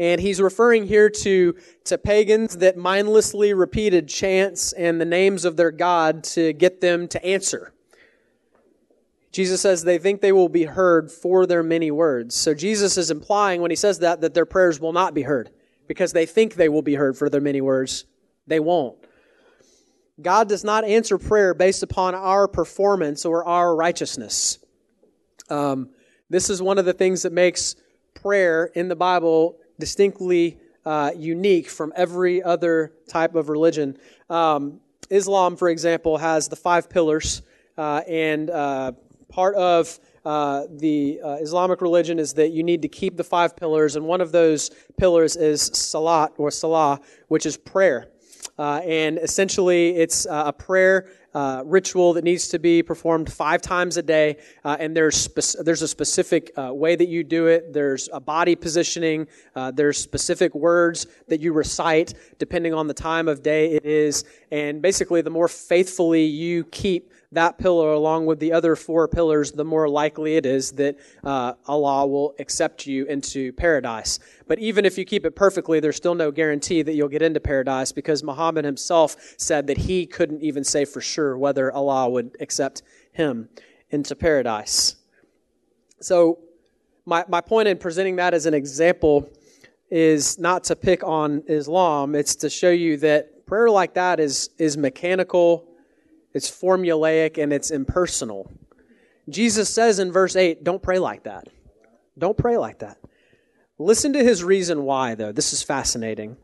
And 0.00 0.18
he's 0.18 0.40
referring 0.40 0.86
here 0.86 1.10
to, 1.10 1.54
to 1.84 1.98
pagans 1.98 2.56
that 2.56 2.78
mindlessly 2.78 3.52
repeated 3.52 4.08
chants 4.08 4.72
and 4.72 4.98
the 4.98 5.04
names 5.04 5.44
of 5.44 5.58
their 5.58 5.70
God 5.70 6.24
to 6.24 6.54
get 6.54 6.80
them 6.80 7.06
to 7.08 7.22
answer. 7.22 7.74
Jesus 9.30 9.60
says 9.60 9.84
they 9.84 9.98
think 9.98 10.22
they 10.22 10.32
will 10.32 10.48
be 10.48 10.64
heard 10.64 11.12
for 11.12 11.44
their 11.44 11.62
many 11.62 11.90
words. 11.90 12.34
So 12.34 12.54
Jesus 12.54 12.96
is 12.96 13.10
implying 13.10 13.60
when 13.60 13.70
he 13.70 13.76
says 13.76 13.98
that, 13.98 14.22
that 14.22 14.32
their 14.32 14.46
prayers 14.46 14.80
will 14.80 14.94
not 14.94 15.12
be 15.12 15.20
heard 15.20 15.50
because 15.86 16.14
they 16.14 16.24
think 16.24 16.54
they 16.54 16.70
will 16.70 16.80
be 16.80 16.94
heard 16.94 17.18
for 17.18 17.28
their 17.28 17.42
many 17.42 17.60
words. 17.60 18.06
They 18.46 18.58
won't. 18.58 18.96
God 20.22 20.48
does 20.48 20.64
not 20.64 20.84
answer 20.84 21.18
prayer 21.18 21.52
based 21.52 21.82
upon 21.82 22.14
our 22.14 22.48
performance 22.48 23.26
or 23.26 23.46
our 23.46 23.76
righteousness. 23.76 24.60
Um, 25.50 25.90
this 26.30 26.48
is 26.48 26.62
one 26.62 26.78
of 26.78 26.86
the 26.86 26.94
things 26.94 27.22
that 27.24 27.34
makes 27.34 27.76
prayer 28.14 28.64
in 28.74 28.88
the 28.88 28.96
Bible 28.96 29.58
distinctly 29.80 30.58
uh, 30.86 31.10
unique 31.16 31.68
from 31.68 31.92
every 31.96 32.42
other 32.42 32.92
type 33.08 33.34
of 33.34 33.48
religion. 33.48 33.98
Um, 34.28 34.80
Islam, 35.10 35.56
for 35.56 35.68
example, 35.68 36.18
has 36.18 36.48
the 36.48 36.56
five 36.56 36.88
pillars, 36.88 37.42
uh, 37.76 38.02
and 38.06 38.48
uh, 38.48 38.92
part 39.28 39.56
of 39.56 39.98
uh, 40.24 40.64
the 40.70 41.20
uh, 41.24 41.36
Islamic 41.40 41.80
religion 41.80 42.18
is 42.18 42.34
that 42.34 42.50
you 42.50 42.62
need 42.62 42.82
to 42.82 42.88
keep 42.88 43.16
the 43.16 43.24
five 43.24 43.56
pillars, 43.56 43.96
and 43.96 44.06
one 44.06 44.20
of 44.20 44.32
those 44.32 44.70
pillars 44.96 45.36
is 45.36 45.62
salat 45.62 46.32
or 46.36 46.50
salah, 46.50 47.00
which 47.28 47.44
is 47.44 47.56
prayer. 47.56 48.08
Uh, 48.58 48.80
and 48.84 49.18
essentially, 49.18 49.96
it's 49.96 50.26
a 50.28 50.52
prayer 50.52 51.08
uh, 51.34 51.62
ritual 51.64 52.14
that 52.14 52.24
needs 52.24 52.48
to 52.48 52.58
be 52.58 52.82
performed 52.82 53.32
five 53.32 53.62
times 53.62 53.96
a 53.96 54.02
day. 54.02 54.36
Uh, 54.64 54.76
and 54.80 54.96
there's 54.96 55.16
spe- 55.16 55.62
there's 55.62 55.82
a 55.82 55.88
specific 55.88 56.52
uh, 56.58 56.72
way 56.72 56.96
that 56.96 57.08
you 57.08 57.24
do 57.24 57.46
it. 57.46 57.72
There's 57.72 58.08
a 58.12 58.20
body 58.20 58.56
positioning. 58.56 59.28
Uh, 59.54 59.70
there's 59.70 59.98
specific 59.98 60.54
words 60.54 61.06
that 61.28 61.40
you 61.40 61.52
recite 61.52 62.14
depending 62.38 62.74
on 62.74 62.86
the 62.86 62.94
time 62.94 63.28
of 63.28 63.42
day 63.42 63.72
it 63.72 63.84
is. 63.84 64.24
And 64.50 64.82
basically, 64.82 65.20
the 65.20 65.30
more 65.30 65.48
faithfully 65.48 66.24
you 66.24 66.64
keep 66.64 67.12
that 67.32 67.58
pillar 67.58 67.92
along 67.92 68.26
with 68.26 68.40
the 68.40 68.52
other 68.52 68.74
four 68.74 69.06
pillars, 69.06 69.52
the 69.52 69.64
more 69.64 69.88
likely 69.88 70.36
it 70.36 70.44
is 70.44 70.72
that 70.72 70.98
uh, 71.22 71.54
Allah 71.66 72.06
will 72.06 72.34
accept 72.40 72.86
you 72.86 73.06
into 73.06 73.52
paradise. 73.52 74.18
But 74.48 74.58
even 74.58 74.84
if 74.84 74.98
you 74.98 75.04
keep 75.04 75.24
it 75.24 75.36
perfectly, 75.36 75.78
there's 75.78 75.96
still 75.96 76.16
no 76.16 76.32
guarantee 76.32 76.82
that 76.82 76.94
you'll 76.94 77.08
get 77.08 77.22
into 77.22 77.38
paradise 77.38 77.92
because 77.92 78.24
Muhammad 78.24 78.64
himself 78.64 79.16
said 79.36 79.68
that 79.68 79.78
he 79.78 80.06
couldn't 80.06 80.42
even 80.42 80.64
say 80.64 80.84
for 80.84 81.00
sure 81.00 81.38
whether 81.38 81.72
Allah 81.72 82.10
would 82.10 82.36
accept 82.40 82.82
him 83.12 83.48
into 83.90 84.16
paradise. 84.16 84.96
So, 86.00 86.40
my, 87.06 87.24
my 87.28 87.40
point 87.40 87.66
in 87.66 87.78
presenting 87.78 88.16
that 88.16 88.34
as 88.34 88.46
an 88.46 88.54
example 88.54 89.30
is 89.90 90.38
not 90.38 90.64
to 90.64 90.76
pick 90.76 91.02
on 91.02 91.42
Islam, 91.48 92.14
it's 92.14 92.36
to 92.36 92.50
show 92.50 92.70
you 92.70 92.96
that 92.98 93.46
prayer 93.46 93.70
like 93.70 93.94
that 93.94 94.20
is, 94.20 94.50
is 94.58 94.76
mechanical 94.76 95.69
it's 96.32 96.50
formulaic 96.50 97.42
and 97.42 97.52
it's 97.52 97.70
impersonal. 97.70 98.50
Jesus 99.28 99.68
says 99.68 99.98
in 99.98 100.12
verse 100.12 100.36
8, 100.36 100.64
don't 100.64 100.82
pray 100.82 100.98
like 100.98 101.24
that. 101.24 101.48
Don't 102.18 102.36
pray 102.36 102.56
like 102.56 102.80
that. 102.80 102.98
Listen 103.78 104.12
to 104.12 104.22
his 104.22 104.44
reason 104.44 104.82
why, 104.82 105.14
though. 105.14 105.32
This 105.32 105.52
is 105.52 105.62
fascinating. 105.62 106.36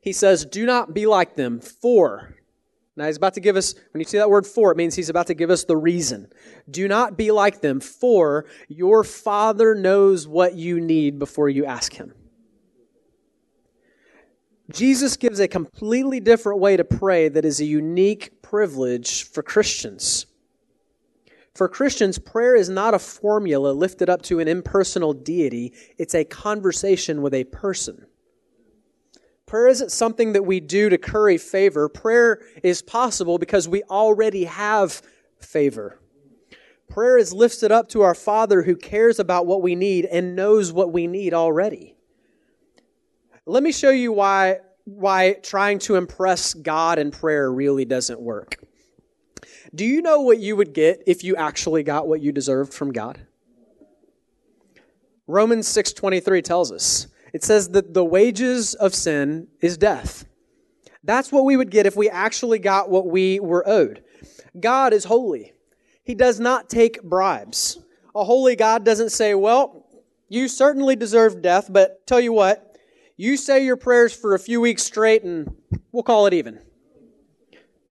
He 0.00 0.12
says, 0.12 0.46
Do 0.46 0.64
not 0.64 0.94
be 0.94 1.06
like 1.06 1.36
them, 1.36 1.60
for. 1.60 2.34
Now 2.96 3.06
he's 3.06 3.16
about 3.16 3.34
to 3.34 3.40
give 3.40 3.56
us, 3.56 3.74
when 3.92 4.00
you 4.00 4.04
see 4.04 4.18
that 4.18 4.30
word 4.30 4.46
for, 4.46 4.70
it 4.70 4.76
means 4.76 4.94
he's 4.94 5.08
about 5.08 5.28
to 5.28 5.34
give 5.34 5.50
us 5.50 5.64
the 5.64 5.76
reason. 5.76 6.28
Do 6.70 6.88
not 6.88 7.16
be 7.16 7.30
like 7.30 7.60
them, 7.60 7.80
for 7.80 8.46
your 8.68 9.04
Father 9.04 9.74
knows 9.74 10.26
what 10.26 10.54
you 10.54 10.80
need 10.80 11.18
before 11.18 11.48
you 11.48 11.64
ask 11.64 11.94
him. 11.94 12.14
Jesus 14.70 15.16
gives 15.16 15.38
a 15.38 15.48
completely 15.48 16.20
different 16.20 16.60
way 16.60 16.76
to 16.76 16.84
pray 16.84 17.28
that 17.28 17.44
is 17.44 17.60
a 17.60 17.64
unique 17.64 18.41
privilege 18.52 19.24
for 19.24 19.42
Christians. 19.42 20.26
For 21.54 21.70
Christians, 21.70 22.18
prayer 22.18 22.54
is 22.54 22.68
not 22.68 22.92
a 22.92 22.98
formula 22.98 23.72
lifted 23.72 24.10
up 24.10 24.20
to 24.24 24.40
an 24.40 24.46
impersonal 24.46 25.14
deity, 25.14 25.72
it's 25.96 26.14
a 26.14 26.26
conversation 26.26 27.22
with 27.22 27.32
a 27.32 27.44
person. 27.44 28.04
Prayer 29.46 29.68
isn't 29.68 29.90
something 29.90 30.34
that 30.34 30.42
we 30.42 30.60
do 30.60 30.90
to 30.90 30.98
curry 30.98 31.38
favor. 31.38 31.88
Prayer 31.88 32.42
is 32.62 32.82
possible 32.82 33.38
because 33.38 33.68
we 33.68 33.82
already 33.84 34.44
have 34.44 35.00
favor. 35.40 35.98
Prayer 36.90 37.16
is 37.16 37.32
lifted 37.32 37.72
up 37.72 37.88
to 37.88 38.02
our 38.02 38.14
Father 38.14 38.64
who 38.64 38.76
cares 38.76 39.18
about 39.18 39.46
what 39.46 39.62
we 39.62 39.74
need 39.74 40.04
and 40.04 40.36
knows 40.36 40.74
what 40.74 40.92
we 40.92 41.06
need 41.06 41.32
already. 41.32 41.96
Let 43.46 43.62
me 43.62 43.72
show 43.72 43.90
you 43.90 44.12
why 44.12 44.60
why 44.84 45.34
trying 45.42 45.78
to 45.80 45.96
impress 45.96 46.54
God 46.54 46.98
in 46.98 47.10
prayer 47.10 47.52
really 47.52 47.84
doesn't 47.84 48.20
work. 48.20 48.56
Do 49.74 49.84
you 49.84 50.02
know 50.02 50.20
what 50.20 50.38
you 50.38 50.56
would 50.56 50.74
get 50.74 51.02
if 51.06 51.24
you 51.24 51.36
actually 51.36 51.82
got 51.82 52.06
what 52.06 52.20
you 52.20 52.32
deserved 52.32 52.74
from 52.74 52.92
God? 52.92 53.20
Romans 55.26 55.68
6:23 55.68 56.42
tells 56.42 56.72
us. 56.72 57.06
It 57.32 57.42
says 57.42 57.70
that 57.70 57.94
the 57.94 58.04
wages 58.04 58.74
of 58.74 58.94
sin 58.94 59.48
is 59.60 59.78
death. 59.78 60.26
That's 61.04 61.32
what 61.32 61.44
we 61.44 61.56
would 61.56 61.70
get 61.70 61.86
if 61.86 61.96
we 61.96 62.10
actually 62.10 62.58
got 62.58 62.90
what 62.90 63.06
we 63.06 63.40
were 63.40 63.66
owed. 63.66 64.04
God 64.60 64.92
is 64.92 65.04
holy. 65.04 65.54
He 66.04 66.14
does 66.14 66.38
not 66.38 66.68
take 66.68 67.02
bribes. 67.02 67.78
A 68.14 68.24
holy 68.24 68.56
God 68.56 68.84
doesn't 68.84 69.10
say, 69.10 69.34
"Well, 69.34 69.86
you 70.28 70.48
certainly 70.48 70.96
deserve 70.96 71.40
death, 71.40 71.68
but 71.70 72.06
tell 72.06 72.20
you 72.20 72.32
what, 72.32 72.71
you 73.22 73.36
say 73.36 73.64
your 73.64 73.76
prayers 73.76 74.12
for 74.12 74.34
a 74.34 74.38
few 74.38 74.60
weeks 74.60 74.82
straight 74.82 75.22
and 75.22 75.54
we'll 75.92 76.02
call 76.02 76.26
it 76.26 76.34
even. 76.34 76.58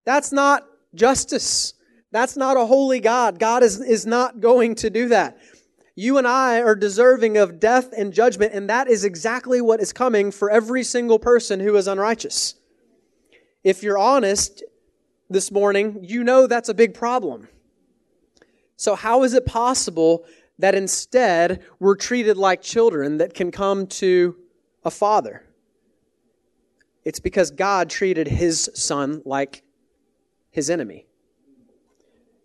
That's 0.04 0.34
not 0.34 0.68
justice. 0.94 1.74
That's 2.12 2.36
not 2.36 2.58
a 2.58 2.66
holy 2.66 3.00
God. 3.00 3.40
God 3.40 3.64
is, 3.64 3.80
is 3.80 4.06
not 4.06 4.42
going 4.42 4.76
to 4.76 4.90
do 4.90 5.08
that. 5.08 5.38
You 5.96 6.18
and 6.18 6.28
I 6.28 6.62
are 6.62 6.76
deserving 6.76 7.38
of 7.38 7.62
death 7.62 7.94
and 7.96 8.12
judgment, 8.12 8.54
and 8.54 8.70
that 8.70 8.90
is 8.90 9.06
exactly 9.06 9.62
what 9.62 9.80
is 9.80 9.94
coming 9.94 10.32
for 10.32 10.50
every 10.50 10.84
single 10.84 11.18
person 11.18 11.62
who 11.62 11.78
is 11.78 11.88
unrighteous. 11.88 12.56
If 13.64 13.84
you're 13.84 13.98
honest 13.98 14.64
this 15.30 15.50
morning, 15.50 16.00
you 16.02 16.26
know 16.26 16.46
that's 16.46 16.68
a 16.68 16.74
big 16.74 16.94
problem. 16.94 17.48
So, 18.76 18.96
how 18.96 19.24
is 19.24 19.34
it 19.34 19.46
possible 19.46 20.26
that 20.60 20.76
instead 20.76 21.64
we're 21.80 21.96
treated 21.96 22.36
like 22.36 22.62
children 22.62 23.18
that 23.20 23.34
can 23.34 23.52
come 23.52 23.88
to 23.88 24.36
a 24.84 24.92
father. 24.92 25.44
It's 27.04 27.20
because 27.20 27.52
God 27.52 27.90
treated 27.90 28.28
his 28.28 28.70
son 28.74 29.22
like 29.26 29.64
his 30.52 30.70
enemy. 30.70 31.08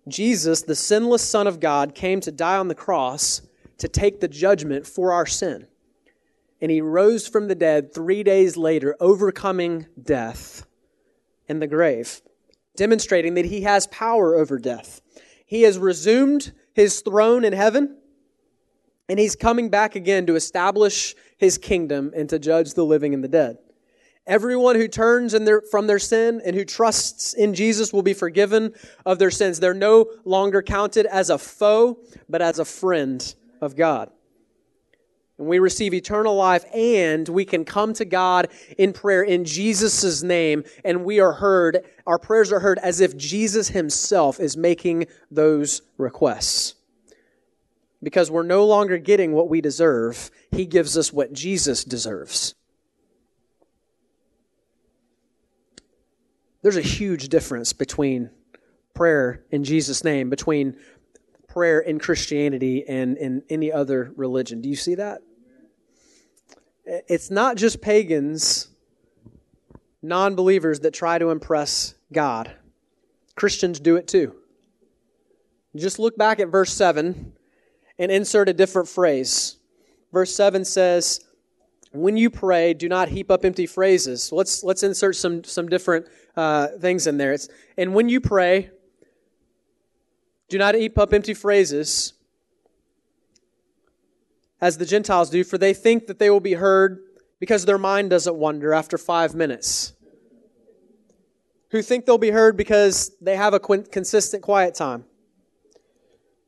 Jesus, 0.09 0.63
the 0.63 0.77
sinless 0.77 1.23
Son 1.23 1.47
of 1.47 1.61
God, 1.61 1.95
came 1.95 2.21
to 2.21 2.31
die 2.31 2.57
on 2.57 2.69
the 2.69 2.75
cross 2.75 3.43
to 3.79 3.89
take 3.89 4.21
the 4.21 4.29
judgment 4.29 4.87
for 4.87 5.13
our 5.13 5.27
sin. 5.27 5.67
And 6.61 6.71
he 6.71 6.81
rose 6.81 7.27
from 7.27 7.49
the 7.49 7.55
dead 7.55 7.93
three 7.93 8.23
days 8.23 8.57
later, 8.57 8.97
overcoming 9.01 9.87
death 10.01 10.65
and 11.49 11.61
the 11.61 11.67
grave, 11.67 12.23
demonstrating 12.77 13.35
that 13.35 13.45
he 13.47 13.63
has 13.63 13.87
power 13.89 14.37
over 14.37 14.59
death. 14.59 15.03
He 15.45 15.63
has 15.63 15.79
resumed 15.79 16.53
his 16.73 17.01
throne 17.01 17.45
in 17.45 17.53
heaven, 17.53 17.99
and 19.09 19.19
he's 19.19 19.37
coming 19.37 19.69
back 19.69 19.95
again 19.95 20.27
to 20.27 20.35
establish 20.35 21.15
his 21.37 21.59
kingdom 21.59 22.13
and 22.15 22.29
to 22.29 22.39
judge 22.39 22.75
the 22.75 22.85
living 22.85 23.15
and 23.15 23.23
the 23.23 23.29
dead. 23.29 23.59
Everyone 24.27 24.75
who 24.75 24.89
turns 24.89 25.33
their, 25.33 25.63
from 25.63 25.87
their 25.87 26.01
sin 26.01 26.43
and 26.45 26.57
who 26.57 26.65
trusts 26.65 27.33
in 27.33 27.55
Jesus 27.55 27.93
will 27.93 28.03
be 28.03 28.15
forgiven 28.15 28.75
of 29.05 29.21
their 29.21 29.31
sins. 29.31 29.61
They're 29.61 29.73
no 29.73 30.07
longer 30.25 30.63
counted 30.63 31.07
as 31.07 31.31
a 31.31 31.39
foe, 31.39 31.99
but 32.29 32.43
as 32.43 32.59
a 32.59 32.65
friend 32.65 33.35
of 33.61 33.77
God. 33.77 34.11
And 35.39 35.47
we 35.47 35.59
receive 35.59 35.93
eternal 35.95 36.35
life, 36.35 36.65
and 36.75 37.29
we 37.29 37.45
can 37.45 37.65
come 37.65 37.93
to 37.95 38.07
God 38.07 38.49
in 38.79 38.93
prayer 38.93 39.23
in 39.23 39.45
Jesus' 39.45 40.23
name, 40.23 40.65
and 40.83 41.05
we 41.05 41.21
are 41.21 41.35
heard, 41.35 41.85
our 42.07 42.19
prayers 42.19 42.51
are 42.53 42.61
heard 42.61 42.79
as 42.79 43.01
if 43.01 43.17
Jesus 43.17 43.69
himself 43.69 44.41
is 44.41 44.57
making 44.57 45.07
those 45.31 45.83
requests 45.99 46.76
because 48.03 48.31
we're 48.31 48.43
no 48.43 48.65
longer 48.65 48.99
getting 48.99 49.33
what 49.33 49.49
we 49.49 49.61
deserve. 49.61 50.31
He 50.51 50.67
gives 50.67 50.97
us 50.97 51.13
what 51.13 51.33
Jesus 51.33 51.85
deserves. 51.85 52.55
There's 56.63 56.77
a 56.77 56.83
huge 56.83 57.29
difference 57.29 57.73
between 57.73 58.31
prayer 58.95 59.45
in 59.51 59.63
Jesus' 59.65 60.03
name, 60.03 60.31
between 60.31 60.77
prayer 61.49 61.79
in 61.81 61.99
Christianity 61.99 62.85
and 62.87 63.17
in 63.17 63.43
any 63.49 63.73
other 63.73 64.13
religion. 64.17 64.61
Do 64.61 64.69
you 64.69 64.77
see 64.77 64.97
that? 64.97 65.23
It's 66.85 67.31
not 67.31 67.57
just 67.57 67.81
pagans, 67.81 68.69
non 70.03 70.35
believers 70.35 70.81
that 70.81 70.93
try 70.93 71.19
to 71.19 71.31
impress 71.31 71.95
God. 72.13 72.53
Christians 73.37 73.81
do 73.81 73.97
it 73.97 74.09
too. 74.09 74.35
Just 75.75 75.99
look 75.99 76.17
back 76.17 76.41
at 76.41 76.49
verse 76.49 76.73
7 76.73 77.33
and 77.99 78.11
insert 78.11 78.49
a 78.49 78.53
different 78.53 78.89
phrase. 78.89 79.57
Verse 80.13 80.35
7 80.35 80.65
says, 80.65 81.21
when 81.93 82.17
you 82.17 82.31
pray, 82.31 82.75
do 82.75 82.89
not 82.89 83.09
heap 83.09 83.31
up 83.31 83.45
empty 83.45 83.67
phrases. 83.67 84.31
Let's, 84.33 84.63
let's 84.63 84.83
insert 84.83 85.17
some, 85.17 85.45
some 85.45 85.69
different 85.69 86.07
uh, 86.37 86.69
things 86.81 87.07
in 87.07 87.17
there. 87.17 87.33
It's, 87.33 87.49
and 87.77 87.95
when 87.95 88.09
you 88.09 88.21
pray, 88.21 88.71
do 90.49 90.59
not 90.59 90.75
heap 90.75 90.99
up 90.99 91.13
empty 91.13 91.35
phrases 91.35 92.13
as 94.61 94.79
the 94.79 94.87
Gentiles 94.87 95.31
do, 95.31 95.45
for 95.45 95.59
they 95.59 95.75
think 95.75 96.07
that 96.07 96.19
they 96.19 96.31
will 96.31 96.41
be 96.41 96.55
heard 96.55 97.01
because 97.39 97.65
their 97.65 97.79
mind 97.79 98.11
doesn't 98.11 98.35
wander 98.37 98.73
after 98.73 98.97
five 98.97 99.35
minutes. 99.35 99.93
who 101.71 101.83
think 101.83 102.07
they'll 102.07 102.17
be 102.17 102.31
heard 102.31 102.57
because 102.57 103.13
they 103.21 103.37
have 103.37 103.53
a 103.53 103.61
consistent 103.61 104.43
quiet 104.43 104.75
time, 104.75 105.05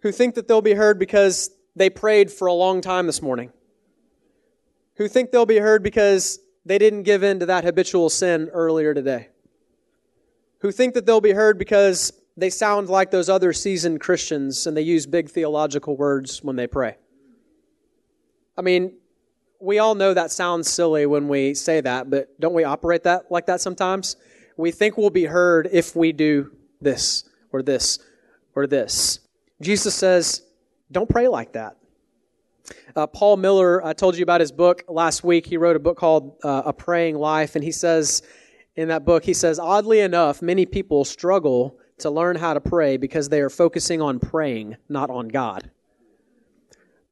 who 0.00 0.12
think 0.12 0.34
that 0.34 0.48
they'll 0.48 0.62
be 0.62 0.74
heard 0.74 0.98
because 0.98 1.50
they 1.74 1.90
prayed 1.90 2.30
for 2.30 2.46
a 2.46 2.52
long 2.52 2.80
time 2.80 3.06
this 3.06 3.22
morning, 3.22 3.52
who 4.96 5.08
think 5.08 5.30
they'll 5.30 5.46
be 5.46 5.58
heard 5.58 5.82
because 5.82 6.38
they 6.64 6.78
didn't 6.78 7.04
give 7.04 7.22
in 7.22 7.40
to 7.40 7.46
that 7.46 7.64
habitual 7.64 8.10
sin 8.10 8.48
earlier 8.52 8.94
today, 8.94 9.28
who 10.60 10.70
think 10.70 10.94
that 10.94 11.06
they'll 11.06 11.20
be 11.20 11.32
heard 11.32 11.58
because 11.58 12.12
they 12.36 12.50
sound 12.50 12.88
like 12.88 13.10
those 13.10 13.28
other 13.28 13.52
seasoned 13.52 14.00
Christians 14.00 14.66
and 14.66 14.76
they 14.76 14.82
use 14.82 15.06
big 15.06 15.28
theological 15.28 15.96
words 15.96 16.42
when 16.42 16.56
they 16.56 16.66
pray. 16.66 16.96
I 18.56 18.62
mean, 18.62 18.94
we 19.60 19.78
all 19.78 19.94
know 19.94 20.14
that 20.14 20.30
sounds 20.30 20.68
silly 20.68 21.06
when 21.06 21.28
we 21.28 21.54
say 21.54 21.80
that, 21.80 22.10
but 22.10 22.38
don't 22.40 22.54
we 22.54 22.64
operate 22.64 23.04
that 23.04 23.30
like 23.30 23.46
that 23.46 23.60
sometimes? 23.60 24.16
We 24.56 24.70
think 24.70 24.96
we'll 24.96 25.10
be 25.10 25.24
heard 25.24 25.68
if 25.72 25.96
we 25.96 26.12
do 26.12 26.52
this 26.80 27.28
or 27.52 27.62
this 27.62 27.98
or 28.54 28.66
this. 28.66 29.20
Jesus 29.60 29.94
says, 29.94 30.42
don't 30.90 31.08
pray 31.08 31.28
like 31.28 31.52
that. 31.52 31.76
Uh, 32.94 33.06
Paul 33.06 33.36
Miller, 33.36 33.84
I 33.84 33.92
told 33.92 34.16
you 34.16 34.22
about 34.22 34.40
his 34.40 34.52
book 34.52 34.84
last 34.88 35.24
week. 35.24 35.46
He 35.46 35.56
wrote 35.56 35.76
a 35.76 35.80
book 35.80 35.96
called 35.96 36.36
uh, 36.44 36.62
A 36.66 36.72
Praying 36.72 37.16
Life, 37.16 37.54
and 37.54 37.64
he 37.64 37.72
says 37.72 38.22
in 38.76 38.88
that 38.88 39.04
book, 39.04 39.24
he 39.24 39.34
says, 39.34 39.58
oddly 39.58 40.00
enough, 40.00 40.42
many 40.42 40.66
people 40.66 41.04
struggle 41.04 41.78
to 41.98 42.10
learn 42.10 42.36
how 42.36 42.54
to 42.54 42.60
pray 42.60 42.96
because 42.96 43.28
they 43.28 43.40
are 43.40 43.50
focusing 43.50 44.00
on 44.00 44.20
praying, 44.20 44.76
not 44.88 45.10
on 45.10 45.28
God. 45.28 45.70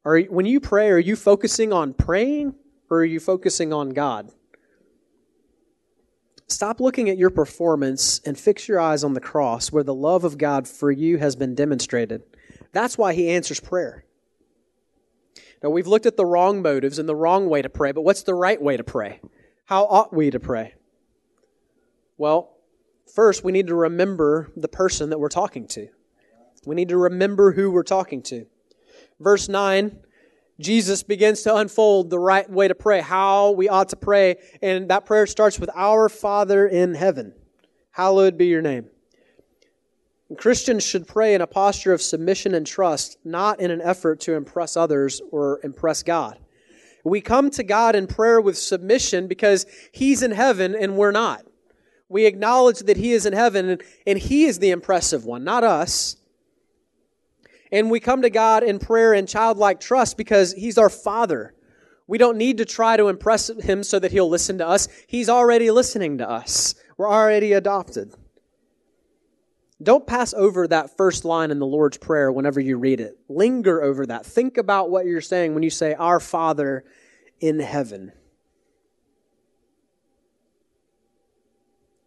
Are, 0.05 0.21
when 0.21 0.47
you 0.47 0.61
pray, 0.61 0.91
are 0.91 0.99
you 0.99 1.17
focusing 1.17 1.73
on 1.73 1.93
praying 1.93 2.55
or 2.89 2.99
are 2.99 3.05
you 3.05 3.19
focusing 3.19 3.73
on 3.73 3.91
God? 3.91 4.31
Stop 6.49 6.81
looking 6.81 7.09
at 7.11 7.19
your 7.19 7.31
performance 7.31 8.21
and 8.25 8.39
fix 8.39 8.69
your 8.69 8.79
eyes 8.79 9.03
on 9.03 9.15
the 9.15 9.21
cross 9.21 9.73
where 9.73 9.83
the 9.83 9.95
love 9.95 10.25
of 10.25 10.39
God 10.39 10.69
for 10.69 10.91
you 10.91 11.19
has 11.19 11.35
been 11.35 11.55
demonstrated. 11.55 12.23
That's 12.73 12.97
why 12.97 13.15
He 13.15 13.31
answers 13.31 13.61
prayer. 13.61 14.05
Now, 15.63 15.71
we've 15.71 15.87
looked 15.87 16.07
at 16.07 16.17
the 16.17 16.27
wrong 16.27 16.63
motives 16.63 16.99
and 16.99 17.09
the 17.09 17.17
wrong 17.17 17.49
way 17.49 17.63
to 17.63 17.69
pray, 17.69 17.93
but 17.93 18.03
what's 18.03 18.23
the 18.23 18.35
right 18.35 18.61
way 18.61 18.77
to 18.77 18.85
pray? 18.85 19.21
How 19.65 19.85
ought 19.85 20.15
we 20.15 20.31
to 20.31 20.39
pray? 20.39 20.75
Well, 22.19 22.57
first, 23.13 23.43
we 23.43 23.53
need 23.53 23.67
to 23.67 23.75
remember 23.75 24.53
the 24.55 24.69
person 24.69 25.11
that 25.11 25.19
we're 25.19 25.29
talking 25.29 25.67
to. 25.69 25.89
We 26.65 26.75
need 26.75 26.91
to 26.91 26.99
remember 26.99 27.53
who 27.53 27.71
we're 27.71 27.83
talking 27.83 28.23
to 28.25 28.47
verse 29.21 29.49
9, 29.49 29.99
Jesus 30.59 31.03
begins 31.03 31.43
to 31.43 31.55
unfold 31.55 32.09
the 32.09 32.19
right 32.19 32.49
way 32.49 32.69
to 32.69 32.75
pray, 32.75 33.01
how 33.01 33.51
we 33.51 33.69
ought 33.69 33.91
to 33.91 33.97
pray. 33.97 34.37
And 34.63 34.89
that 34.89 35.05
prayer 35.05 35.27
starts 35.27 35.59
with 35.59 35.71
Our 35.75 36.09
Father 36.09 36.67
in 36.67 36.95
heaven. 36.95 37.35
Hallowed 37.91 38.39
be 38.39 38.47
your 38.47 38.63
name. 38.63 38.87
And 40.29 40.39
Christians 40.39 40.85
should 40.85 41.07
pray 41.07 41.35
in 41.35 41.41
a 41.41 41.47
posture 41.47 41.93
of 41.93 42.03
submission 42.03 42.55
and 42.55 42.67
trust, 42.67 43.19
not 43.25 43.61
in 43.61 43.71
an 43.71 43.81
effort 43.81 44.21
to 44.21 44.35
impress 44.35 44.77
others 44.77 45.21
or 45.31 45.61
impress 45.63 46.03
God. 46.03 46.39
We 47.05 47.21
come 47.21 47.51
to 47.51 47.63
God 47.63 47.95
in 47.95 48.09
prayer 48.09 48.41
with 48.41 48.59
submission 48.59 49.29
because 49.29 49.67
He's 49.93 50.23
in 50.23 50.33
heaven 50.33 50.75
and 50.75 50.97
we're 50.97 51.13
not. 51.13 51.47
We 52.09 52.27
acknowledge 52.27 52.81
that 52.81 52.97
He 52.97 53.13
is 53.13 53.27
in 53.27 53.33
heaven 53.33 53.79
and 54.07 54.19
He 54.19 54.47
is 54.47 54.59
the 54.59 54.71
impressive 54.71 55.25
one, 55.25 55.45
not 55.45 55.63
us. 55.63 56.17
And 57.73 57.91
we 57.91 58.01
come 58.01 58.23
to 58.23 58.31
God 58.31 58.63
in 58.63 58.79
prayer 58.79 59.13
and 59.13 59.29
childlike 59.29 59.81
trust 59.81 60.17
because 60.17 60.53
He's 60.53 60.79
our 60.79 60.91
Father. 60.91 61.55
We 62.07 62.19
don't 62.19 62.39
need 62.39 62.59
to 62.59 62.65
try 62.65 62.97
to 62.97 63.09
impress 63.09 63.49
Him 63.49 63.83
so 63.83 63.99
that 63.99 64.13
He'll 64.13 64.29
listen 64.29 64.59
to 64.59 64.67
us. 64.67 64.89
He's 65.07 65.29
already 65.29 65.71
listening 65.71 66.19
to 66.19 66.29
us. 66.29 66.75
We're 66.97 67.11
already 67.11 67.53
adopted. 67.53 68.15
Don't 69.83 70.07
pass 70.07 70.33
over 70.33 70.67
that 70.69 70.97
first 70.97 71.25
line 71.25 71.51
in 71.51 71.59
the 71.59 71.67
Lord's 71.67 71.99
Prayer 71.99 72.33
whenever 72.33 72.61
you 72.61 72.79
read 72.79 73.01
it. 73.01 73.19
Linger 73.29 73.83
over 73.83 74.07
that. 74.07 74.25
Think 74.25 74.57
about 74.57 74.91
what 74.91 75.05
you're 75.05 75.21
saying 75.21 75.53
when 75.53 75.63
you 75.63 75.71
say, 75.71 75.95
Our 75.95 76.21
Father 76.21 76.85
in 77.41 77.61
heaven. 77.61 78.13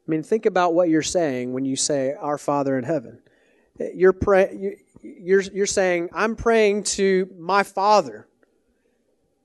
I 0.08 0.12
mean, 0.12 0.24
think 0.24 0.48
about 0.48 0.74
what 0.74 0.90
you're 0.90 1.04
saying 1.04 1.54
when 1.54 1.66
you 1.66 1.76
say, 1.76 2.16
Our 2.20 2.40
Father 2.40 2.76
in 2.76 2.86
heaven. 2.86 3.22
You're, 3.94 4.14
pray, 4.14 4.78
you're, 5.02 5.42
you're 5.42 5.66
saying, 5.66 6.10
I'm 6.14 6.36
praying 6.36 6.84
to 6.84 7.30
my 7.38 7.64
Father 7.64 8.28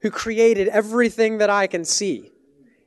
who 0.00 0.10
created 0.10 0.68
everything 0.68 1.38
that 1.38 1.50
I 1.50 1.66
can 1.66 1.84
see. 1.84 2.30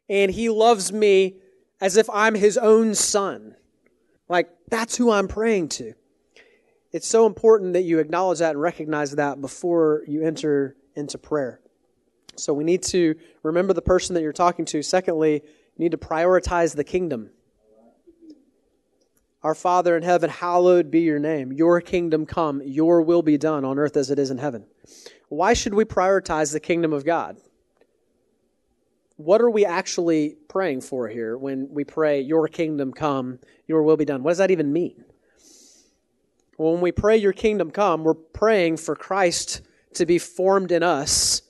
And 0.09 0.31
he 0.31 0.49
loves 0.49 0.93
me 0.93 1.37
as 1.81 1.97
if 1.97 2.09
I'm 2.09 2.35
his 2.35 2.57
own 2.57 2.95
son. 2.95 3.55
Like, 4.29 4.49
that's 4.69 4.97
who 4.97 5.11
I'm 5.11 5.27
praying 5.27 5.69
to. 5.69 5.93
It's 6.91 7.07
so 7.07 7.25
important 7.25 7.73
that 7.73 7.83
you 7.83 7.99
acknowledge 7.99 8.39
that 8.39 8.51
and 8.51 8.61
recognize 8.61 9.11
that 9.11 9.41
before 9.41 10.03
you 10.07 10.23
enter 10.23 10.75
into 10.95 11.17
prayer. 11.17 11.59
So 12.35 12.53
we 12.53 12.63
need 12.63 12.83
to 12.83 13.15
remember 13.43 13.73
the 13.73 13.81
person 13.81 14.13
that 14.13 14.21
you're 14.21 14.33
talking 14.33 14.65
to. 14.65 14.81
Secondly, 14.83 15.33
you 15.33 15.83
need 15.83 15.91
to 15.91 15.97
prioritize 15.97 16.75
the 16.75 16.83
kingdom. 16.83 17.31
Our 19.47 19.55
Father 19.55 19.95
in 19.95 20.03
heaven, 20.03 20.29
hallowed 20.29 20.91
be 20.91 20.99
your 20.99 21.19
name. 21.19 21.53
Your 21.53 21.79
kingdom 21.79 22.25
come, 22.25 22.61
your 22.65 23.01
will 23.01 23.21
be 23.21 23.37
done 23.37 23.63
on 23.63 23.79
earth 23.79 23.95
as 23.95 24.11
it 24.11 24.19
is 24.19 24.29
in 24.29 24.39
heaven. 24.39 24.65
Why 25.29 25.53
should 25.53 25.73
we 25.73 25.85
prioritize 25.85 26.51
the 26.51 26.59
kingdom 26.59 26.91
of 26.91 27.05
God? 27.05 27.37
What 29.15 29.39
are 29.39 29.49
we 29.49 29.65
actually 29.65 30.35
praying 30.49 30.81
for 30.81 31.07
here 31.07 31.37
when 31.37 31.69
we 31.71 31.85
pray, 31.85 32.19
Your 32.19 32.49
kingdom 32.49 32.91
come, 32.91 33.39
your 33.67 33.83
will 33.83 33.95
be 33.95 34.03
done? 34.03 34.21
What 34.21 34.31
does 34.31 34.39
that 34.39 34.51
even 34.51 34.73
mean? 34.73 35.05
Well, 36.57 36.73
when 36.73 36.81
we 36.81 36.91
pray, 36.91 37.15
Your 37.15 37.31
kingdom 37.31 37.71
come, 37.71 38.03
we're 38.03 38.15
praying 38.15 38.75
for 38.75 38.97
Christ 38.97 39.61
to 39.93 40.05
be 40.05 40.19
formed 40.19 40.73
in 40.73 40.83
us, 40.83 41.41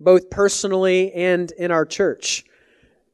both 0.00 0.30
personally 0.30 1.12
and 1.12 1.52
in 1.52 1.70
our 1.70 1.86
church. 1.86 2.44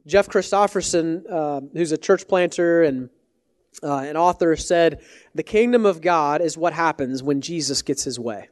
Jeff 0.07 0.27
Christopherson, 0.31 1.27
uh, 1.29 1.61
who's 1.75 1.93
a 1.93 1.99
church 1.99 2.27
planter 2.27 2.83
and 2.83 3.11
uh, 3.83 3.99
an 3.99 4.17
author 4.17 4.57
said, 4.57 5.01
The 5.35 5.43
kingdom 5.43 5.87
of 5.87 6.01
God 6.01 6.41
is 6.41 6.57
what 6.57 6.73
happens 6.73 7.23
when 7.23 7.41
Jesus 7.41 7.83
gets 7.83 8.05
his 8.05 8.19
way. 8.19 8.49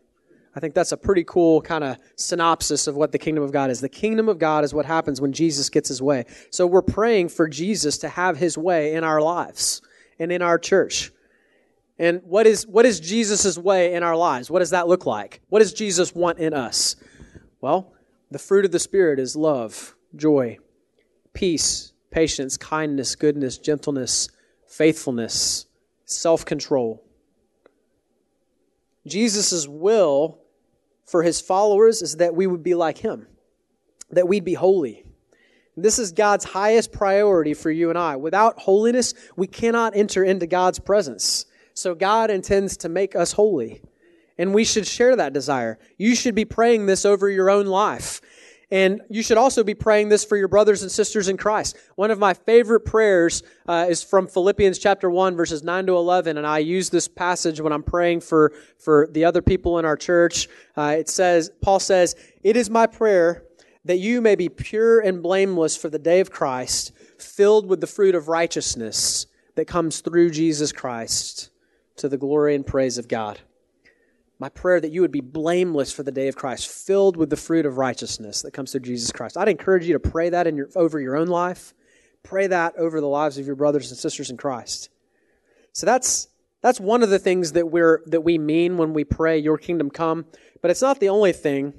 I 0.54 0.60
think 0.60 0.74
that's 0.74 0.92
a 0.92 0.96
pretty 0.96 1.24
cool 1.24 1.62
kind 1.62 1.84
of 1.84 1.96
synopsis 2.16 2.86
of 2.86 2.96
what 2.96 3.12
the 3.12 3.18
kingdom 3.18 3.44
of 3.44 3.52
God 3.52 3.70
is. 3.70 3.80
The 3.80 3.88
kingdom 3.88 4.28
of 4.28 4.38
God 4.38 4.64
is 4.64 4.74
what 4.74 4.84
happens 4.84 5.20
when 5.20 5.32
Jesus 5.32 5.70
gets 5.70 5.88
his 5.88 6.02
way. 6.02 6.24
So 6.50 6.66
we're 6.66 6.82
praying 6.82 7.28
for 7.28 7.48
Jesus 7.48 7.98
to 7.98 8.08
have 8.08 8.36
his 8.36 8.58
way 8.58 8.94
in 8.94 9.04
our 9.04 9.20
lives 9.20 9.80
and 10.18 10.32
in 10.32 10.42
our 10.42 10.58
church. 10.58 11.12
And 11.98 12.22
what 12.24 12.46
is 12.46 12.66
what 12.66 12.86
is 12.86 12.98
Jesus' 12.98 13.58
way 13.58 13.94
in 13.94 14.02
our 14.02 14.16
lives? 14.16 14.50
What 14.50 14.60
does 14.60 14.70
that 14.70 14.88
look 14.88 15.06
like? 15.06 15.40
What 15.50 15.60
does 15.60 15.72
Jesus 15.72 16.14
want 16.14 16.38
in 16.38 16.54
us? 16.54 16.96
Well, 17.60 17.92
the 18.30 18.38
fruit 18.38 18.64
of 18.64 18.72
the 18.72 18.78
Spirit 18.78 19.20
is 19.20 19.36
love, 19.36 19.94
joy, 20.16 20.58
peace, 21.32 21.92
patience, 22.10 22.56
kindness, 22.56 23.14
goodness, 23.14 23.58
gentleness, 23.58 24.28
faithfulness, 24.70 25.66
self 26.06 26.46
control. 26.46 27.04
Jesus' 29.06 29.66
will 29.66 30.38
for 31.04 31.22
his 31.22 31.40
followers 31.40 32.00
is 32.00 32.16
that 32.16 32.34
we 32.34 32.46
would 32.46 32.62
be 32.62 32.74
like 32.74 32.98
him, 32.98 33.26
that 34.10 34.28
we'd 34.28 34.44
be 34.44 34.54
holy. 34.54 35.04
This 35.76 35.98
is 35.98 36.12
God's 36.12 36.44
highest 36.44 36.92
priority 36.92 37.54
for 37.54 37.70
you 37.70 37.90
and 37.90 37.98
I. 37.98 38.16
Without 38.16 38.58
holiness, 38.58 39.14
we 39.36 39.46
cannot 39.46 39.96
enter 39.96 40.22
into 40.22 40.46
God's 40.46 40.78
presence. 40.78 41.46
So 41.74 41.94
God 41.94 42.30
intends 42.30 42.76
to 42.78 42.88
make 42.88 43.16
us 43.16 43.32
holy. 43.32 43.82
And 44.36 44.54
we 44.54 44.64
should 44.64 44.86
share 44.86 45.16
that 45.16 45.32
desire. 45.32 45.78
You 45.96 46.14
should 46.14 46.34
be 46.34 46.44
praying 46.44 46.86
this 46.86 47.04
over 47.04 47.28
your 47.28 47.50
own 47.50 47.66
life. 47.66 48.20
And 48.70 49.00
you 49.10 49.22
should 49.22 49.36
also 49.36 49.64
be 49.64 49.74
praying 49.74 50.10
this 50.10 50.24
for 50.24 50.36
your 50.36 50.46
brothers 50.46 50.82
and 50.82 50.90
sisters 50.90 51.28
in 51.28 51.36
Christ. 51.36 51.76
One 51.96 52.12
of 52.12 52.20
my 52.20 52.34
favorite 52.34 52.80
prayers 52.80 53.42
uh, 53.66 53.86
is 53.88 54.02
from 54.02 54.28
Philippians 54.28 54.78
chapter 54.78 55.10
1, 55.10 55.36
verses 55.36 55.64
9 55.64 55.86
to 55.86 55.96
11. 55.96 56.38
And 56.38 56.46
I 56.46 56.58
use 56.58 56.88
this 56.88 57.08
passage 57.08 57.60
when 57.60 57.72
I'm 57.72 57.82
praying 57.82 58.20
for, 58.20 58.52
for 58.78 59.08
the 59.10 59.24
other 59.24 59.42
people 59.42 59.78
in 59.80 59.84
our 59.84 59.96
church. 59.96 60.48
Uh, 60.76 60.96
it 60.98 61.08
says, 61.08 61.50
Paul 61.60 61.80
says, 61.80 62.14
It 62.44 62.56
is 62.56 62.70
my 62.70 62.86
prayer 62.86 63.44
that 63.84 63.98
you 63.98 64.20
may 64.20 64.36
be 64.36 64.48
pure 64.48 65.00
and 65.00 65.22
blameless 65.22 65.76
for 65.76 65.88
the 65.88 65.98
day 65.98 66.20
of 66.20 66.30
Christ, 66.30 66.92
filled 67.18 67.66
with 67.66 67.80
the 67.80 67.86
fruit 67.86 68.14
of 68.14 68.28
righteousness 68.28 69.26
that 69.56 69.66
comes 69.66 70.00
through 70.00 70.30
Jesus 70.30 70.70
Christ 70.70 71.50
to 71.96 72.08
the 72.08 72.18
glory 72.18 72.54
and 72.54 72.64
praise 72.64 72.98
of 72.98 73.08
God 73.08 73.40
my 74.40 74.48
prayer 74.48 74.80
that 74.80 74.90
you 74.90 75.02
would 75.02 75.12
be 75.12 75.20
blameless 75.20 75.92
for 75.92 76.02
the 76.02 76.10
day 76.10 76.26
of 76.26 76.34
Christ, 76.34 76.66
filled 76.66 77.18
with 77.18 77.28
the 77.28 77.36
fruit 77.36 77.66
of 77.66 77.76
righteousness 77.76 78.40
that 78.40 78.52
comes 78.52 78.72
through 78.72 78.80
Jesus 78.80 79.12
Christ. 79.12 79.36
I'd 79.36 79.48
encourage 79.48 79.86
you 79.86 79.92
to 79.92 80.00
pray 80.00 80.30
that 80.30 80.46
in 80.46 80.56
your, 80.56 80.70
over 80.74 80.98
your 80.98 81.14
own 81.14 81.28
life. 81.28 81.74
Pray 82.22 82.46
that 82.46 82.74
over 82.76 83.02
the 83.02 83.06
lives 83.06 83.36
of 83.36 83.46
your 83.46 83.54
brothers 83.54 83.90
and 83.90 83.98
sisters 83.98 84.30
in 84.30 84.38
Christ. 84.38 84.88
So 85.72 85.86
that's 85.86 86.28
that's 86.62 86.80
one 86.80 87.02
of 87.02 87.10
the 87.10 87.18
things 87.18 87.52
that 87.52 87.70
we're 87.70 88.02
that 88.06 88.22
we 88.22 88.38
mean 88.38 88.78
when 88.78 88.92
we 88.94 89.04
pray 89.04 89.38
your 89.38 89.58
kingdom 89.58 89.90
come, 89.90 90.24
but 90.62 90.70
it's 90.70 90.82
not 90.82 91.00
the 91.00 91.10
only 91.10 91.32
thing 91.32 91.74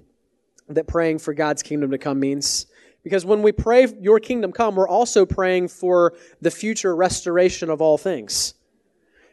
that 0.69 0.87
praying 0.87 1.19
for 1.19 1.33
God's 1.33 1.63
kingdom 1.63 1.91
to 1.91 1.97
come 1.97 2.19
means. 2.19 2.67
Because 3.03 3.25
when 3.25 3.41
we 3.41 3.51
pray, 3.51 3.87
Your 3.99 4.19
kingdom 4.19 4.51
come, 4.51 4.75
we're 4.75 4.87
also 4.87 5.25
praying 5.25 5.69
for 5.69 6.13
the 6.39 6.51
future 6.51 6.95
restoration 6.95 7.71
of 7.71 7.81
all 7.81 7.97
things. 7.97 8.53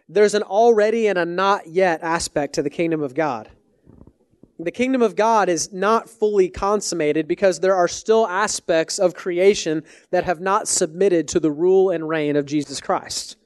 There's 0.09 0.35
an 0.35 0.43
already 0.43 1.07
and 1.07 1.19
a 1.19 1.27
not 1.27 1.67
yet 1.67 2.03
aspect 2.03 2.55
to 2.55 2.63
the 2.63 2.71
kingdom 2.71 3.03
of 3.03 3.15
God. 3.15 3.51
The 4.59 4.71
kingdom 4.73 5.03
of 5.03 5.15
God 5.15 5.49
is 5.49 5.73
not 5.73 6.09
fully 6.09 6.49
consummated 6.49 7.29
because 7.29 7.61
there 7.61 7.77
are 7.77 7.87
still 7.87 8.27
aspects 8.27 8.99
of 8.99 9.15
creation 9.15 9.85
that 10.11 10.25
have 10.25 10.41
not 10.41 10.67
submitted 10.67 11.29
to 11.29 11.41
the 11.41 11.51
rule 11.51 11.91
and 11.91 12.09
reign 12.09 12.35
of 12.35 12.47
Jesus 12.47 12.81
Christ. 12.81 13.37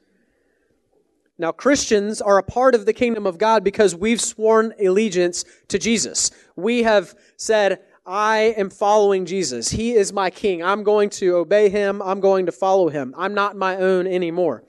Now, 1.37 1.53
Christians 1.53 2.23
are 2.23 2.39
a 2.39 2.43
part 2.43 2.75
of 2.75 2.87
the 2.87 2.93
kingdom 2.93 3.27
of 3.27 3.37
God 3.37 3.65
because 3.65 3.95
we've 3.95 4.21
sworn 4.21 4.73
allegiance 4.83 5.45
to 5.69 5.79
Jesus. 5.79 6.31
We 6.57 6.85
have 6.85 7.15
said, 7.37 7.81
I 8.07 8.55
am 8.57 8.71
following 8.71 9.27
Jesus. 9.27 9.71
He 9.71 9.93
is 9.93 10.13
my 10.13 10.31
king. 10.31 10.63
I'm 10.63 10.83
going 10.83 11.11
to 11.11 11.37
obey 11.37 11.69
him. 11.69 12.01
I'm 12.01 12.21
going 12.21 12.47
to 12.47 12.53
follow 12.53 12.89
him. 12.89 13.15
I'm 13.19 13.35
not 13.35 13.57
my 13.57 13.77
own 13.77 14.07
anymore. 14.07 14.65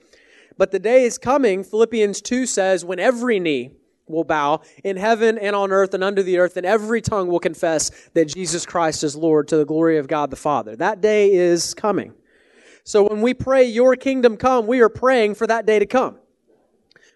But 0.56 0.70
the 0.70 0.78
day 0.78 1.04
is 1.04 1.18
coming, 1.18 1.64
Philippians 1.64 2.20
2 2.20 2.46
says, 2.46 2.84
when 2.84 2.98
every 2.98 3.40
knee 3.40 3.72
will 4.06 4.24
bow 4.24 4.60
in 4.84 4.96
heaven 4.96 5.38
and 5.38 5.56
on 5.56 5.72
earth 5.72 5.94
and 5.94 6.04
under 6.04 6.22
the 6.22 6.38
earth, 6.38 6.56
and 6.56 6.66
every 6.66 7.00
tongue 7.00 7.28
will 7.28 7.40
confess 7.40 7.90
that 8.14 8.26
Jesus 8.26 8.66
Christ 8.66 9.02
is 9.02 9.16
Lord 9.16 9.48
to 9.48 9.56
the 9.56 9.64
glory 9.64 9.98
of 9.98 10.08
God 10.08 10.30
the 10.30 10.36
Father. 10.36 10.76
That 10.76 11.00
day 11.00 11.32
is 11.32 11.74
coming. 11.74 12.14
So 12.84 13.08
when 13.08 13.22
we 13.22 13.32
pray, 13.32 13.64
Your 13.64 13.96
kingdom 13.96 14.36
come, 14.36 14.66
we 14.66 14.80
are 14.80 14.90
praying 14.90 15.36
for 15.36 15.46
that 15.46 15.66
day 15.66 15.78
to 15.78 15.86
come. 15.86 16.18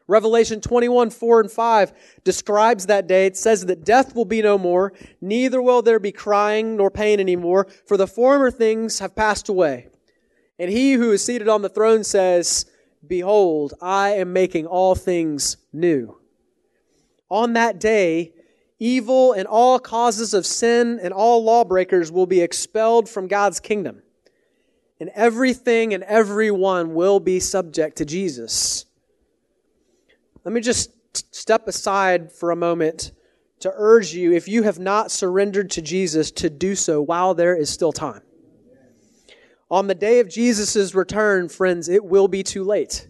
Revelation 0.06 0.62
21, 0.62 1.10
4 1.10 1.40
and 1.42 1.52
5 1.52 1.92
describes 2.24 2.86
that 2.86 3.06
day. 3.06 3.26
It 3.26 3.36
says 3.36 3.66
that 3.66 3.84
death 3.84 4.14
will 4.14 4.24
be 4.24 4.40
no 4.40 4.56
more, 4.56 4.94
neither 5.20 5.60
will 5.60 5.82
there 5.82 6.00
be 6.00 6.12
crying 6.12 6.76
nor 6.76 6.90
pain 6.90 7.20
anymore, 7.20 7.66
for 7.86 7.98
the 7.98 8.06
former 8.06 8.50
things 8.50 9.00
have 9.00 9.14
passed 9.14 9.50
away. 9.50 9.88
And 10.58 10.70
he 10.70 10.94
who 10.94 11.12
is 11.12 11.22
seated 11.22 11.48
on 11.48 11.60
the 11.60 11.68
throne 11.68 12.02
says, 12.02 12.64
Behold, 13.06 13.74
I 13.80 14.10
am 14.10 14.32
making 14.32 14.66
all 14.66 14.94
things 14.94 15.56
new. 15.72 16.18
On 17.30 17.52
that 17.54 17.78
day, 17.78 18.32
evil 18.78 19.32
and 19.32 19.46
all 19.46 19.78
causes 19.78 20.34
of 20.34 20.46
sin 20.46 20.98
and 21.02 21.12
all 21.12 21.44
lawbreakers 21.44 22.10
will 22.10 22.26
be 22.26 22.40
expelled 22.40 23.08
from 23.08 23.28
God's 23.28 23.60
kingdom. 23.60 24.02
And 25.00 25.10
everything 25.14 25.94
and 25.94 26.02
everyone 26.04 26.94
will 26.94 27.20
be 27.20 27.38
subject 27.38 27.98
to 27.98 28.04
Jesus. 28.04 28.84
Let 30.44 30.52
me 30.52 30.60
just 30.60 30.90
step 31.34 31.68
aside 31.68 32.32
for 32.32 32.50
a 32.50 32.56
moment 32.56 33.12
to 33.60 33.72
urge 33.74 34.12
you, 34.12 34.32
if 34.32 34.46
you 34.46 34.62
have 34.62 34.78
not 34.78 35.10
surrendered 35.10 35.70
to 35.72 35.82
Jesus, 35.82 36.30
to 36.30 36.48
do 36.48 36.74
so 36.74 37.02
while 37.02 37.34
there 37.34 37.56
is 37.56 37.68
still 37.68 37.92
time. 37.92 38.22
On 39.70 39.86
the 39.86 39.94
day 39.94 40.20
of 40.20 40.28
Jesus' 40.28 40.94
return, 40.94 41.48
friends, 41.48 41.88
it 41.88 42.04
will 42.04 42.28
be 42.28 42.42
too 42.42 42.64
late. 42.64 43.08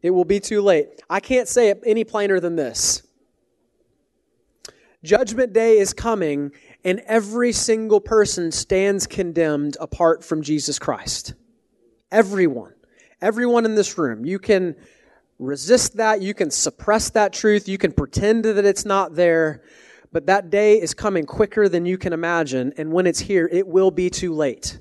It 0.00 0.10
will 0.10 0.24
be 0.24 0.40
too 0.40 0.60
late. 0.60 1.00
I 1.08 1.20
can't 1.20 1.48
say 1.48 1.68
it 1.68 1.82
any 1.84 2.04
plainer 2.04 2.40
than 2.40 2.56
this. 2.56 3.02
Judgment 5.04 5.52
day 5.52 5.78
is 5.78 5.92
coming, 5.92 6.52
and 6.84 7.00
every 7.06 7.52
single 7.52 8.00
person 8.00 8.52
stands 8.52 9.06
condemned 9.06 9.76
apart 9.80 10.24
from 10.24 10.42
Jesus 10.42 10.78
Christ. 10.78 11.34
Everyone. 12.12 12.72
Everyone 13.20 13.64
in 13.64 13.74
this 13.74 13.98
room. 13.98 14.24
You 14.24 14.38
can 14.38 14.76
resist 15.40 15.96
that. 15.96 16.22
You 16.22 16.34
can 16.34 16.50
suppress 16.50 17.10
that 17.10 17.32
truth. 17.32 17.68
You 17.68 17.78
can 17.78 17.90
pretend 17.90 18.44
that 18.44 18.64
it's 18.64 18.84
not 18.84 19.16
there. 19.16 19.62
But 20.12 20.26
that 20.26 20.50
day 20.50 20.80
is 20.80 20.94
coming 20.94 21.26
quicker 21.26 21.68
than 21.68 21.84
you 21.84 21.98
can 21.98 22.12
imagine. 22.12 22.72
And 22.76 22.92
when 22.92 23.06
it's 23.06 23.20
here, 23.20 23.48
it 23.50 23.66
will 23.66 23.90
be 23.90 24.08
too 24.08 24.34
late. 24.34 24.78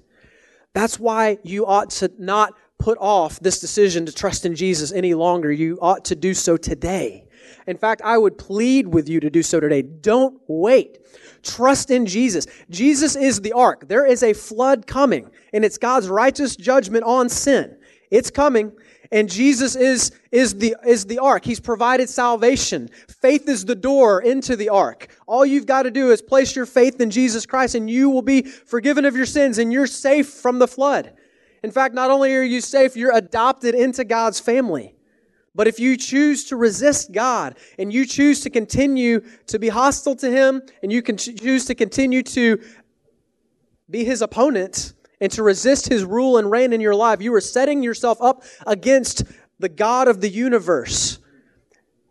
That's 0.74 1.00
why 1.00 1.38
you 1.44 1.66
ought 1.66 1.90
to 1.92 2.12
not 2.18 2.54
put 2.80 2.98
off 3.00 3.40
this 3.40 3.60
decision 3.60 4.06
to 4.06 4.12
trust 4.12 4.46
in 4.46 4.56
Jesus 4.56 4.92
any 4.92 5.14
longer. 5.14 5.52
You 5.52 5.78
ought 5.82 6.06
to 6.06 6.16
do 6.16 6.34
so 6.34 6.58
today. 6.58 7.28
In 7.68 7.78
fact, 7.78 8.02
I 8.04 8.18
would 8.18 8.38
plead 8.38 8.88
with 8.88 9.08
you 9.08 9.20
to 9.20 9.30
do 9.30 9.44
so 9.44 9.60
today. 9.60 9.82
Don't 9.82 10.42
wait. 10.48 11.00
Trust 11.44 11.92
in 11.92 12.06
Jesus. 12.06 12.48
Jesus 12.70 13.16
is 13.16 13.42
the 13.42 13.54
ark. 13.54 13.88
There 13.88 14.06
is 14.06 14.24
a 14.24 14.34
flood 14.34 14.88
coming, 14.88 15.30
and 15.54 15.64
it's 15.64 15.78
God's 15.78 16.08
righteous 16.08 16.56
judgment 16.56 17.04
on 17.04 17.30
sin. 17.30 17.78
It's 18.12 18.30
coming. 18.30 18.74
And 19.14 19.30
Jesus 19.30 19.76
is, 19.76 20.12
is, 20.32 20.56
the, 20.56 20.76
is 20.86 21.06
the 21.06 21.20
ark. 21.20 21.44
He's 21.44 21.60
provided 21.60 22.08
salvation. 22.10 22.90
Faith 23.08 23.50
is 23.50 23.66
the 23.66 23.76
door 23.76 24.22
into 24.22 24.56
the 24.56 24.70
ark. 24.70 25.08
All 25.28 25.46
you've 25.46 25.66
got 25.66 25.84
to 25.84 25.92
do 25.92 26.12
is 26.12 26.22
place 26.22 26.56
your 26.56 26.66
faith 26.66 27.02
in 27.02 27.10
Jesus 27.10 27.46
Christ 27.46 27.76
and 27.76 27.90
you 27.90 28.10
will 28.10 28.22
be 28.22 28.44
forgiven 28.44 29.04
of 29.06 29.16
your 29.16 29.26
sins 29.26 29.58
and 29.58 29.74
you're 29.74 29.88
safe 29.88 30.30
from 30.30 30.60
the 30.60 30.68
flood. 30.68 31.14
In 31.64 31.72
fact, 31.72 31.94
not 31.94 32.10
only 32.10 32.34
are 32.36 32.44
you 32.44 32.62
safe, 32.62 32.96
you're 32.96 33.16
adopted 33.16 33.76
into 33.76 34.04
God's 34.04 34.40
family. 34.40 34.96
But 35.54 35.68
if 35.68 35.80
you 35.80 35.98
choose 35.98 36.46
to 36.46 36.56
resist 36.56 37.12
God 37.12 37.58
and 37.78 37.92
you 37.92 38.06
choose 38.06 38.40
to 38.42 38.50
continue 38.50 39.22
to 39.48 39.60
be 39.60 39.68
hostile 39.68 40.16
to 40.18 40.32
Him 40.32 40.62
and 40.82 40.92
you 40.92 41.02
can 41.02 41.18
choose 41.18 41.66
to 41.66 41.76
continue 41.76 42.24
to 42.24 42.62
be 43.90 44.06
His 44.06 44.22
opponent, 44.22 44.94
and 45.22 45.32
to 45.34 45.44
resist 45.44 45.88
his 45.88 46.04
rule 46.04 46.38
and 46.38 46.50
reign 46.50 46.74
in 46.74 46.82
your 46.82 46.96
life, 46.96 47.22
you 47.22 47.34
are 47.36 47.42
setting 47.42 47.84
yourself 47.84 48.20
up 48.22 48.44
against 48.66 49.24
the 49.60 49.70
God 49.70 50.08
of 50.08 50.20
the 50.20 50.30
universe. 50.30 51.20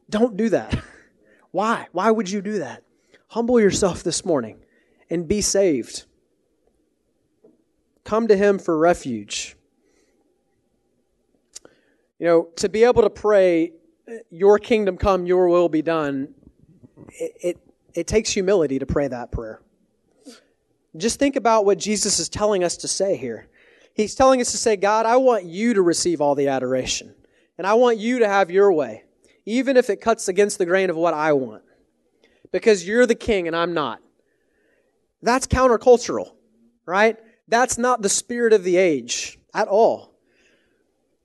Don't 0.08 0.36
do 0.36 0.48
that. 0.50 0.82
Why? 1.50 1.88
Why 1.90 2.10
would 2.12 2.30
you 2.30 2.40
do 2.40 2.60
that? 2.60 2.84
Humble 3.28 3.60
yourself 3.60 4.04
this 4.04 4.24
morning 4.24 4.60
and 5.10 5.26
be 5.26 5.40
saved. 5.40 6.04
Come 8.04 8.28
to 8.28 8.36
him 8.36 8.60
for 8.60 8.78
refuge. 8.78 9.56
You 12.20 12.26
know, 12.26 12.48
to 12.56 12.68
be 12.68 12.84
able 12.84 13.02
to 13.02 13.10
pray, 13.10 13.72
Your 14.30 14.58
kingdom 14.58 14.96
come, 14.96 15.26
Your 15.26 15.48
will 15.48 15.68
be 15.68 15.82
done, 15.82 16.34
it, 17.08 17.32
it, 17.42 17.58
it 17.94 18.06
takes 18.06 18.30
humility 18.30 18.78
to 18.78 18.86
pray 18.86 19.08
that 19.08 19.32
prayer. 19.32 19.60
Just 20.96 21.18
think 21.18 21.36
about 21.36 21.64
what 21.64 21.78
Jesus 21.78 22.18
is 22.18 22.28
telling 22.28 22.64
us 22.64 22.76
to 22.78 22.88
say 22.88 23.16
here. 23.16 23.48
He's 23.94 24.14
telling 24.14 24.40
us 24.40 24.50
to 24.52 24.56
say, 24.56 24.76
God, 24.76 25.06
I 25.06 25.16
want 25.16 25.44
you 25.44 25.74
to 25.74 25.82
receive 25.82 26.20
all 26.20 26.34
the 26.34 26.48
adoration, 26.48 27.14
and 27.58 27.66
I 27.66 27.74
want 27.74 27.98
you 27.98 28.20
to 28.20 28.28
have 28.28 28.50
your 28.50 28.72
way, 28.72 29.04
even 29.46 29.76
if 29.76 29.90
it 29.90 30.00
cuts 30.00 30.28
against 30.28 30.58
the 30.58 30.66
grain 30.66 30.90
of 30.90 30.96
what 30.96 31.14
I 31.14 31.32
want, 31.32 31.62
because 32.52 32.86
you're 32.86 33.06
the 33.06 33.14
king 33.14 33.46
and 33.46 33.56
I'm 33.56 33.74
not. 33.74 34.00
That's 35.22 35.46
countercultural, 35.46 36.32
right? 36.86 37.16
That's 37.46 37.78
not 37.78 38.02
the 38.02 38.08
spirit 38.08 38.52
of 38.52 38.64
the 38.64 38.76
age 38.76 39.38
at 39.54 39.68
all. 39.68 40.14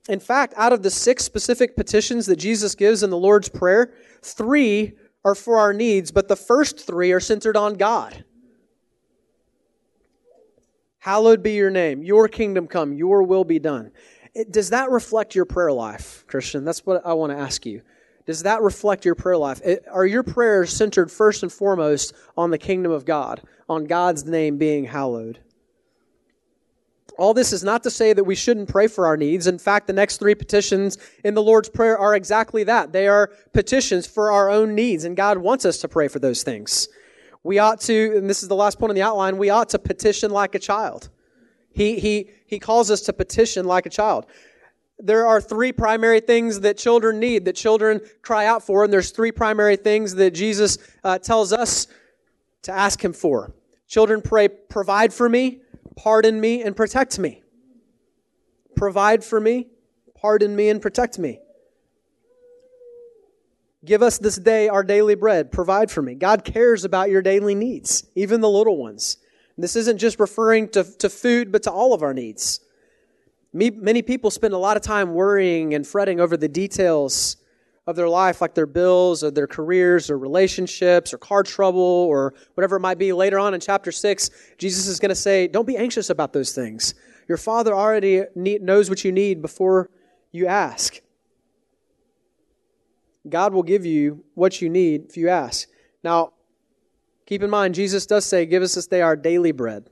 In 0.08 0.20
fact, 0.20 0.54
out 0.56 0.72
of 0.72 0.82
the 0.82 0.90
six 0.90 1.24
specific 1.24 1.76
petitions 1.76 2.26
that 2.26 2.36
Jesus 2.36 2.74
gives 2.74 3.02
in 3.02 3.10
the 3.10 3.16
Lord's 3.16 3.48
Prayer, 3.48 3.94
three 4.22 4.92
are 5.24 5.34
for 5.34 5.58
our 5.58 5.72
needs, 5.72 6.12
but 6.12 6.28
the 6.28 6.36
first 6.36 6.86
three 6.86 7.10
are 7.10 7.20
centered 7.20 7.56
on 7.56 7.74
God. 7.74 8.24
Hallowed 11.06 11.40
be 11.40 11.52
your 11.52 11.70
name. 11.70 12.02
Your 12.02 12.26
kingdom 12.26 12.66
come. 12.66 12.92
Your 12.92 13.22
will 13.22 13.44
be 13.44 13.60
done. 13.60 13.92
It, 14.34 14.50
does 14.50 14.70
that 14.70 14.90
reflect 14.90 15.36
your 15.36 15.44
prayer 15.44 15.70
life, 15.70 16.24
Christian? 16.26 16.64
That's 16.64 16.84
what 16.84 17.06
I 17.06 17.12
want 17.12 17.30
to 17.30 17.38
ask 17.38 17.64
you. 17.64 17.82
Does 18.26 18.42
that 18.42 18.60
reflect 18.60 19.04
your 19.04 19.14
prayer 19.14 19.36
life? 19.36 19.60
It, 19.64 19.84
are 19.88 20.04
your 20.04 20.24
prayers 20.24 20.72
centered 20.72 21.12
first 21.12 21.44
and 21.44 21.52
foremost 21.52 22.12
on 22.36 22.50
the 22.50 22.58
kingdom 22.58 22.90
of 22.90 23.04
God, 23.04 23.40
on 23.68 23.84
God's 23.84 24.24
name 24.24 24.58
being 24.58 24.84
hallowed? 24.84 25.38
All 27.16 27.34
this 27.34 27.52
is 27.52 27.62
not 27.62 27.84
to 27.84 27.90
say 27.90 28.12
that 28.12 28.24
we 28.24 28.34
shouldn't 28.34 28.68
pray 28.68 28.88
for 28.88 29.06
our 29.06 29.16
needs. 29.16 29.46
In 29.46 29.60
fact, 29.60 29.86
the 29.86 29.92
next 29.92 30.16
three 30.16 30.34
petitions 30.34 30.98
in 31.22 31.34
the 31.34 31.42
Lord's 31.42 31.68
Prayer 31.68 31.96
are 31.96 32.16
exactly 32.16 32.64
that. 32.64 32.90
They 32.90 33.06
are 33.06 33.30
petitions 33.52 34.08
for 34.08 34.32
our 34.32 34.50
own 34.50 34.74
needs, 34.74 35.04
and 35.04 35.16
God 35.16 35.38
wants 35.38 35.64
us 35.64 35.78
to 35.82 35.88
pray 35.88 36.08
for 36.08 36.18
those 36.18 36.42
things. 36.42 36.88
We 37.46 37.60
ought 37.60 37.80
to, 37.82 38.16
and 38.16 38.28
this 38.28 38.42
is 38.42 38.48
the 38.48 38.56
last 38.56 38.76
point 38.76 38.90
in 38.90 38.96
the 38.96 39.02
outline, 39.02 39.38
we 39.38 39.50
ought 39.50 39.68
to 39.68 39.78
petition 39.78 40.32
like 40.32 40.56
a 40.56 40.58
child. 40.58 41.10
He, 41.70 42.00
he, 42.00 42.30
he 42.44 42.58
calls 42.58 42.90
us 42.90 43.02
to 43.02 43.12
petition 43.12 43.66
like 43.66 43.86
a 43.86 43.88
child. 43.90 44.26
There 44.98 45.24
are 45.28 45.40
three 45.40 45.70
primary 45.70 46.18
things 46.18 46.60
that 46.60 46.76
children 46.76 47.20
need, 47.20 47.44
that 47.44 47.54
children 47.54 48.00
cry 48.20 48.46
out 48.46 48.64
for, 48.64 48.82
and 48.82 48.92
there's 48.92 49.12
three 49.12 49.30
primary 49.30 49.76
things 49.76 50.16
that 50.16 50.32
Jesus 50.32 50.78
uh, 51.04 51.20
tells 51.20 51.52
us 51.52 51.86
to 52.62 52.72
ask 52.72 53.04
Him 53.04 53.12
for. 53.12 53.54
Children 53.86 54.22
pray, 54.22 54.48
provide 54.48 55.14
for 55.14 55.28
me, 55.28 55.60
pardon 55.94 56.40
me, 56.40 56.64
and 56.64 56.74
protect 56.74 57.16
me. 57.16 57.44
Provide 58.74 59.22
for 59.22 59.40
me, 59.40 59.68
pardon 60.16 60.56
me, 60.56 60.68
and 60.68 60.82
protect 60.82 61.16
me. 61.16 61.38
Give 63.86 64.02
us 64.02 64.18
this 64.18 64.36
day 64.36 64.68
our 64.68 64.82
daily 64.82 65.14
bread. 65.14 65.52
Provide 65.52 65.90
for 65.92 66.02
me. 66.02 66.14
God 66.14 66.44
cares 66.44 66.84
about 66.84 67.08
your 67.08 67.22
daily 67.22 67.54
needs, 67.54 68.04
even 68.16 68.40
the 68.40 68.50
little 68.50 68.76
ones. 68.76 69.18
This 69.56 69.76
isn't 69.76 69.98
just 69.98 70.18
referring 70.20 70.68
to, 70.70 70.84
to 70.98 71.08
food, 71.08 71.50
but 71.50 71.62
to 71.62 71.70
all 71.70 71.94
of 71.94 72.02
our 72.02 72.12
needs. 72.12 72.60
Me, 73.52 73.70
many 73.70 74.02
people 74.02 74.30
spend 74.30 74.52
a 74.52 74.58
lot 74.58 74.76
of 74.76 74.82
time 74.82 75.14
worrying 75.14 75.72
and 75.72 75.86
fretting 75.86 76.20
over 76.20 76.36
the 76.36 76.48
details 76.48 77.36
of 77.86 77.94
their 77.94 78.08
life, 78.08 78.40
like 78.40 78.54
their 78.54 78.66
bills 78.66 79.22
or 79.22 79.30
their 79.30 79.46
careers 79.46 80.10
or 80.10 80.18
relationships 80.18 81.14
or 81.14 81.18
car 81.18 81.44
trouble 81.44 81.80
or 81.80 82.34
whatever 82.54 82.76
it 82.76 82.80
might 82.80 82.98
be, 82.98 83.12
later 83.12 83.38
on 83.38 83.54
in 83.54 83.60
chapter 83.60 83.92
6, 83.92 84.30
Jesus 84.58 84.88
is 84.88 84.98
going 84.98 85.10
to 85.10 85.14
say, 85.14 85.46
Don't 85.46 85.66
be 85.66 85.76
anxious 85.76 86.10
about 86.10 86.32
those 86.32 86.52
things. 86.52 86.94
Your 87.28 87.38
Father 87.38 87.72
already 87.74 88.24
knows 88.34 88.90
what 88.90 89.04
you 89.04 89.12
need 89.12 89.40
before 89.40 89.90
you 90.32 90.46
ask. 90.48 91.00
God 93.28 93.52
will 93.52 93.62
give 93.62 93.84
you 93.84 94.24
what 94.34 94.60
you 94.60 94.68
need 94.68 95.06
if 95.08 95.16
you 95.16 95.28
ask. 95.28 95.68
Now, 96.02 96.32
keep 97.26 97.42
in 97.42 97.50
mind, 97.50 97.74
Jesus 97.74 98.06
does 98.06 98.24
say, 98.24 98.46
Give 98.46 98.62
us 98.62 98.74
this 98.74 98.86
day 98.86 99.00
our 99.00 99.16
daily 99.16 99.52
bread. 99.52 99.88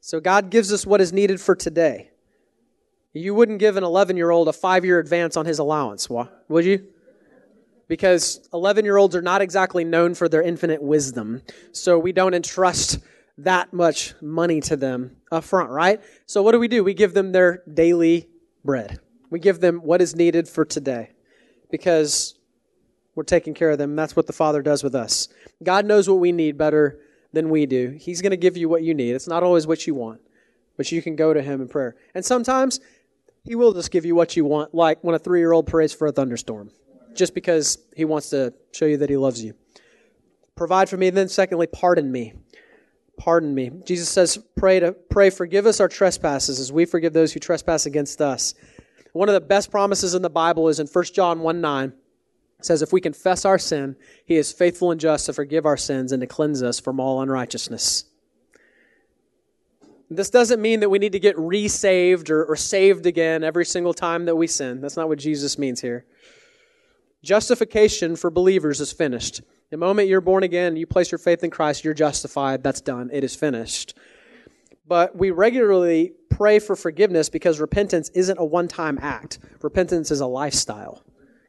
So 0.00 0.20
God 0.20 0.50
gives 0.50 0.72
us 0.72 0.86
what 0.86 1.00
is 1.00 1.12
needed 1.12 1.40
for 1.40 1.54
today. 1.54 2.10
You 3.14 3.34
wouldn't 3.34 3.58
give 3.58 3.76
an 3.76 3.84
11 3.84 4.16
year 4.16 4.30
old 4.30 4.48
a 4.48 4.52
five 4.52 4.84
year 4.84 4.98
advance 4.98 5.36
on 5.36 5.46
his 5.46 5.58
allowance, 5.58 6.08
would 6.10 6.64
you? 6.64 6.86
Because 7.88 8.46
11 8.52 8.84
year 8.84 8.96
olds 8.96 9.16
are 9.16 9.22
not 9.22 9.40
exactly 9.40 9.84
known 9.84 10.14
for 10.14 10.28
their 10.28 10.42
infinite 10.42 10.82
wisdom. 10.82 11.40
So 11.72 11.98
we 11.98 12.12
don't 12.12 12.34
entrust 12.34 12.98
that 13.38 13.72
much 13.72 14.14
money 14.20 14.60
to 14.62 14.76
them 14.76 15.16
up 15.32 15.44
front, 15.44 15.70
right? 15.70 16.00
So 16.26 16.42
what 16.42 16.52
do 16.52 16.58
we 16.58 16.68
do? 16.68 16.84
We 16.84 16.94
give 16.94 17.14
them 17.14 17.32
their 17.32 17.62
daily 17.72 18.28
bread. 18.64 19.00
We 19.30 19.38
give 19.38 19.60
them 19.60 19.78
what 19.78 20.02
is 20.02 20.14
needed 20.14 20.48
for 20.48 20.64
today 20.64 21.13
because 21.74 22.36
we're 23.16 23.24
taking 23.24 23.52
care 23.52 23.70
of 23.70 23.78
them. 23.78 23.96
That's 23.96 24.14
what 24.14 24.28
the 24.28 24.32
Father 24.32 24.62
does 24.62 24.84
with 24.84 24.94
us. 24.94 25.28
God 25.60 25.84
knows 25.86 26.08
what 26.08 26.20
we 26.20 26.30
need 26.30 26.56
better 26.56 27.00
than 27.32 27.50
we 27.50 27.66
do. 27.66 27.98
He's 27.98 28.22
going 28.22 28.30
to 28.30 28.36
give 28.36 28.56
you 28.56 28.68
what 28.68 28.84
you 28.84 28.94
need. 28.94 29.10
It's 29.10 29.26
not 29.26 29.42
always 29.42 29.66
what 29.66 29.84
you 29.84 29.92
want, 29.92 30.20
but 30.76 30.92
you 30.92 31.02
can 31.02 31.16
go 31.16 31.34
to 31.34 31.42
Him 31.42 31.60
in 31.60 31.66
prayer. 31.66 31.96
And 32.14 32.24
sometimes 32.24 32.78
He 33.42 33.56
will 33.56 33.72
just 33.72 33.90
give 33.90 34.04
you 34.04 34.14
what 34.14 34.36
you 34.36 34.44
want, 34.44 34.72
like 34.72 35.02
when 35.02 35.16
a 35.16 35.18
three 35.18 35.40
year 35.40 35.50
old 35.50 35.66
prays 35.66 35.92
for 35.92 36.06
a 36.06 36.12
thunderstorm, 36.12 36.70
just 37.12 37.34
because 37.34 37.78
He 37.96 38.04
wants 38.04 38.30
to 38.30 38.54
show 38.70 38.86
you 38.86 38.98
that 38.98 39.10
He 39.10 39.16
loves 39.16 39.42
you. 39.42 39.54
Provide 40.54 40.88
for 40.88 40.96
me, 40.96 41.08
and 41.08 41.16
then 41.16 41.28
secondly, 41.28 41.66
pardon 41.66 42.12
me. 42.12 42.34
Pardon 43.16 43.52
me. 43.52 43.72
Jesus 43.84 44.08
says, 44.08 44.38
pray 44.56 44.78
to 44.78 44.92
pray, 44.92 45.30
forgive 45.30 45.66
us 45.66 45.80
our 45.80 45.88
trespasses 45.88 46.60
as 46.60 46.72
we 46.72 46.84
forgive 46.84 47.12
those 47.12 47.32
who 47.32 47.40
trespass 47.40 47.84
against 47.84 48.20
us. 48.20 48.54
One 49.14 49.28
of 49.28 49.32
the 49.32 49.40
best 49.40 49.70
promises 49.70 50.14
in 50.16 50.22
the 50.22 50.28
Bible 50.28 50.68
is 50.68 50.80
in 50.80 50.88
1 50.88 51.04
John 51.14 51.38
1 51.38 51.60
9. 51.60 51.92
It 52.58 52.66
says, 52.66 52.82
If 52.82 52.92
we 52.92 53.00
confess 53.00 53.44
our 53.44 53.60
sin, 53.60 53.94
he 54.24 54.34
is 54.34 54.52
faithful 54.52 54.90
and 54.90 55.00
just 55.00 55.26
to 55.26 55.32
forgive 55.32 55.64
our 55.64 55.76
sins 55.76 56.10
and 56.10 56.20
to 56.20 56.26
cleanse 56.26 56.64
us 56.64 56.80
from 56.80 56.98
all 56.98 57.22
unrighteousness. 57.22 58.06
This 60.10 60.30
doesn't 60.30 60.60
mean 60.60 60.80
that 60.80 60.90
we 60.90 60.98
need 60.98 61.12
to 61.12 61.20
get 61.20 61.38
resaved 61.38 62.28
or, 62.28 62.44
or 62.44 62.56
saved 62.56 63.06
again 63.06 63.44
every 63.44 63.64
single 63.64 63.94
time 63.94 64.24
that 64.24 64.34
we 64.34 64.48
sin. 64.48 64.80
That's 64.80 64.96
not 64.96 65.08
what 65.08 65.20
Jesus 65.20 65.58
means 65.58 65.80
here. 65.80 66.04
Justification 67.22 68.16
for 68.16 68.30
believers 68.30 68.80
is 68.80 68.92
finished. 68.92 69.42
The 69.70 69.76
moment 69.76 70.08
you're 70.08 70.20
born 70.20 70.42
again, 70.42 70.74
you 70.74 70.86
place 70.86 71.12
your 71.12 71.20
faith 71.20 71.44
in 71.44 71.50
Christ, 71.50 71.84
you're 71.84 71.94
justified. 71.94 72.64
That's 72.64 72.80
done. 72.80 73.10
It 73.12 73.22
is 73.22 73.36
finished. 73.36 73.96
But 74.86 75.16
we 75.16 75.30
regularly 75.30 76.12
pray 76.30 76.58
for 76.58 76.76
forgiveness 76.76 77.28
because 77.28 77.60
repentance 77.60 78.10
isn't 78.10 78.38
a 78.38 78.44
one 78.44 78.68
time 78.68 78.98
act. 79.00 79.38
Repentance 79.62 80.10
is 80.10 80.20
a 80.20 80.26
lifestyle. 80.26 81.02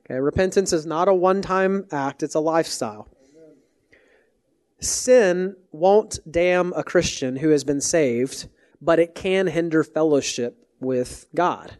Okay, 0.05 0.19
repentance 0.19 0.71
is 0.71 0.86
not 0.86 1.07
a 1.07 1.13
one 1.13 1.41
time 1.41 1.86
act, 1.91 2.23
it's 2.23 2.36
a 2.36 2.39
lifestyle. 2.39 3.09
Sin 4.79 5.55
won't 5.71 6.19
damn 6.29 6.71
a 6.73 6.83
Christian 6.83 7.38
who 7.38 7.49
has 7.49 7.63
been 7.63 7.81
saved, 7.81 8.47
but 8.81 8.99
it 8.99 9.15
can 9.15 9.47
hinder 9.47 9.83
fellowship 9.83 10.67
with 10.79 11.25
God. 11.33 11.77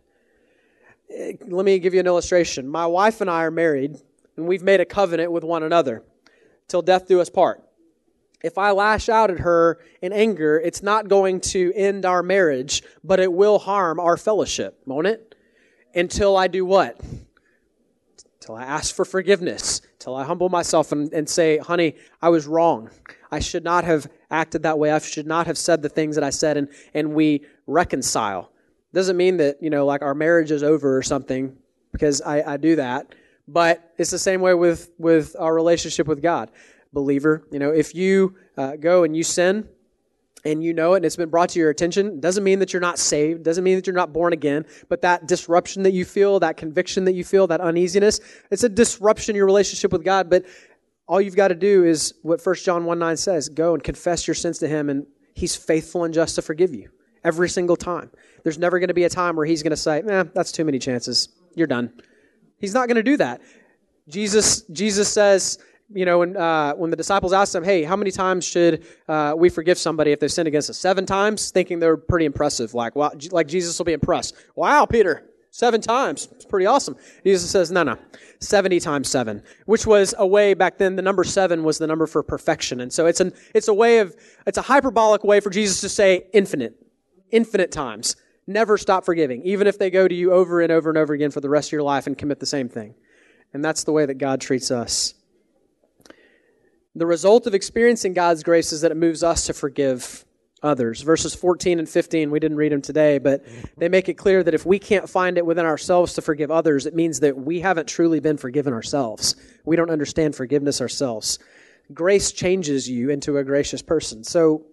Let 1.10 1.66
me 1.66 1.78
give 1.78 1.93
you 1.93 1.99
an 1.99 2.08
illustration. 2.08 2.68
My 2.68 2.88
wife 2.88 3.22
and 3.22 3.30
I 3.30 3.43
are 3.43 3.51
married, 3.51 3.97
and 4.36 4.47
we've 4.47 4.64
made 4.64 4.82
a 4.82 4.86
covenant 4.86 5.32
with 5.32 5.43
one 5.43 5.62
another 5.62 6.03
till 6.68 6.82
death 6.82 7.08
do 7.08 7.22
us 7.22 7.30
part 7.30 7.64
if 8.46 8.60
I 8.60 8.70
lash 8.72 9.10
out 9.10 9.32
at 9.32 9.39
her 9.39 9.80
in 10.04 10.14
anger, 10.14 10.60
it's 10.60 10.84
not 10.84 11.08
going 11.08 11.41
to 11.41 11.74
end 11.74 12.06
our 12.06 12.22
marriage, 12.22 12.84
but 13.04 13.20
it 13.20 13.34
will 13.34 13.58
harm 13.58 14.00
our 14.00 14.18
fellowship, 14.18 14.80
won't 14.86 15.08
it? 15.08 15.34
Until 15.96 16.38
I 16.38 16.48
do 16.48 16.64
what? 16.64 17.02
Until 18.39 18.56
I 18.56 18.64
ask 18.64 18.93
for 18.93 19.04
forgiveness, 19.04 19.82
till 19.98 20.16
I 20.16 20.26
humble 20.26 20.50
myself 20.50 20.91
and, 20.91 21.12
and 21.12 21.28
say, 21.28 21.58
honey, 21.58 21.96
I 22.22 22.30
was 22.30 22.46
wrong. 22.46 22.91
I 23.32 23.39
should 23.39 23.64
not 23.64 23.84
have 23.84 24.06
acted 24.30 24.62
that 24.62 24.78
way. 24.78 24.91
I 24.91 25.00
should 25.00 25.26
not 25.26 25.48
have 25.48 25.58
said 25.58 25.82
the 25.82 25.89
things 25.89 26.14
that 26.14 26.24
I 26.24 26.30
said, 26.30 26.56
and, 26.56 26.70
and 26.93 27.16
we 27.16 27.46
reconcile. 27.66 28.52
Doesn't 28.93 29.18
mean 29.18 29.38
that, 29.38 29.58
you 29.60 29.72
know, 29.72 29.88
like 29.88 30.04
our 30.04 30.14
marriage 30.14 30.52
is 30.52 30.62
over 30.62 30.96
or 30.96 31.02
something, 31.02 31.58
because 31.91 32.22
I, 32.22 32.54
I 32.54 32.58
do 32.58 32.76
that. 32.76 33.16
But 33.48 33.91
it's 33.98 34.12
the 34.12 34.20
same 34.20 34.41
way 34.41 34.54
with, 34.54 34.91
with 35.00 35.36
our 35.39 35.54
relationship 35.56 36.06
with 36.06 36.22
God 36.22 36.52
believer. 36.96 37.48
You 37.52 37.60
know, 37.60 37.70
if 37.70 37.93
you 37.93 38.36
uh, 38.58 38.78
go 38.78 39.04
and 39.04 39.16
you 39.16 39.22
sin 39.22 39.70
and 40.43 40.64
you 40.64 40.74
know 40.74 40.93
it 40.93 40.98
and 40.98 41.06
it's 41.06 41.16
been 41.16 41.30
brought 41.30 41.50
to 41.50 41.60
your 41.60 41.70
attention, 41.70 42.20
doesn't 42.20 42.43
mean 42.43 42.58
that 42.60 42.74
you're 42.74 42.82
not 42.82 42.98
saved, 42.98 43.43
doesn't 43.43 43.64
mean 43.64 43.76
that 43.76 43.86
you're 43.86 43.96
not 43.96 44.12
born 44.14 44.34
again, 44.34 44.66
but 44.89 45.02
that 45.04 45.28
disruption 45.28 45.84
that 45.84 45.91
you 45.91 46.06
feel, 46.06 46.39
that 46.39 46.58
conviction 46.58 47.06
that 47.06 47.14
you 47.14 47.24
feel, 47.24 47.46
that 47.46 47.62
uneasiness, 47.62 48.20
it's 48.50 48.64
a 48.64 48.70
disruption 48.70 49.34
in 49.34 49.38
your 49.38 49.46
relationship 49.46 49.91
with 49.91 50.04
God. 50.04 50.28
But 50.28 50.46
all 51.08 51.22
you've 51.22 51.36
got 51.36 51.50
to 51.50 51.56
do 51.56 51.84
is 51.84 52.16
what 52.24 52.43
1 52.43 52.56
John 52.56 52.86
1 52.86 52.98
9 52.98 53.18
says 53.18 53.50
go 53.50 53.76
and 53.76 53.84
confess 53.84 54.28
your 54.28 54.34
sins 54.34 54.58
to 54.60 54.68
Him, 54.68 54.89
and 54.89 55.06
He's 55.36 55.56
faithful 55.56 56.06
and 56.06 56.14
just 56.14 56.36
to 56.36 56.41
forgive 56.41 56.74
you 56.74 56.89
every 57.24 57.50
single 57.50 57.76
time. 57.76 58.10
There's 58.43 58.58
never 58.58 58.80
going 58.80 58.88
to 58.88 58.93
be 58.96 59.04
a 59.04 59.10
time 59.10 59.36
where 59.36 59.46
He's 59.46 59.62
going 59.62 59.72
to 59.72 59.78
say, 59.78 60.02
eh, 60.02 60.24
that's 60.34 60.52
too 60.52 60.64
many 60.64 60.80
chances. 60.80 61.30
You're 61.56 61.68
done. 61.68 61.91
He's 62.58 62.74
not 62.74 62.88
going 62.88 62.96
to 62.96 63.04
do 63.04 63.18
that. 63.18 63.41
Jesus, 64.08 64.62
Jesus 64.72 65.10
says, 65.10 65.58
you 65.94 66.06
know, 66.06 66.20
when, 66.20 66.36
uh, 66.36 66.74
when 66.74 66.90
the 66.90 66.96
disciples 66.96 67.34
asked 67.34 67.54
him, 67.54 67.64
hey, 67.64 67.84
how 67.84 67.96
many 67.96 68.12
times 68.12 68.44
should 68.44 68.86
uh, 69.08 69.34
we 69.38 69.50
forgive 69.50 69.78
somebody 69.78 70.12
if 70.12 70.20
they 70.20 70.28
sin 70.28 70.48
against 70.48 70.70
us? 70.70 70.78
Seven 70.78 71.06
times, 71.06 71.52
thinking 71.52 71.80
they're 71.80 71.98
pretty 71.98 72.26
impressive. 72.26 72.74
Like, 72.74 72.96
wow, 72.96 73.12
like 73.32 73.48
Jesus 73.48 73.78
will 73.78 73.86
be 73.86 73.94
impressed. 73.94 74.36
Wow, 74.56 74.86
Peter, 74.86 75.26
seven 75.52 75.82
times. 75.82 76.28
It's 76.32 76.46
pretty 76.46 76.66
awesome. 76.66 76.96
Jesus 77.24 77.50
says, 77.50 77.72
no, 77.72 77.84
no, 77.84 77.98
70 78.40 78.80
times 78.80 79.10
seven, 79.10 79.44
which 79.66 79.86
was 79.86 80.16
a 80.18 80.26
way 80.26 80.54
back 80.54 80.78
then, 80.78 80.96
the 80.96 81.02
number 81.02 81.24
seven 81.24 81.64
was 81.64 81.78
the 81.78 81.88
number 81.88 82.08
for 82.08 82.24
perfection. 82.24 82.82
And 82.82 82.92
so 82.92 83.06
it's, 83.06 83.20
an, 83.20 83.34
it's 83.54 83.68
a 83.68 83.74
way 83.74 84.00
of, 84.00 84.16
it's 84.48 84.58
a 84.58 84.64
hyperbolic 84.64 85.24
way 85.24 85.40
for 85.40 85.50
Jesus 85.50 85.82
to 85.82 85.90
say 85.90 86.28
infinite, 86.34 86.76
infinite 87.32 87.72
times. 87.72 88.16
Never 88.48 88.78
stop 88.78 89.06
forgiving, 89.06 89.42
even 89.44 89.66
if 89.66 89.80
they 89.80 89.90
go 89.90 90.08
to 90.08 90.14
you 90.14 90.32
over 90.32 90.62
and 90.62 90.72
over 90.72 90.90
and 90.90 90.98
over 90.98 91.14
again 91.14 91.32
for 91.32 91.42
the 91.42 91.50
rest 91.50 91.70
of 91.70 91.72
your 91.72 91.84
life 91.84 92.06
and 92.06 92.18
commit 92.18 92.40
the 92.40 92.46
same 92.46 92.70
thing. 92.70 92.94
And 93.54 93.66
that's 93.66 93.86
the 93.86 93.92
way 93.92 94.06
that 94.06 94.16
God 94.16 94.42
treats 94.42 94.70
us. 94.70 95.14
The 96.96 97.06
result 97.06 97.46
of 97.46 97.54
experiencing 97.54 98.14
God's 98.14 98.41
grace 98.41 98.72
is 98.72 98.80
that 98.82 98.91
it 98.91 98.96
moves 98.96 99.22
us 99.22 99.48
to 99.48 99.54
forgive 99.54 100.24
others. 100.64 101.02
Verses 101.02 101.36
14 101.36 101.78
and 101.80 101.89
15, 101.89 102.32
we 102.32 102.39
didn't 102.39 102.56
read 102.56 102.72
them 102.72 102.82
today, 102.82 103.18
but 103.18 103.46
they 103.78 103.89
make 103.89 104.08
it 104.08 104.14
clear 104.14 104.41
that 104.41 104.54
if 104.54 104.66
we 104.66 104.80
can't 104.80 105.10
find 105.10 105.38
it 105.38 105.46
within 105.46 105.66
ourselves 105.66 106.14
to 106.14 106.22
forgive 106.22 106.52
others, 106.52 106.86
it 106.86 106.96
means 106.96 107.20
that 107.20 107.38
we 107.38 107.60
haven't 107.60 107.88
truly 107.88 108.22
been 108.22 108.38
forgiven 108.38 108.72
ourselves. 108.72 109.36
We 109.66 109.76
don't 109.76 109.89
understand 109.89 110.38
forgiveness 110.38 110.80
ourselves. 110.80 111.38
Grace 111.93 112.32
changes 112.32 112.89
you 112.89 113.10
into 113.10 113.38
a 113.38 113.43
gracious 113.43 113.82
person. 113.82 114.24
So 114.24 114.66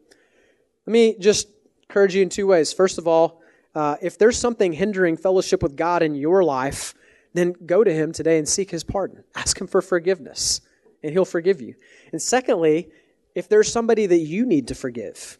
let 0.87 0.93
me 0.93 1.17
just 1.19 1.49
encourage 1.89 2.15
you 2.15 2.23
in 2.23 2.29
two 2.29 2.47
ways. 2.47 2.73
First 2.73 2.99
of 2.99 3.09
all, 3.09 3.43
uh, 3.75 3.97
if 4.01 4.17
there's 4.17 4.39
something 4.39 4.73
hindering 4.73 5.17
fellowship 5.17 5.61
with 5.61 5.77
God 5.77 6.03
in 6.03 6.15
your 6.15 6.45
life, 6.45 6.95
then 7.35 7.55
go 7.67 7.83
to 7.83 7.93
Him 7.93 8.13
today 8.13 8.39
and 8.39 8.49
seek 8.49 8.71
His 8.71 8.85
pardon. 8.85 9.25
Ask 9.35 9.61
Him 9.61 9.67
for 9.67 9.83
forgiveness 9.83 10.61
and 11.03 11.13
he'll 11.13 11.25
forgive 11.25 11.61
you. 11.61 11.75
And 12.13 12.21
secondly, 12.21 12.89
if 13.35 13.49
there's 13.49 13.73
somebody 13.73 14.07
that 14.07 14.19
you 14.19 14.47
need 14.47 14.69
to 14.69 14.75
forgive, 14.75 15.39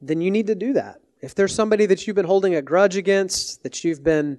then 0.00 0.20
you 0.20 0.30
need 0.30 0.46
to 0.48 0.54
do 0.54 0.74
that. 0.74 1.00
If 1.20 1.34
there's 1.34 1.54
somebody 1.54 1.86
that 1.86 2.06
you've 2.06 2.16
been 2.16 2.26
holding 2.26 2.54
a 2.54 2.62
grudge 2.62 2.96
against, 2.96 3.62
that 3.62 3.84
you've 3.84 4.02
been, 4.02 4.38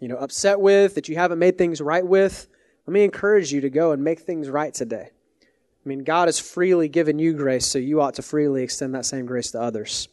you 0.00 0.08
know, 0.08 0.16
upset 0.16 0.60
with, 0.60 0.94
that 0.94 1.08
you 1.08 1.16
haven't 1.16 1.38
made 1.38 1.58
things 1.58 1.80
right 1.80 2.06
with, 2.06 2.46
let 2.86 2.92
me 2.92 3.02
encourage 3.02 3.52
you 3.52 3.60
to 3.62 3.70
go 3.70 3.92
and 3.92 4.04
make 4.04 4.20
things 4.20 4.48
right 4.48 4.72
today. 4.72 5.10
I 5.42 5.88
mean, 5.88 6.04
God 6.04 6.28
has 6.28 6.38
freely 6.38 6.88
given 6.88 7.18
you 7.18 7.34
grace, 7.34 7.66
so 7.66 7.78
you 7.78 8.00
ought 8.00 8.14
to 8.14 8.22
freely 8.22 8.62
extend 8.62 8.94
that 8.94 9.04
same 9.04 9.26
grace 9.26 9.50
to 9.50 9.60
others. 9.60 10.08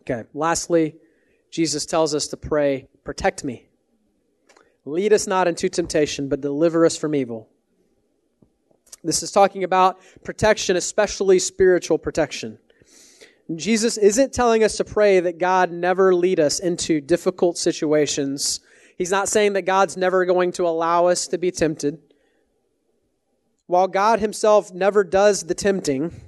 Okay, 0.00 0.24
lastly, 0.34 0.96
Jesus 1.50 1.86
tells 1.86 2.14
us 2.14 2.26
to 2.28 2.36
pray, 2.36 2.88
protect 3.04 3.44
me. 3.44 3.68
Lead 4.84 5.12
us 5.12 5.26
not 5.26 5.48
into 5.48 5.68
temptation, 5.68 6.28
but 6.28 6.40
deliver 6.40 6.84
us 6.84 6.96
from 6.96 7.14
evil. 7.14 7.48
This 9.04 9.22
is 9.22 9.30
talking 9.30 9.64
about 9.64 9.98
protection, 10.24 10.76
especially 10.76 11.38
spiritual 11.38 11.98
protection. 11.98 12.58
Jesus 13.54 13.98
isn't 13.98 14.32
telling 14.32 14.64
us 14.64 14.78
to 14.78 14.84
pray 14.84 15.20
that 15.20 15.38
God 15.38 15.70
never 15.70 16.14
lead 16.14 16.40
us 16.40 16.58
into 16.58 17.02
difficult 17.02 17.58
situations. 17.58 18.60
He's 18.96 19.10
not 19.10 19.28
saying 19.28 19.52
that 19.52 19.62
God's 19.62 19.98
never 19.98 20.24
going 20.24 20.52
to 20.52 20.66
allow 20.66 21.06
us 21.06 21.28
to 21.28 21.38
be 21.38 21.50
tempted. 21.50 21.98
While 23.66 23.88
God 23.88 24.20
himself 24.20 24.72
never 24.72 25.04
does 25.04 25.42
the 25.42 25.54
tempting, 25.54 26.22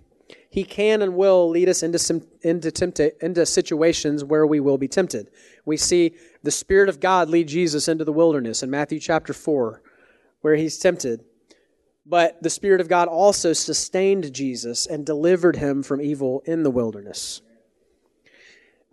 he 0.51 0.65
can 0.65 1.01
and 1.01 1.17
will 1.17 1.49
lead 1.49 1.71
us 1.71 1.83
into, 1.83 2.23
into, 2.43 2.71
tempta- 2.71 3.19
into 3.23 3.47
situations 3.47 4.23
where 4.23 4.47
we 4.47 4.61
will 4.61 4.79
be 4.79 4.89
tempted. 4.89 5.31
We 5.65 5.79
see 5.79 6.15
the 6.43 6.51
Spirit 6.51 6.91
of 6.91 7.01
God 7.01 7.31
lead 7.31 7.49
Jesus 7.49 7.89
into 7.89 8.05
the 8.05 8.13
wilderness 8.13 8.63
in 8.63 8.71
Matthew 8.71 9.01
chapter 9.01 9.33
4 9.33 9.83
where 10.43 10.57
he's 10.57 10.79
tempted. 10.79 11.25
But 12.09 12.41
the 12.43 12.51
Spirit 12.51 12.81
of 12.81 12.89
God 12.89 13.09
also 13.09 13.53
sustained 13.53 14.33
Jesus 14.33 14.87
and 14.87 15.05
delivered 15.05 15.57
him 15.57 15.83
from 15.83 16.01
evil 16.01 16.43
in 16.47 16.63
the 16.63 16.71
wilderness. 16.71 17.43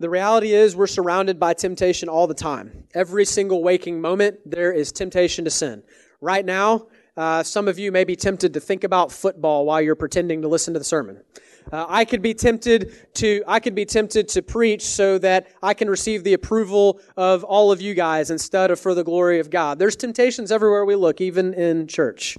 The 0.00 0.10
reality 0.10 0.52
is, 0.52 0.74
we're 0.74 0.88
surrounded 0.88 1.38
by 1.38 1.54
temptation 1.54 2.08
all 2.08 2.26
the 2.26 2.34
time. 2.34 2.84
Every 2.92 3.24
single 3.24 3.62
waking 3.62 4.00
moment, 4.00 4.38
there 4.44 4.72
is 4.72 4.90
temptation 4.90 5.44
to 5.44 5.50
sin. 5.50 5.84
Right 6.20 6.44
now, 6.44 6.88
uh, 7.16 7.44
some 7.44 7.68
of 7.68 7.78
you 7.78 7.92
may 7.92 8.02
be 8.02 8.16
tempted 8.16 8.54
to 8.54 8.60
think 8.60 8.82
about 8.82 9.12
football 9.12 9.64
while 9.64 9.80
you're 9.80 9.94
pretending 9.94 10.42
to 10.42 10.48
listen 10.48 10.74
to 10.74 10.80
the 10.80 10.84
sermon. 10.84 11.22
Uh, 11.70 11.86
I 11.88 12.04
could 12.04 12.20
be 12.20 12.34
tempted 12.34 13.14
to 13.14 13.42
I 13.46 13.60
could 13.60 13.74
be 13.74 13.86
tempted 13.86 14.28
to 14.28 14.42
preach 14.42 14.82
so 14.82 15.16
that 15.18 15.46
I 15.62 15.72
can 15.72 15.88
receive 15.88 16.24
the 16.24 16.34
approval 16.34 17.00
of 17.16 17.44
all 17.44 17.70
of 17.70 17.80
you 17.80 17.94
guys 17.94 18.30
instead 18.30 18.70
of 18.70 18.80
for 18.80 18.94
the 18.94 19.04
glory 19.04 19.38
of 19.38 19.48
God. 19.48 19.78
There's 19.78 19.96
temptations 19.96 20.50
everywhere 20.50 20.84
we 20.84 20.96
look, 20.96 21.20
even 21.20 21.54
in 21.54 21.86
church. 21.86 22.36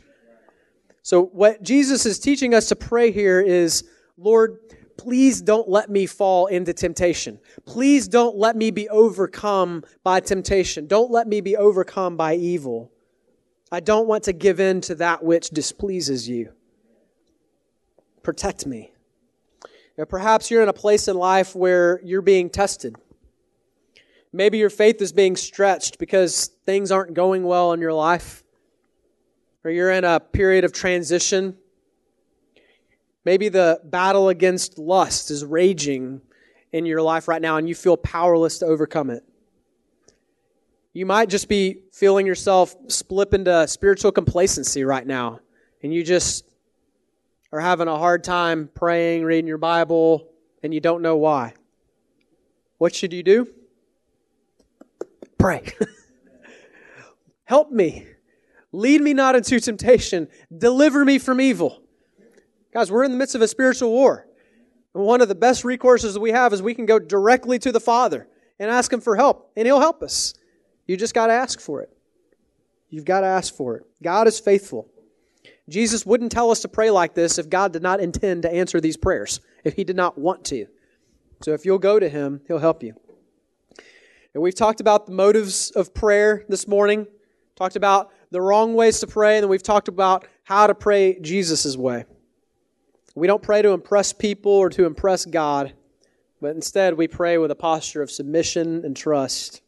So 1.06 1.26
what 1.26 1.62
Jesus 1.62 2.08
is 2.08 2.18
teaching 2.18 2.56
us 2.56 2.68
to 2.70 2.76
pray 2.76 3.12
here 3.12 3.40
is, 3.40 3.84
Lord, 4.18 4.58
please 4.98 5.40
don't 5.40 5.70
let 5.70 5.88
me 5.88 6.08
fall 6.08 6.48
into 6.48 6.74
temptation. 6.74 7.40
Please 7.64 8.08
don't 8.08 8.38
let 8.38 8.56
me 8.56 8.72
be 8.72 8.90
overcome 8.90 9.84
by 10.04 10.20
temptation. 10.20 10.88
Don't 10.88 11.12
let 11.12 11.28
me 11.28 11.42
be 11.42 11.56
overcome 11.56 12.18
by 12.18 12.34
evil. 12.34 12.92
I 13.72 13.82
don't 13.82 14.08
want 14.08 14.24
to 14.24 14.34
give 14.34 14.60
in 14.60 14.82
to 14.82 14.96
that 14.96 15.24
which 15.24 15.52
displeases 15.52 16.28
you. 16.28 16.54
Protect 18.24 18.66
me. 18.66 18.92
Now, 20.00 20.06
perhaps 20.06 20.50
you're 20.50 20.64
in 20.64 20.70
a 20.70 20.74
place 20.74 21.08
in 21.08 21.16
life 21.16 21.56
where 21.56 22.02
you're 22.04 22.24
being 22.24 22.50
tested. 22.50 22.96
Maybe 24.34 24.58
your 24.58 24.72
faith 24.72 25.00
is 25.04 25.14
being 25.14 25.36
stretched 25.36 26.00
because 26.00 26.48
things 26.66 26.92
aren't 26.92 27.14
going 27.14 27.44
well 27.44 27.74
in 27.74 27.80
your 27.80 27.94
life, 27.94 28.44
or 29.66 29.72
you're 29.72 29.92
in 29.92 30.06
a 30.06 30.20
period 30.22 30.64
of 30.64 30.72
transition 30.72 31.58
Maybe 33.26 33.50
the 33.50 33.82
battle 33.84 34.30
against 34.30 34.78
lust 34.78 35.32
is 35.32 35.44
raging 35.44 36.22
in 36.72 36.86
your 36.86 37.02
life 37.02 37.28
right 37.28 37.42
now 37.42 37.58
and 37.58 37.68
you 37.68 37.74
feel 37.74 37.98
powerless 37.98 38.60
to 38.60 38.68
overcome 38.68 39.10
it. 39.10 39.24
You 40.94 41.08
might 41.08 41.28
just 41.28 41.50
be 41.50 41.80
feeling 41.92 42.28
yourself 42.28 42.76
slip 42.88 43.34
into 43.34 43.68
spiritual 43.68 44.12
complacency 44.12 44.84
right 44.84 45.06
now 45.06 45.40
and 45.82 45.92
you 45.92 46.04
just 46.04 46.46
are 47.52 47.60
having 47.60 47.88
a 47.88 47.98
hard 47.98 48.24
time 48.24 48.70
praying, 48.74 49.24
reading 49.24 49.48
your 49.48 49.58
Bible, 49.58 50.30
and 50.62 50.74
you 50.74 50.80
don't 50.80 51.02
know 51.02 51.18
why. 51.18 51.54
What 52.78 52.94
should 52.94 53.12
you 53.12 53.24
do? 53.24 53.48
Pray. 55.38 55.64
Help 57.46 57.72
me. 57.72 58.06
Lead 58.76 59.00
me 59.02 59.14
not 59.14 59.36
into 59.36 59.58
temptation. 59.60 60.28
Deliver 60.56 61.06
me 61.06 61.18
from 61.18 61.40
evil. 61.40 61.82
Guys, 62.74 62.92
we're 62.92 63.06
in 63.06 63.12
the 63.12 63.18
midst 63.18 63.34
of 63.34 63.42
a 63.42 63.48
spiritual 63.48 63.90
war. 63.90 64.28
And 64.94 65.04
one 65.04 65.22
of 65.22 65.30
the 65.30 65.36
best 65.36 65.64
recourses 65.64 66.14
that 66.14 66.20
we 66.20 66.32
have 66.32 66.52
is 66.52 66.62
we 66.62 66.74
can 66.74 66.86
go 66.86 67.00
directly 67.00 67.58
to 67.60 67.72
the 67.72 67.80
Father 67.80 68.28
and 68.60 68.70
ask 68.70 68.92
Him 68.92 69.00
for 69.00 69.16
help, 69.16 69.50
and 69.56 69.66
He'll 69.66 69.80
help 69.80 70.04
us. 70.04 70.34
You 70.88 70.98
just 70.98 71.14
got 71.14 71.28
to 71.28 71.34
ask 71.34 71.62
for 71.62 71.82
it. 71.84 71.90
You've 72.90 73.06
got 73.06 73.22
to 73.22 73.28
ask 73.28 73.56
for 73.56 73.78
it. 73.78 73.84
God 74.04 74.28
is 74.28 74.42
faithful. 74.42 74.90
Jesus 75.70 76.06
wouldn't 76.06 76.34
tell 76.34 76.52
us 76.52 76.60
to 76.62 76.68
pray 76.68 76.92
like 76.92 77.16
this 77.16 77.38
if 77.38 77.50
God 77.50 77.72
did 77.72 77.82
not 77.82 78.02
intend 78.02 78.42
to 78.42 78.54
answer 78.54 78.82
these 78.82 78.98
prayers, 78.98 79.40
if 79.64 79.74
He 79.74 79.86
did 79.86 79.96
not 79.96 80.18
want 80.18 80.44
to. 80.46 80.68
So 81.44 81.54
if 81.54 81.66
you'll 81.66 81.80
go 81.80 81.98
to 81.98 82.10
Him, 82.10 82.42
He'll 82.48 82.60
help 82.60 82.84
you. 82.84 82.94
And 84.34 84.44
we've 84.44 84.56
talked 84.56 84.82
about 84.82 85.06
the 85.06 85.14
motives 85.14 85.72
of 85.72 85.94
prayer 85.94 86.44
this 86.50 86.68
morning, 86.68 87.08
talked 87.56 87.78
about 87.78 88.12
the 88.36 88.42
wrong 88.42 88.74
ways 88.74 89.00
to 89.00 89.08
pray, 89.08 89.38
and 89.38 89.44
then 89.44 89.50
we've 89.50 89.64
talked 89.64 89.88
about 89.88 90.28
how 90.44 90.68
to 90.68 90.76
pray 90.76 91.18
Jesus' 91.22 91.78
way. 91.78 92.04
We 93.16 93.28
don't 93.28 93.42
pray 93.42 93.62
to 93.62 93.70
impress 93.70 94.12
people 94.12 94.52
or 94.52 94.70
to 94.72 94.86
impress 94.86 95.24
God, 95.24 95.72
but 96.42 96.54
instead 96.54 96.96
we 96.96 97.08
pray 97.08 97.38
with 97.38 97.50
a 97.50 97.56
posture 97.56 98.02
of 98.02 98.12
submission 98.12 98.84
and 98.84 98.94
trust. 98.94 99.62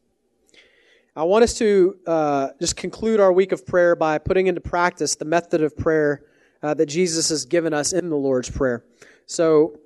I 1.16 1.24
want 1.24 1.46
us 1.46 1.54
to 1.60 1.96
uh, 2.06 2.50
just 2.60 2.76
conclude 2.76 3.22
our 3.22 3.32
week 3.32 3.54
of 3.54 3.66
prayer 3.66 3.96
by 3.96 4.18
putting 4.18 4.48
into 4.48 4.60
practice 4.60 5.16
the 5.16 5.24
method 5.24 5.64
of 5.64 5.78
prayer 5.78 6.26
uh, 6.62 6.74
that 6.74 6.88
Jesus 6.88 7.30
has 7.30 7.46
given 7.46 7.74
us 7.74 7.94
in 7.94 8.10
the 8.10 8.18
Lord's 8.18 8.52
Prayer. 8.52 8.84
So, 9.28 9.80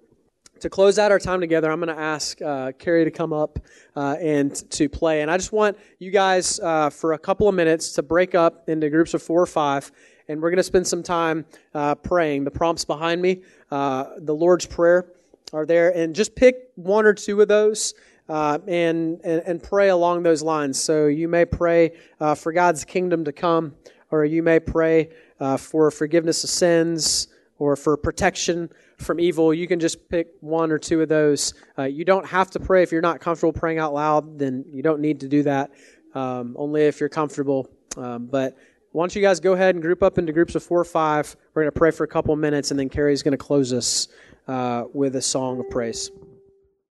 to 0.62 0.70
close 0.70 1.00
out 1.00 1.12
our 1.12 1.20
time 1.20 1.42
together, 1.42 1.72
I'm 1.72 1.80
going 1.80 1.96
to 1.96 2.02
ask 2.02 2.42
uh, 2.42 2.72
Carrie 2.74 3.04
to 3.04 3.12
come 3.12 3.34
up 3.34 3.60
uh, 3.96 4.16
and 4.20 4.56
to 4.72 4.88
play. 4.88 5.22
And 5.22 5.30
I 5.30 5.38
just 5.38 5.52
want 5.52 5.78
you 6.00 6.12
guys 6.12 6.60
uh, 6.60 6.90
for 6.90 7.14
a 7.14 7.20
couple 7.20 7.48
of 7.48 7.56
minutes 7.56 7.94
to 7.94 8.04
break 8.04 8.36
up 8.36 8.70
into 8.70 8.90
groups 8.90 9.14
of 9.14 9.22
four 9.22 9.42
or 9.42 9.48
five 9.48 9.92
and 10.28 10.42
we're 10.42 10.50
going 10.50 10.58
to 10.58 10.64
spend 10.64 10.88
some 10.88 11.04
time 11.04 11.46
uh, 11.74 11.96
praying. 11.96 12.46
The 12.46 12.52
prompts 12.52 12.86
behind 12.86 13.22
me, 13.22 13.42
uh, 13.70 14.12
the 14.20 14.34
Lord's 14.34 14.66
Prayer, 14.66 15.08
are 15.52 15.66
there, 15.66 15.90
and 15.90 16.16
just 16.16 16.36
pick 16.36 16.70
one 16.76 17.06
or 17.06 17.14
two 17.14 17.42
of 17.42 17.50
those. 17.50 17.94
Uh, 18.30 18.60
and, 18.66 19.20
and, 19.26 19.42
and 19.46 19.62
pray 19.62 19.90
along 19.90 20.24
those 20.24 20.42
lines. 20.42 20.82
So 20.82 21.08
you 21.08 21.28
may 21.28 21.44
pray 21.44 21.92
for 22.38 22.54
God's 22.54 22.86
kingdom 22.86 23.26
to 23.26 23.34
come, 23.34 23.76
or 24.10 24.24
you 24.24 24.42
may 24.42 24.62
pray 24.62 25.10
for 25.58 25.92
forgiveness 25.92 26.46
of 26.46 26.50
sins, 26.50 27.28
or 27.62 27.76
for 27.76 27.96
protection 27.96 28.68
from 28.98 29.20
evil. 29.20 29.54
You 29.54 29.68
can 29.68 29.80
just 29.80 30.10
pick 30.10 30.30
one 30.40 30.72
or 30.72 30.80
two 30.80 31.00
of 31.02 31.10
those. 31.10 31.54
Uh, 31.78 31.84
you 31.84 32.04
don't 32.04 32.26
have 32.26 32.50
to 32.52 32.60
pray 32.60 32.82
if 32.82 32.92
you're 32.92 33.04
not 33.04 33.20
comfortable 33.20 33.54
praying 33.54 33.78
out 33.78 33.94
loud. 33.94 34.40
Then 34.40 34.66
you 34.74 34.82
don't 34.82 35.00
need 35.00 35.20
to 35.20 35.28
do 35.28 35.44
that. 35.44 35.70
Um, 36.16 36.56
only 36.58 36.88
if 36.88 37.00
you're 37.00 37.08
comfortable. 37.08 37.70
Um, 37.98 38.26
but 38.26 38.58
why 38.94 39.04
don't 39.04 39.16
you 39.16 39.22
guys 39.22 39.40
go 39.40 39.54
ahead 39.54 39.76
and 39.76 39.82
group 39.84 40.02
up 40.02 40.18
into 40.18 40.34
groups 40.34 40.56
of 40.56 40.64
four 40.64 40.80
or 40.80 40.86
five? 40.86 41.36
We're 41.54 41.62
going 41.62 41.72
to 41.72 41.78
pray 41.78 41.92
for 41.92 42.04
a 42.04 42.08
couple 42.08 42.36
minutes, 42.36 42.72
and 42.72 42.80
then 42.80 42.90
Carrie's 42.90 43.22
going 43.22 43.34
to 43.34 43.38
close 43.38 43.74
us 43.74 44.08
uh, 44.48 44.86
with 44.92 45.16
a 45.16 45.22
song 45.22 45.60
of 45.60 45.70
praise. 45.70 46.10